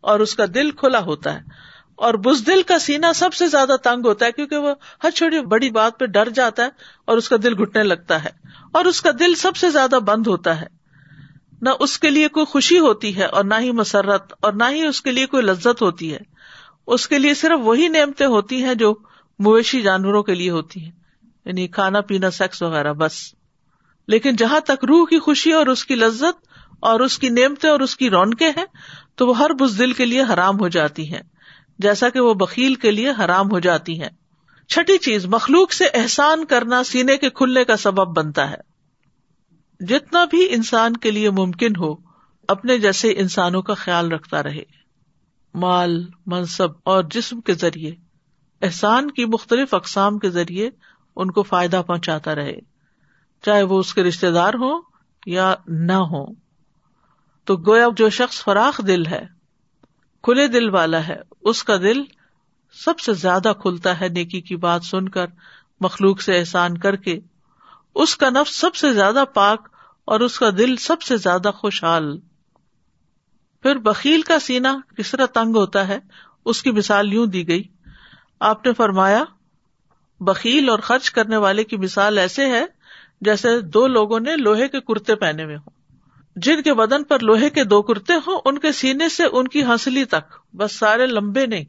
اور 0.00 0.20
اس 0.20 0.34
کا 0.34 0.44
دل 0.54 0.70
کھلا 0.70 0.98
ہوتا 0.98 1.34
ہے۔ 1.34 1.68
اور 1.94 2.14
بز 2.14 2.46
دل 2.46 2.62
کا 2.62 2.78
سینا 2.78 3.12
سب 3.12 3.34
سے 3.34 3.46
زیادہ 3.46 3.76
تنگ 3.84 4.06
ہوتا 4.06 4.26
ہے 4.26 4.32
کیونکہ 4.32 4.56
وہ 4.56 4.74
ہر 5.04 5.10
چھوٹی 5.10 5.40
بڑی 5.40 5.70
بات 5.70 5.98
پہ 5.98 6.06
ڈر 6.06 6.28
جاتا 6.28 6.64
ہے 6.64 6.68
اور 7.04 7.16
اس 7.16 7.28
کا 7.28 7.36
دل 7.42 7.62
گھٹنے 7.62 7.82
لگتا 7.82 8.24
ہے۔ 8.24 8.30
اور 8.72 8.84
اس 8.84 9.00
کا 9.00 9.10
دل 9.18 9.34
سب 9.34 9.56
سے 9.56 9.70
زیادہ 9.70 9.96
بند 9.96 10.26
ہوتا 10.26 10.60
ہے۔ 10.60 10.66
نہ 11.62 11.68
اس 11.80 11.98
کے 11.98 12.10
لیے 12.10 12.28
کوئی 12.28 12.46
خوشی 12.46 12.78
ہوتی 12.78 13.16
ہے 13.16 13.24
اور 13.24 13.44
نہ 13.44 13.54
ہی 13.60 13.72
مسرت 13.72 14.32
اور 14.40 14.52
نہ 14.52 14.64
ہی 14.70 14.86
اس 14.86 15.02
کے 15.02 15.10
لیے 15.10 15.26
کوئی 15.26 15.42
لذت 15.42 15.82
ہوتی 15.82 16.12
ہے۔ 16.12 16.18
اس 16.86 17.08
کے 17.08 17.18
لیے 17.18 17.34
صرف 17.34 17.60
وہی 17.62 17.88
نعمتیں 17.88 18.26
ہوتی 18.26 18.64
ہیں 18.64 18.74
جو 18.74 18.94
مویشی 19.38 19.82
جانوروں 19.82 20.22
کے 20.22 20.34
لیے 20.34 20.50
ہوتی 20.50 20.84
ہیں۔ 20.84 20.97
یعنی 21.48 21.68
کھانا 21.68 22.00
پینا 22.00 22.30
سیکس 22.30 22.62
وغیرہ، 22.62 22.92
بس۔ 22.92 23.34
لیکن 24.08 24.36
جہاں 24.36 24.60
تک 24.60 24.84
روح 24.84 25.04
کی 25.04 25.18
خوشی 25.18 25.52
اور 25.52 25.66
اس 25.66 25.84
کی 25.84 25.94
لذت 25.94 26.48
اور 26.80 27.00
اس 27.00 27.18
کی 27.18 27.28
نعمتیں 27.28 27.70
اور 27.70 27.80
اس 27.80 27.96
کی 27.96 28.10
رونقیں 28.10 28.50
ہیں، 28.56 28.64
تو 29.14 29.26
وہ 29.26 29.38
ہر 29.38 29.52
بز 29.52 29.78
دل 29.78 29.92
کے 29.92 30.06
لیے 30.06 30.22
حرام 30.22 30.60
ہو 30.60 30.68
جاتی 30.68 31.12
ہیں۔ 31.12 31.20
جیسا 31.78 32.08
کہ 32.08 32.20
وہ 32.20 32.34
بکیل 32.34 32.74
کے 32.74 32.90
لیے 32.90 33.10
حرام 33.10 33.50
ہو 33.50 33.58
جاتی 33.58 34.02
ہیں۔ 34.02 34.08
چھٹی 34.68 34.98
چیز، 34.98 35.26
مخلوق 35.26 35.72
سے 35.72 35.84
احسان 35.94 36.44
کرنا 36.44 36.84
سینے 36.84 37.16
کے 37.16 37.30
کھلنے 37.30 37.64
کا 37.64 37.76
سبب 37.76 38.16
بنتا 38.16 38.50
ہے۔ 38.50 38.56
جتنا 39.80 40.24
بھی 40.24 40.46
انسان 40.50 40.96
کے 40.96 41.10
لیے 41.10 41.30
ممکن 41.30 41.76
ہو، 41.78 41.94
اپنے 42.48 42.78
جیسے 42.78 43.08
انسانوں 43.08 43.62
کا 43.62 43.74
خیال 43.74 44.12
رکھتا 44.12 44.42
رہے۔ 44.42 44.62
مال، 45.54 46.06
منصب 46.26 46.68
اور 46.84 47.04
جسم 47.10 47.40
کے 47.40 47.54
ذریعے۔ 47.54 47.94
احسان 48.62 49.10
کی 49.10 49.24
مختلف 49.24 49.74
اقسام 49.74 50.18
کے 50.18 50.30
ذریعے 50.30 50.70
ان 51.18 51.30
کو 51.30 51.42
فائدہ 51.42 51.82
پہنچاتا 51.86 52.34
رہے 52.34 52.58
چاہے 53.42 53.62
وہ 53.62 53.78
اس 53.78 53.94
کے 53.94 54.02
رشتے 54.02 54.30
دار 54.30 54.54
ہو 54.54 54.80
یا 55.26 55.54
نہ 55.66 55.92
ہو 55.92 56.26
تو 57.44 57.56
گویا 57.56 57.86
جو 57.96 58.10
شخص 58.10 58.42
فراخ 58.42 58.80
دل 58.86 59.06
ہے، 59.06 59.26
کھلے 60.22 60.48
دل 60.48 60.70
والا 60.70 61.08
ہے، 61.08 61.20
اس 61.40 61.64
کا 61.64 61.76
دل 61.76 62.02
سب 62.72 62.98
سے 62.98 63.12
زیادہ 63.12 63.52
کھلتا 63.62 64.00
ہے، 64.00 64.08
نیکی 64.08 64.40
کی 64.40 64.56
بات 64.56 64.84
سن 64.84 65.08
کر، 65.08 65.26
مخلوق 65.80 66.20
سے 66.20 66.38
احسان 66.38 66.78
کر 66.78 66.96
کے۔ 66.96 67.20
اس 67.94 68.16
کا 68.16 68.30
نفس 68.30 68.56
سب 68.56 68.74
سے 68.74 68.92
زیادہ 68.92 69.24
پاک 69.34 69.68
اور 70.04 70.20
اس 70.20 70.38
کا 70.38 70.50
دل 70.50 70.76
سب 70.76 71.02
سے 71.02 71.16
زیادہ 71.16 71.50
خوشحال۔ 71.54 72.18
پھر 73.62 73.76
بکیل 73.76 74.22
کا 74.22 74.38
سینا 74.38 74.76
کس 74.96 75.10
طرح 75.10 75.26
تنگ 75.26 75.56
ہوتا 75.56 75.88
ہے، 75.88 75.98
اس 76.44 76.62
کی 76.62 76.70
مثال 76.70 77.12
یوں 77.12 77.26
دی 77.26 77.48
گئی۔ 77.48 77.62
آپ 78.40 78.66
نے 78.66 78.72
فرمایا 78.72 79.24
بکیل 80.20 80.68
اور 80.68 80.78
خرچ 80.78 81.10
کرنے 81.10 81.36
والے 81.36 81.64
کی 81.64 81.76
مثال 81.76 82.18
ایسے 82.18 82.46
ہے 82.46 82.64
جیسے 83.20 83.60
دو 83.60 83.86
لوگوں 83.86 84.20
نے 84.20 84.36
لوہے 84.36 84.68
کے 84.68 84.80
کرتے 84.80 85.14
پہنے 85.14 85.44
ہوئے 85.44 85.56
ہوں۔ 85.56 85.70
جن 86.36 86.62
کے 86.62 86.74
بدن 86.74 87.04
پر 87.04 87.18
لوہے 87.18 87.50
کے 87.50 87.64
دو 87.64 87.82
کرتے 87.82 88.12
ہوں، 88.12 88.40
ان 88.44 88.58
کے 88.58 88.72
سینے 88.72 89.08
سے 89.08 89.22
ان 89.32 89.48
کی 89.48 89.64
ہنسلی 89.64 90.04
تک، 90.04 90.56
بس 90.56 90.78
سارے 90.78 91.06
لمبے 91.06 91.46
نہیں، 91.46 91.64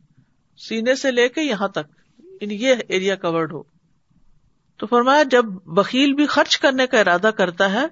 سینے 0.57 0.95
سے 0.95 1.11
لے 1.11 1.29
کے 1.29 1.41
یہاں 1.41 1.67
تک 1.67 2.23
یعنی 2.41 2.55
یہ 2.55 2.75
ایریا 2.87 3.15
کورڈ 3.15 3.51
ہو۔ 3.51 3.63
تو 4.77 4.87
فرمایا، 4.87 5.23
جب 5.23 5.45
بکیل 5.65 6.13
بھی 6.13 6.25
خرچ 6.25 6.57
کرنے 6.57 6.87
کا 6.87 6.99
ارادہ 6.99 7.31
کرتا 7.37 7.71
ہے، 7.73 7.85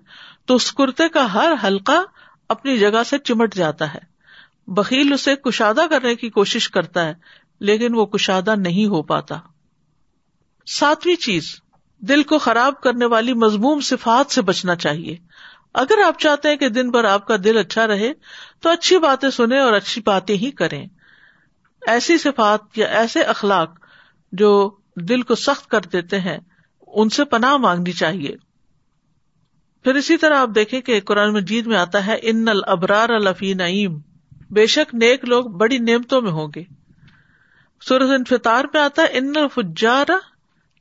تو 0.46 0.56
اس 0.56 0.72
کرتے 0.72 1.10
کا 1.10 1.34
ہر 1.34 1.54
ہلکا 1.64 2.04
اپنی 2.50 2.78
جگہ 2.78 3.04
سے 3.06 3.18
چمٹ 3.18 3.56
جاتا 3.56 3.94
ہے۔ 3.94 4.00
بکیل 4.68 5.14
اسے 5.14 5.36
کشادہ 5.36 5.82
کرنے 5.90 6.16
کی 6.16 6.30
کوشش 6.30 6.70
کرتا 6.70 7.06
ہے، 7.06 7.14
لیکن 7.60 7.96
وہ 7.96 8.06
کشادہ 8.06 8.56
نہیں 8.56 8.86
ہو 8.86 9.02
پاتا۔ 9.02 9.40
ساتویں 10.68 11.16
چیز، 11.16 11.60
دل 11.98 12.24
کو 12.24 12.38
خراب 12.38 12.82
کرنے 12.82 13.06
والی 13.06 13.34
مضموم 13.34 13.80
صفات 13.80 14.32
سے 14.32 14.42
بچنا 14.42 14.76
چاہیے۔ 14.76 15.18
اگر 15.74 16.02
آپ 16.06 16.20
چاہتے 16.20 16.50
ہیں 16.50 16.56
کہ 16.56 16.70
دن 16.70 16.90
بھر 16.90 17.04
آپ 17.04 17.28
کا 17.28 17.36
دل 17.44 17.58
اچھا 17.58 17.88
رہے، 17.88 18.14
تو 18.60 18.70
اچھی 18.70 19.00
باتیں 19.00 19.30
سنیں 19.30 19.60
اور 19.60 19.74
اچھی 19.74 20.02
باتیں 20.06 20.36
ہی 20.36 20.52
کریں۔ 20.52 20.88
ایسی 21.88 22.18
صفات 22.18 22.78
یا 22.78 22.88
ایسے 22.88 23.22
اخلاق 23.22 23.80
جو 24.32 24.76
دل 24.96 25.22
کو 25.22 25.36
سخت 25.36 25.68
کر 25.68 25.82
دیتے 25.82 26.20
ہیں، 26.20 26.38
ان 26.88 27.10
سے 27.10 27.26
پناہ 27.26 27.58
مانگنی 27.58 27.92
چاہیے۔ 27.92 28.36
پھر 29.84 29.96
اسی 29.96 30.18
طرح 30.18 30.38
آپ 30.38 30.50
دیکھیں 30.56 30.82
کہ 30.82 31.02
قرآن 31.02 31.34
مجید 31.34 31.68
میں 31.68 31.78
آتا 31.78 32.06
ہے، 32.06 32.20
ان 32.22 32.48
البرار 32.48 33.10
الفی 33.10 33.54
نعیم۔ 33.54 34.00
بے 34.50 34.66
شک 34.66 34.96
نیک 34.96 35.26
لوگ 35.26 35.46
بڑی 35.46 35.78
نعمتوں 35.78 36.22
میں 36.22 36.32
ہوں 36.32 36.48
گے۔ 36.56 36.64
سورج 37.82 38.10
انفطار 38.10 38.66
میں 38.74 38.82
آتا 38.82 39.02
ہے، 39.02 39.08
ان 39.12 39.34
الفجار 39.36 40.08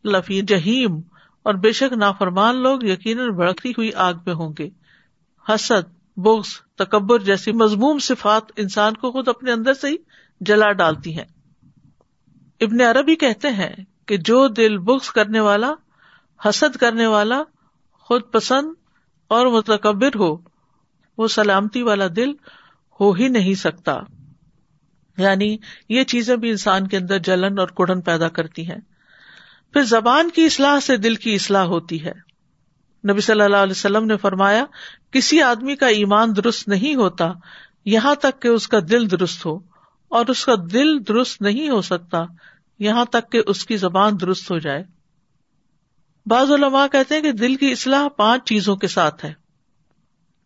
لفی 0.07 0.43
جہیم 0.43 1.01
اور 1.43 1.55
بے 1.55 1.73
شک 1.73 1.93
نافرمان 1.93 2.57
لوگ 2.57 2.83
یقیناً 2.83 3.29
بڑکتی 3.31 3.71
ہوئی 3.71 3.93
آگ 3.95 4.15
میں 4.27 4.35
ہوں 4.35 4.55
گے۔ 4.59 4.69
حسد، 5.49 5.95
بغض، 6.17 6.47
تکبر 6.75 7.19
جیسی 7.19 7.53
مضموم 7.53 7.99
صفات 7.99 8.43
انسان 8.57 8.95
کو 8.95 9.13
خود 9.13 9.29
اپنے 9.29 9.53
اندر 9.53 9.75
سے 9.75 9.89
ہی 9.89 9.97
جلا 10.41 10.73
ڈالتی 10.73 11.19
ہیں۔ 11.19 11.25
ابن 12.61 12.81
عربی 12.81 13.17
کہتے 13.17 13.51
ہیں 13.51 13.73
کہ 14.07 14.17
جو 14.17 14.49
دل 14.49 14.79
بغض 14.79 15.11
کرنے 15.11 15.41
والا، 15.41 15.73
حسد 16.49 16.77
کرنے 16.77 17.07
والا، 17.07 17.43
خود 17.93 18.23
پسند 18.33 18.69
اور 19.29 19.47
متکبر 19.47 20.17
ہو، 20.17 20.37
وہ 21.19 21.29
سلامتی 21.29 21.83
والا 21.83 22.05
دل 22.17 22.33
ہو 23.01 23.13
ہی 23.13 23.29
نہیں 23.29 23.55
سکتا۔ 23.55 23.99
یعنی 25.19 25.57
یہ 25.89 26.05
چیزیں 26.05 26.37
بھی 26.37 26.51
انسان 26.51 26.87
کے 26.87 26.97
اندر 26.97 27.19
جلن 27.19 27.59
اور 27.59 27.69
کڑن 27.69 28.01
پیدا 28.01 28.29
کرتی 28.29 28.71
ہیں۔ 28.71 28.81
پھر 29.77 29.85
زبان 29.85 30.31
کی 30.31 30.45
اصلاح 30.45 30.81
سے 30.81 30.97
دل 30.97 31.14
کی 31.14 31.35
اصلاح 31.35 31.64
ہوتی 31.64 32.05
ہے۔ 32.05 32.12
نبی 33.11 33.20
صلی 33.20 33.41
اللہ 33.41 33.57
علیہ 33.57 33.70
وسلم 33.70 34.05
نے 34.05 34.16
فرمایا، 34.16 34.64
کسی 35.11 35.43
آدمی 35.43 35.77
کا 35.77 35.87
ایمان 35.87 36.37
درست 36.37 36.68
نہیں 36.68 36.95
ہوتا، 36.95 37.33
یہاں 37.85 38.14
تک 38.14 38.43
کہ 38.43 38.49
اس 38.49 38.68
کا 38.68 38.79
دل 38.91 39.11
درست 39.11 39.47
ہو، 39.47 39.57
اور 40.09 40.27
اس 40.27 40.45
کا 40.45 40.53
دل 40.72 41.07
درست 41.09 41.43
نہیں 41.43 41.68
ہو 41.68 41.83
سکتا، 41.83 42.24
یہاں 42.79 43.05
تک 43.05 43.33
کہ 43.33 43.43
اس 43.47 43.66
کی 43.66 43.77
زبان 43.77 44.20
درست 44.20 44.51
ہو 44.51 44.59
جائے۔ 44.59 44.85
بعض 46.27 46.51
علماء 46.51 46.87
کہتے 46.93 47.14
ہیں 47.14 47.22
کہ 47.22 47.33
دل 47.33 47.55
کی 47.55 47.72
اصلاح 47.72 48.09
پانچ 48.09 48.45
چیزوں 48.45 48.77
کے 48.77 48.87
ساتھ 48.87 49.24
ہے۔ 49.24 49.35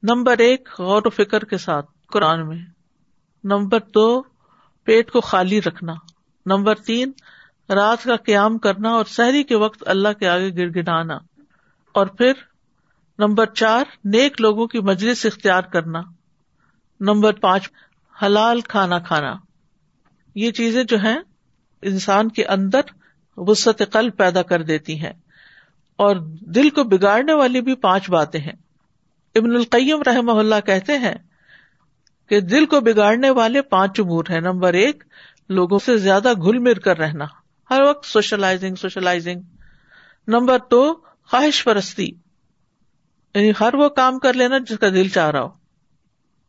نمبر 0.03 0.39
ایک، 0.39 0.69
غور 0.79 1.03
و 1.05 1.11
فکر 1.11 1.45
کے 1.45 1.59
ساتھ، 1.59 1.87
قرآن 2.07 2.49
میں۔ 2.49 2.59
نمبر 3.45 3.81
دو، 3.81 4.23
پیٹ 4.85 5.11
کو 5.11 5.21
خالی 5.21 5.63
رکھنا۔ 5.63 5.95
نمبر 6.47 6.75
تین 6.75 7.13
رات 7.71 8.05
کا 8.05 8.17
قیام 8.17 8.59
کرنا 8.59 8.91
اور 8.91 9.05
سحری 9.05 9.43
کے 9.43 9.57
وقت 9.57 9.83
اللہ 9.87 10.09
کے 10.19 10.29
آگے 10.29 10.51
گر 10.57 10.69
گڑانا۔ 10.69 11.19
اور 11.95 12.07
پھر 12.07 12.33
نمبر 13.19 13.47
چار، 13.47 13.85
نیک 14.05 14.41
لوگوں 14.41 14.67
کی 14.67 14.79
مجلس 14.79 15.27
اختیار 15.27 15.63
کرنا۔ 15.63 16.01
نمبر 17.01 17.33
پانچ، 17.33 17.71
حلال 18.23 18.61
کھانا 18.61 18.99
کھانا۔ 18.99 19.37
یہ 20.35 20.51
چیزیں 20.51 20.85
جو 20.85 20.99
ہیں، 20.99 21.19
انسان 21.83 22.29
کے 22.29 22.45
اندر 22.45 22.81
وسط 23.37 23.83
قلب 23.93 24.17
پیدا 24.17 24.43
کر 24.43 24.63
دیتی 24.63 25.01
ہیں۔ 25.01 25.13
اور 25.97 26.17
دل 26.41 26.71
کو 26.71 26.85
بگاڑنے 26.85 27.33
والی 27.33 27.61
بھی 27.61 27.75
پانچ 27.75 28.11
باتیں 28.11 28.41
ہیں۔ 28.41 28.57
ابن 29.35 29.51
القیم 29.51 30.03
رحم 30.03 30.31
اللہ 30.31 30.67
کہتے 30.67 30.99
ہیں 30.99 31.15
کہ 32.29 32.41
دل 32.41 32.67
کو 32.67 32.81
بگاڑنے 32.81 33.31
والے 33.31 33.63
پانچ 33.63 34.01
امور 34.01 34.25
ہیں۔ 34.31 34.41
نمبر 34.41 34.73
ایک، 34.73 35.05
لوگوں 35.49 35.79
سے 35.79 35.97
زیادہ 35.97 36.33
گل 36.33 36.59
مل 36.59 36.75
کر 36.75 36.99
رہنا۔ 36.99 37.40
ہر 37.71 37.81
وقت 37.81 38.07
سوشلائزنگ 38.07 38.75
سوشلائزنگ۔ 38.75 39.41
نمبر 40.29 40.59
دو، 40.71 40.95
خواہش 41.31 41.65
پرستی۔ 41.65 42.07
یعنی 43.35 43.53
ہر 43.61 43.75
وہ 43.75 43.89
کام 43.89 44.19
کر 44.19 44.33
لینا 44.33 44.59
جس 44.59 44.79
کا 44.79 44.89
دل 44.89 45.09
چاہ 45.09 45.31
رہا 45.31 45.43
ہو۔ 45.43 45.49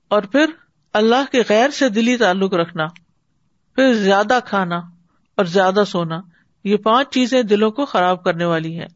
اور 0.07 0.22
پھر 0.22 0.45
اللہ 0.93 1.32
کے 1.32 1.41
غیر 1.49 1.69
سے 1.69 1.89
دلی 1.89 2.17
تعلق 2.17 2.53
رکھنا، 2.53 2.86
پھر 3.76 3.93
زیادہ 3.93 4.39
کھانا 4.45 4.78
اور 5.38 5.45
زیادہ 5.45 5.84
سونا۔ 5.88 6.22
یہ 6.63 6.78
پانچ 6.78 7.13
چیزیں 7.13 7.43
دلوں 7.43 7.72
کو 7.72 7.86
خراب 7.86 8.24
کرنے 8.24 8.45
والی 8.45 8.80
ہیں۔ 8.80 8.88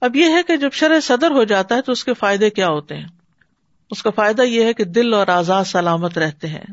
اب 0.00 0.16
یہ 0.16 0.24
ہے 0.24 0.42
کہ 0.42 0.56
جب 0.56 0.72
شرح 0.72 1.00
صدر 1.00 1.30
ہو 1.30 1.44
جاتا 1.44 1.74
ہے 1.74 1.82
تو 1.82 1.92
اس 1.92 2.04
کے 2.04 2.14
فائدے 2.14 2.50
کیا 2.50 2.68
ہوتے 2.68 2.96
ہیں؟ 2.96 3.06
اس 3.90 4.02
کا 4.02 4.10
فائدہ 4.10 4.42
یہ 4.42 4.64
ہے 4.64 4.72
کہ 4.72 4.84
دل 4.84 5.14
اور 5.14 5.26
آزاد 5.26 5.64
سلامت 5.64 6.18
رہتے 6.18 6.48
ہیں۔ 6.48 6.64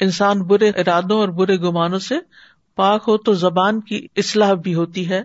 انسان 0.00 0.42
برے 0.42 0.68
ارادوں 0.68 1.18
اور 1.18 1.28
برے 1.28 1.56
گمانوں 1.56 1.98
سے 1.98 2.14
پاک 2.78 3.04
ہو 3.08 3.16
تو 3.16 3.32
زبان 3.32 3.80
کی 3.80 4.06
اصلاح 4.16 4.52
بھی 4.52 4.74
ہوتی 4.74 5.08
ہے 5.10 5.18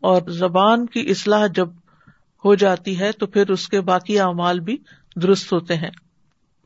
اور 0.00 0.22
زبان 0.30 0.86
کی 0.86 1.00
اصلاح 1.10 1.46
جب 1.46 1.68
ہو 2.44 2.54
جاتی 2.54 3.00
ہے 3.00 3.12
تو 3.12 3.26
پھر 3.26 3.50
اس 3.50 3.68
کے 3.68 3.80
باقی 3.80 4.18
اعمال 4.18 4.60
بھی 4.60 4.76
درست 5.22 5.52
ہوتے 5.52 5.76
ہیں۔ 5.76 5.90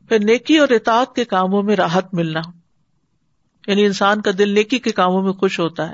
پھر 0.09 0.19
نیکی 0.19 0.57
اور 0.57 0.67
اطاعت 0.69 1.15
کے 1.15 1.25
کاموں 1.25 1.63
میں 1.63 1.75
راحت 1.75 2.13
ملنا۔ 2.13 2.41
یعنی 3.67 3.85
انسان 3.85 4.21
کا 4.21 4.31
دل 4.37 4.49
نیکی 4.49 4.79
کے 4.79 4.91
کاموں 4.91 5.23
میں 5.23 5.33
خوش 5.33 5.59
ہوتا 5.59 5.89
ہے۔ 5.89 5.93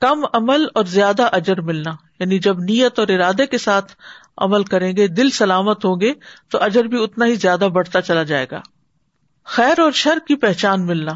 کم 0.00 0.24
عمل 0.32 0.66
اور 0.74 0.84
زیادہ 0.84 1.22
اجر 1.32 1.60
ملنا۔ 1.60 1.90
یعنی 2.20 2.38
جب 2.38 2.58
نیت 2.58 2.98
اور 2.98 3.08
ارادے 3.08 3.46
کے 3.46 3.58
ساتھ 3.58 3.92
عمل 4.36 4.64
کریں 4.64 4.96
گے، 4.96 5.06
دل 5.06 5.30
سلامت 5.30 5.84
ہوں 5.84 6.00
گے، 6.00 6.12
تو 6.48 6.62
اجر 6.62 6.84
بھی 6.84 7.04
اتنا 7.04 7.26
ہی 7.26 7.34
زیادہ 7.34 7.68
بڑھتا 7.72 8.00
چلا 8.00 8.22
جائے 8.22 8.46
گا۔ 8.50 8.60
خیر 9.44 9.80
اور 9.80 9.92
شر 9.92 10.18
کی 10.28 10.36
پہچان 10.36 10.86
ملنا۔ 10.86 11.12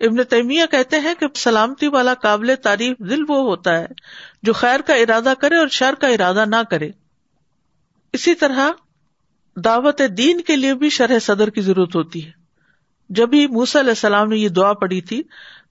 ابن 0.00 0.24
تیمیہ 0.24 0.62
کہتے 0.70 0.98
ہیں 0.98 1.14
کہ 1.20 1.26
سلامتی 1.34 1.88
والا 1.88 2.14
قابل 2.14 2.54
تعریف 2.62 2.98
دل 2.98 3.22
وہ 3.28 3.40
ہوتا 3.40 3.78
ہے 3.78 3.86
جو 4.42 4.52
خیر 4.52 4.80
کا 4.80 4.94
ارادہ 4.94 5.32
کرے 5.40 5.56
اور 5.56 5.68
شر 5.68 5.94
کا 6.00 6.06
ارادہ 6.06 6.44
نہ 6.44 6.62
کرے۔ 6.70 6.90
اسی 8.12 8.34
طرح 8.34 8.70
دعوت 9.56 10.02
دین 10.18 10.40
کے 10.40 10.56
لیے 10.56 10.74
بھی 10.74 10.90
شرح 10.90 11.18
صدر 11.18 11.50
کی 11.50 11.60
ضرورت 11.60 11.96
ہوتی 11.96 12.26
ہے۔ 12.26 12.30
جب 13.08 13.28
ہی 13.32 13.46
موس 13.46 13.76
علیہ 13.76 13.90
السلام 13.90 14.28
نے 14.28 14.36
یہ 14.36 14.48
دعا 14.48 14.72
پڑی 14.72 15.00
تھی، 15.00 15.22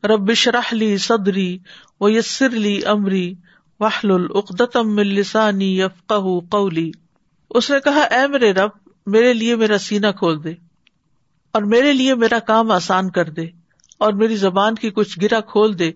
رب 0.03 0.34
شرح 0.34 0.67
لی 0.71 0.97
صدری 0.97 1.57
و 1.99 2.09
یسر 2.09 2.49
لی 2.49 2.86
امری 2.86 3.34
واہل 3.80 4.11
العقدم 4.11 4.99
لسانی 4.99 5.80
یفقہ 5.80 6.39
قولی۔ 6.51 6.91
اس 7.49 7.71
نے 7.71 7.80
کہا، 7.80 8.01
اے 8.01 8.27
میرے 8.27 8.53
رب، 8.53 8.69
میرے 9.05 9.34
لیے 9.34 9.55
میرا 9.55 9.77
سینا 9.77 10.11
کھول 10.11 10.43
دے 10.43 10.53
اور 11.51 11.61
میرے 11.61 11.93
لیے 11.93 12.15
میرا 12.15 12.39
کام 12.39 12.71
آسان 12.71 13.09
کر 13.09 13.30
دے۔ 13.30 13.59
اور 14.00 14.14
میری 14.14 14.36
زبان 14.36 14.76
کی 14.76 14.89
کچھ 14.89 15.20
گرا 15.22 15.39
کھول 15.39 15.80
دے 15.80 15.91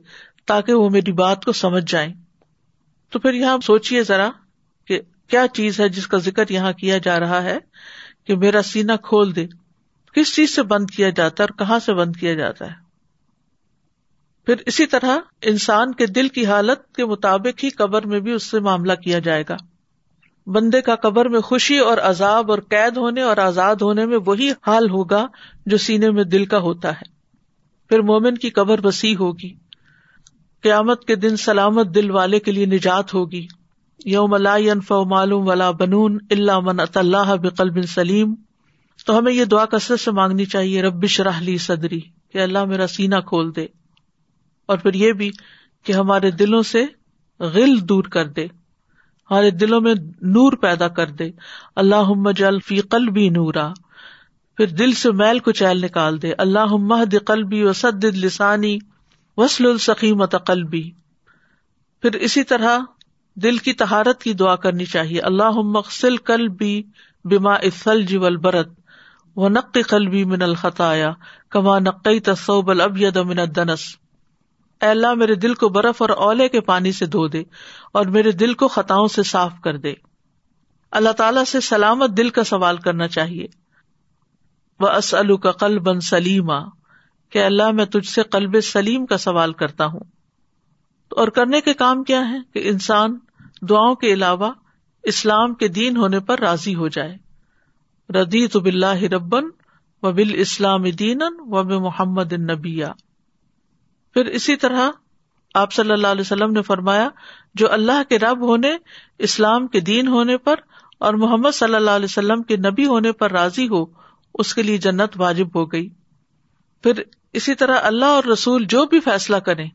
تاکہ 0.46 0.74
وہ 0.74 0.90
میری 0.90 1.12
بات 1.12 1.46
کو 1.46 1.52
سمجھ 1.52 1.92
جائیں۔ 1.92 2.14
تو 3.10 3.20
پھر 3.20 3.34
یہاں 3.34 3.58
سوچیے 3.64 4.04
ذرا 4.04 4.30
کہ 4.88 5.02
کیا 5.28 5.46
چیز 5.54 5.80
ہے 5.80 5.90
جس 5.90 6.08
کا 6.08 6.18
ذکر 6.18 6.44
یہاں 6.50 6.74
کیا 6.74 6.98
جا 6.98 7.20
رہا 7.20 7.44
ہے 7.44 7.58
کہ 8.24 8.36
میرا 8.36 8.62
سینا 8.62 8.96
کھول 8.96 9.36
دے۔ 9.36 9.48
کس 10.16 10.36
چیز 10.36 10.56
سے 10.56 10.64
بند 10.64 10.86
کیا 10.96 11.10
جاتا 11.10 11.44
ہے 11.44 11.48
اور 11.50 11.66
کہاں 11.66 11.80
سے 11.80 11.94
بند 11.94 12.16
کیا 12.16 12.34
جاتا 12.34 12.66
ہے؟ 12.66 12.84
پھر 14.46 14.56
اسی 14.66 14.86
طرح 14.86 15.18
انسان 15.42 15.94
کے 15.94 16.06
دل 16.06 16.28
کی 16.28 16.46
حالت 16.46 16.96
کے 16.96 17.06
مطابق 17.06 17.64
ہی 17.64 17.70
قبر 17.70 18.06
میں 18.06 18.20
بھی 18.20 18.32
اس 18.32 18.44
سے 18.44 18.60
معاملہ 18.60 18.94
کیا 18.94 19.20
جائے 19.20 19.44
گا۔ 19.50 19.56
بندے 20.48 20.82
کا 20.82 20.96
قبر 20.96 21.30
میں 21.30 21.40
خوشی 21.40 21.78
اور 21.78 21.98
عذاب 21.98 22.52
اور 22.52 22.60
قید 22.60 22.98
ہونے 22.98 23.22
اور 23.22 23.38
آزاد 23.38 23.76
ہونے 23.76 24.06
میں 24.06 24.18
وہی 24.26 24.52
حال 24.52 24.90
ہوگا 24.90 25.28
جو 25.66 25.78
سینے 25.78 26.12
میں 26.12 26.24
دل 26.24 26.46
کا 26.46 26.58
ہوتا 26.58 26.92
ہے۔ 26.92 27.13
پھر 27.90 28.00
مومن 28.00 28.38
کی 28.38 28.50
قبر 28.50 28.86
وسیع 28.86 29.16
ہوگی۔ 29.20 29.54
قیامت 30.62 31.06
کے 31.06 31.16
دن 31.16 31.38
سلامت 31.38 31.96
دل 31.96 32.12
والے 32.12 32.40
کے 32.40 32.52
لیے 32.52 32.66
نجات 32.66 33.14
ہوگی۔ 33.14 33.48
یوم 34.06 34.36
ينفع 34.58 35.04
معلوم 35.04 35.48
ولا 35.48 35.72
بنون 35.72 36.18
اللہ 36.32 36.60
من 36.60 36.80
اللہ 36.96 37.36
بقلب 37.42 37.82
سلیم۔ 37.82 38.36
تو 39.06 39.18
ہمیں 39.18 39.34
یہ 39.34 39.46
دعا 39.46 39.66
کثرت 39.66 40.00
سے 40.00 40.12
مانگنی 40.12 40.46
چاہیے 40.46 40.82
ربش 40.82 41.22
راہلی 41.22 41.58
صدری، 41.58 42.00
کہ 42.32 42.38
اللہ 42.38 42.66
میرا 42.66 42.88
سینا 42.88 43.20
کھول 43.20 43.56
دے۔ 43.56 43.68
اور 44.66 44.78
پھر 44.78 44.94
یہ 44.94 45.14
بھی 45.14 45.32
کہ 45.84 45.92
ہمارے 45.92 46.32
دلوں 46.32 46.64
سے 46.64 46.86
غل 47.40 47.90
دور 47.90 48.04
کر 48.04 48.28
دے۔ 48.28 48.46
ہمارے 49.32 49.52
دلوں 49.52 49.82
میں 49.82 49.96
نور 50.22 50.54
پیدا 50.54 50.88
کر 50.88 51.08
دے۔ 51.08 51.32
اللہ 51.76 52.32
جل 52.36 52.60
فی 52.60 52.80
قلبی 52.80 53.30
نورا۔ 53.30 53.74
پھر 54.58 54.68
دل 54.68 54.92
سے 54.92 55.12
میل 55.12 55.40
کو 55.40 55.52
چیل 55.52 55.82
نکال 55.82 56.22
دے۔ 56.22 56.34
اللہ 56.38 56.66
مہد 56.66 57.16
قلبی 57.26 57.64
وسد 57.64 58.04
لسانی 58.04 58.78
وسل 59.38 59.66
السقیمت 59.66 60.36
قلبی۔ 60.46 60.92
پھر 62.02 62.12
اسی 62.12 62.44
طرح 62.44 62.80
دل 63.36 63.58
کی 63.58 63.74
تہارت 63.74 64.24
کی 64.24 64.34
دعا 64.34 64.56
کرنی 64.56 64.86
چاہیے۔ 64.86 65.22
اللہ 65.22 65.50
مقصل 65.50 66.18
قلبی 66.18 66.84
بما 67.24 67.54
الثلج 67.54 68.16
والبرد 68.16 68.74
و 69.36 69.48
قلبی 69.90 70.24
من 70.24 70.42
الخطایا 70.42 71.12
کما 71.50 71.80
نقی 71.80 72.20
تصوب 72.20 72.70
الابید 72.70 73.18
من 73.18 73.40
الدنس۔ 73.40 73.80
اے 74.82 74.88
اللہ، 74.88 75.14
میرے 75.14 75.36
دل 75.36 75.54
کو 75.54 75.70
برف 75.70 76.02
اور 76.02 76.10
اولے 76.10 76.50
کے 76.50 76.62
پانی 76.62 76.92
سے 76.92 77.06
دھو 77.06 77.28
دے 77.28 77.44
اور 77.94 78.06
میرے 78.06 78.32
دل 78.32 78.54
کو 78.54 78.68
خطاؤں 78.68 79.08
سے 79.08 79.24
صاف 79.24 79.54
کر 79.64 79.78
دے۔ 79.78 79.94
اللہ 80.92 81.10
تعالی 81.10 81.46
سے 81.46 81.60
سلامت 81.60 82.10
دل 82.18 82.30
کا 82.30 82.44
سوال 82.44 82.78
کرنا 82.78 83.08
چاہیے۔ 83.08 83.63
وہ 84.80 84.90
اسلو 84.90 85.38
کا 85.38 85.52
قل 85.52 85.80
بن 85.80 86.00
سلیما 86.00 86.60
کہ 87.30 87.44
اللہ، 87.44 87.72
میں 87.72 87.86
تجھ 87.86 88.08
سے 88.08 88.24
قلب 88.24 88.62
سلیم 88.62 89.06
کا 89.06 89.18
سوال 89.18 89.54
کرتا 89.54 89.86
ہوں۔ 89.86 90.00
اور 91.12 91.28
کرنے 91.28 91.62
کے 91.62 91.74
کام 91.74 92.04
کیا 92.04 92.30
ہے 92.30 92.38
کہ 92.54 92.70
انسان 92.70 93.18
دعاؤں 93.70 93.96
کے 93.96 94.14
علاوہ 94.14 94.52
اسلام 95.04 95.54
کے 95.54 95.68
دین 95.68 95.98
ہونے 95.98 96.20
پر 96.20 96.40
راضی 96.40 96.76
ہو 96.76 96.88
جائے۔ 96.88 97.18
ردی 98.10 98.48
تو 98.48 98.60
بلّہ 98.60 99.04
ربن 99.04 99.44
و 100.04 100.12
بال 100.12 100.32
اسلام 100.34 100.84
دین 100.84 101.22
و 101.40 101.64
محمد 101.64 102.34
نبیا 102.34 102.92
پھر 104.14 104.26
اسی 104.26 104.56
طرح 104.56 104.92
آپ 105.54 105.74
صلی 105.74 105.92
اللہ 105.92 106.08
علیہ 106.08 106.22
وسلم 106.22 106.52
نے 106.52 106.62
فرمایا، 106.62 107.10
جو 107.56 107.72
اللہ 107.72 108.04
کے 108.10 108.20
رب 108.20 108.42
ہونے، 108.42 108.78
اسلام 109.18 109.68
کے 109.68 109.80
دین 109.80 110.08
ہونے 110.08 110.38
پر 110.38 110.56
اور 111.00 111.14
محمد 111.14 111.52
صلی 111.54 111.76
اللہ 111.76 111.92
علیہ 111.92 112.06
وسلم 112.06 112.44
کے 112.44 112.58
نبی 112.58 112.86
ہونے 112.86 113.12
پر 113.12 113.32
راضی 113.32 113.68
ہو 113.68 114.03
اس 114.34 114.54
کے 114.54 114.64
لیے 114.64 114.78
جنت 114.78 115.10
واجب 115.16 115.48
ہو 115.56 115.72
گئی۔ 115.72 115.90
پھر 116.84 117.04
اسی 117.34 117.56
طرح 117.56 117.78
اللہ 117.84 118.06
اور 118.06 118.24
رسول 118.24 118.66
جو 118.66 118.86
بھی 118.86 119.00
فیصلہ 119.00 119.38
کریں، 119.38 119.70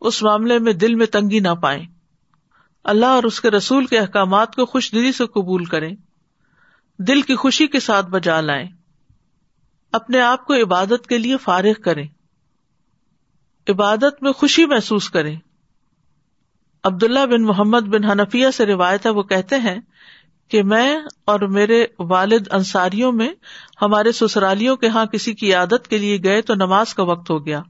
اس 0.00 0.22
معاملے 0.22 0.58
میں 0.58 0.72
دل 0.72 0.94
میں 0.94 1.06
تنگی 1.06 1.40
نہ 1.40 1.54
پائے 1.62 1.82
اللہ 2.84 3.06
اور 3.06 3.22
اس 3.22 3.40
کے 3.40 3.50
رسول 3.50 3.86
کے 3.86 3.98
احکامات 3.98 4.54
کو 4.54 4.66
خوش 4.66 4.92
دلی 4.92 5.12
سے 5.12 5.26
قبول 5.26 5.64
کریں۔ 5.64 5.96
دل 6.98 7.22
کی 7.22 7.34
خوشی 7.34 7.66
کے 7.66 7.80
ساتھ 7.80 8.06
بجا 8.06 8.40
لائیں۔ 8.40 8.68
اپنے 9.92 10.20
آپ 10.20 10.44
کو 10.44 10.54
عبادت 10.54 11.06
کے 11.06 11.18
لیے 11.18 11.36
فارغ 11.36 11.80
کریں۔ 11.84 12.06
عبادت 13.68 14.22
میں 14.22 14.32
خوشی 14.32 14.66
محسوس 14.66 15.10
کریں۔ 15.10 15.36
عبداللہ 16.84 17.26
بن 17.26 17.42
محمد 17.42 17.80
بن 17.80 18.04
حنفیہ 18.04 18.50
سے 18.50 18.66
روایت 18.66 19.06
ہے، 19.06 19.10
وہ 19.10 19.22
کہتے 19.22 19.56
ہیں 19.56 19.78
کہ 20.48 20.62
میں 20.62 20.96
اور 21.24 21.40
میرے 21.40 21.86
والد 21.98 22.48
انصاریوں 22.50 23.12
میں 23.12 23.28
ہمارے 23.82 24.12
سسرالیوں 24.12 24.76
کے 24.76 24.88
ہاں 24.88 25.04
کسی 25.04 25.34
کی 25.34 25.54
عادت 25.54 25.88
کے 25.88 25.98
لیے 25.98 26.18
گئے 26.24 26.42
تو 26.42 26.54
نماز 26.54 26.94
کا 26.94 27.02
وقت 27.02 27.30
ہو 27.30 27.46
گیا۔ 27.46 27.62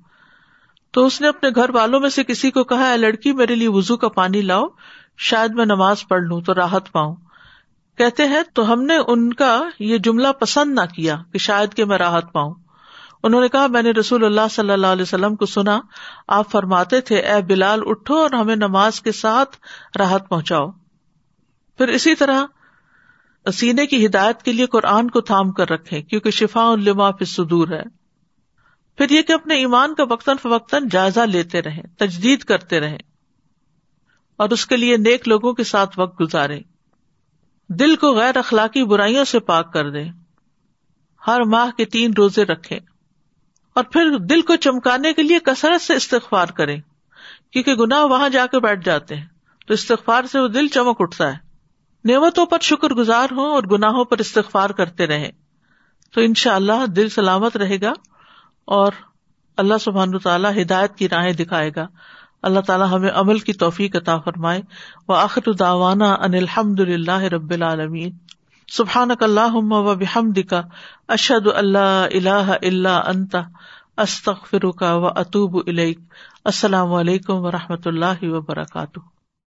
تو 0.91 1.07
اس 1.07 1.21
نے 1.21 1.29
اپنے 1.29 1.49
گھر 1.55 1.71
والوں 1.71 2.01
میں 2.01 2.09
سے 2.09 2.25
کسی 2.25 2.51
کو 2.51 2.65
کہا، 2.65 2.91
اے 2.91 2.97
لڑکی، 2.97 3.33
میرے 3.33 3.55
لیے 3.55 3.69
وزو 3.69 3.97
کا 3.97 4.09
پانی 4.09 4.41
لاؤ، 4.41 4.67
شاید 5.17 5.51
میں 5.51 5.65
نماز 5.65 6.09
پڑھ 6.09 6.23
لوں 6.23 6.41
تو 6.41 6.55
راحت 6.55 6.93
پاؤں۔ 6.93 7.17
کہتے 7.99 8.25
ہیں، 8.25 8.43
تو 8.55 8.73
ہم 8.73 8.83
نے 8.83 8.97
ان 9.07 9.33
کا 9.33 9.63
یہ 9.79 9.99
جملہ 9.99 10.29
پسند 10.29 10.75
نہ 10.75 10.95
کیا 10.95 11.17
کہ 11.33 11.39
شاید 11.39 11.75
کہ 11.75 11.85
میں 11.85 11.99
راحت 11.99 12.33
پاؤں۔ 12.33 12.55
انہوں 13.23 13.41
نے 13.41 13.49
کہا، 13.49 13.67
میں 13.67 13.83
نے 13.83 13.91
رسول 13.91 14.25
اللہ 14.25 14.49
صلی 14.51 14.71
اللہ 14.71 14.87
علیہ 14.87 15.03
وسلم 15.03 15.37
کو 15.37 15.47
سنا، 15.47 15.81
آپ 16.29 16.51
فرماتے 16.51 17.01
تھے، 17.01 17.17
اے 17.17 17.43
بلال، 17.43 17.83
اٹھو 17.87 18.17
اور 18.17 18.31
ہمیں 18.31 18.57
نماز 18.57 19.01
کے 19.01 19.13
ساتھ 19.13 19.57
راحت 19.99 20.29
پہنچاؤ۔ 20.29 20.71
پھر 21.79 21.89
اسی 21.89 22.15
طرح 22.15 22.45
سینے 23.51 23.87
کی 23.87 24.07
ہدایت 24.07 24.43
کے 24.43 24.53
لیے 24.53 24.67
قرآن 24.67 25.11
کو 25.11 25.21
تھام 25.21 25.53
کر 25.53 25.71
رکھے 25.71 26.03
کیونکہ 26.03 26.31
شفا 26.31 26.69
الما 26.69 27.11
فدور 27.11 27.69
ہے۔ 27.69 27.83
پھر 28.97 29.11
یہ 29.11 29.23
کہ 29.23 29.33
اپنے 29.33 29.55
ایمان 29.55 29.95
کا 29.95 30.03
وقتاً 30.03 30.37
فوقتاً 30.37 30.89
جائزہ 30.91 31.21
لیتے 31.21 31.63
رہے 31.63 31.83
تجدید 31.99 32.41
کرتے 32.41 32.81
رہے 32.81 32.99
اور 34.37 34.51
اس 34.51 34.67
کے 34.67 34.77
لیے 34.77 34.97
نیک 34.97 35.29
لوگوں 35.29 35.53
کے 35.53 35.65
ساتھ 35.65 35.99
وقت 35.99 36.21
گزارے 36.21 36.61
دل 37.69 37.97
کو 37.97 38.15
غیر 38.15 38.37
اخلاقی 38.37 38.85
برائیوں 38.85 39.25
سے 39.25 39.41
پاک 39.41 39.73
کر 39.73 39.91
دے 39.91 40.05
ہر 41.27 41.41
ماہ 41.41 41.71
کے 41.77 41.85
تین 41.85 42.13
روزے 42.19 42.45
رکھے 42.45 42.79
اور 43.75 43.85
پھر 43.85 44.19
دل 44.19 44.41
کو 44.41 44.57
چمکانے 44.57 45.13
کے 45.13 45.23
لیے 45.23 45.39
کثرت 45.39 45.83
سے 45.83 45.95
استغفار 45.95 46.47
کرے 46.47 46.77
کیونکہ 47.51 47.75
گناہ 47.75 48.05
وہاں 48.05 48.29
جا 48.29 48.47
کے 48.47 48.61
بیٹھ 48.61 48.85
جاتے 48.85 49.17
ہیں۔ 49.17 49.27
تو 49.67 49.75
استغفار 49.75 50.23
سے 50.25 50.39
وہ 50.39 50.49
دل 50.49 50.69
چمک 50.69 50.97
اٹھتا 50.99 51.33
ہے۔ 51.33 51.48
نعمتوں 52.05 52.47
پر 52.47 52.59
شکر 52.61 52.89
گزار 52.89 53.29
ہوں 53.33 53.51
اور 53.51 53.63
گناہوں 53.63 54.05
پر 54.05 54.19
استغفار 54.19 54.71
کرتے 54.71 55.07
رہے 55.07 55.31
تو 56.15 56.21
ان 56.21 56.35
شاء 56.35 56.55
اللہ 56.55 56.87
دل 56.87 57.09
سلامت 57.09 57.57
رہے 57.57 57.81
گا 57.81 57.93
اور 58.65 58.93
اللہ 59.57 59.75
سبحان 59.81 60.19
تعالیٰ 60.19 60.63
ہدایت 60.63 60.95
کی 60.95 61.09
راہیں 61.09 61.33
دکھائے 61.33 61.71
گا۔ 61.77 61.87
اللہ 62.43 62.61
تعالیٰ 62.61 62.93
ہمیں 62.93 63.11
عمل 63.11 63.39
کی 63.39 63.53
توفیق 63.53 63.97
عطا 63.97 64.19
فرمائے۔ 64.19 64.63
و 65.09 65.13
آخر 65.13 65.53
داوانا 65.53 66.13
ان 66.13 66.35
الحمد 66.35 66.81
للہ 66.81 67.21
رب 67.23 67.51
العالمین۔ 67.51 68.11
سبحان 68.73 69.11
اللہ 69.21 69.55
و 69.55 69.95
بحمد 69.95 70.39
کا 70.51 70.63
اشد 71.09 71.47
اللہ 71.55 72.07
اللہ 72.15 72.53
اللہ 72.63 73.03
انتا 73.07 73.41
استخ 73.97 74.49
فرکا 74.51 74.95
و 74.95 75.07
اطوب 75.07 75.57
السلام 76.45 76.93
علیکم 76.93 77.35
و 77.35 77.51
رحمۃ 77.51 77.83
اللہ 77.85 78.23
وبرکاتہ۔ 78.23 79.18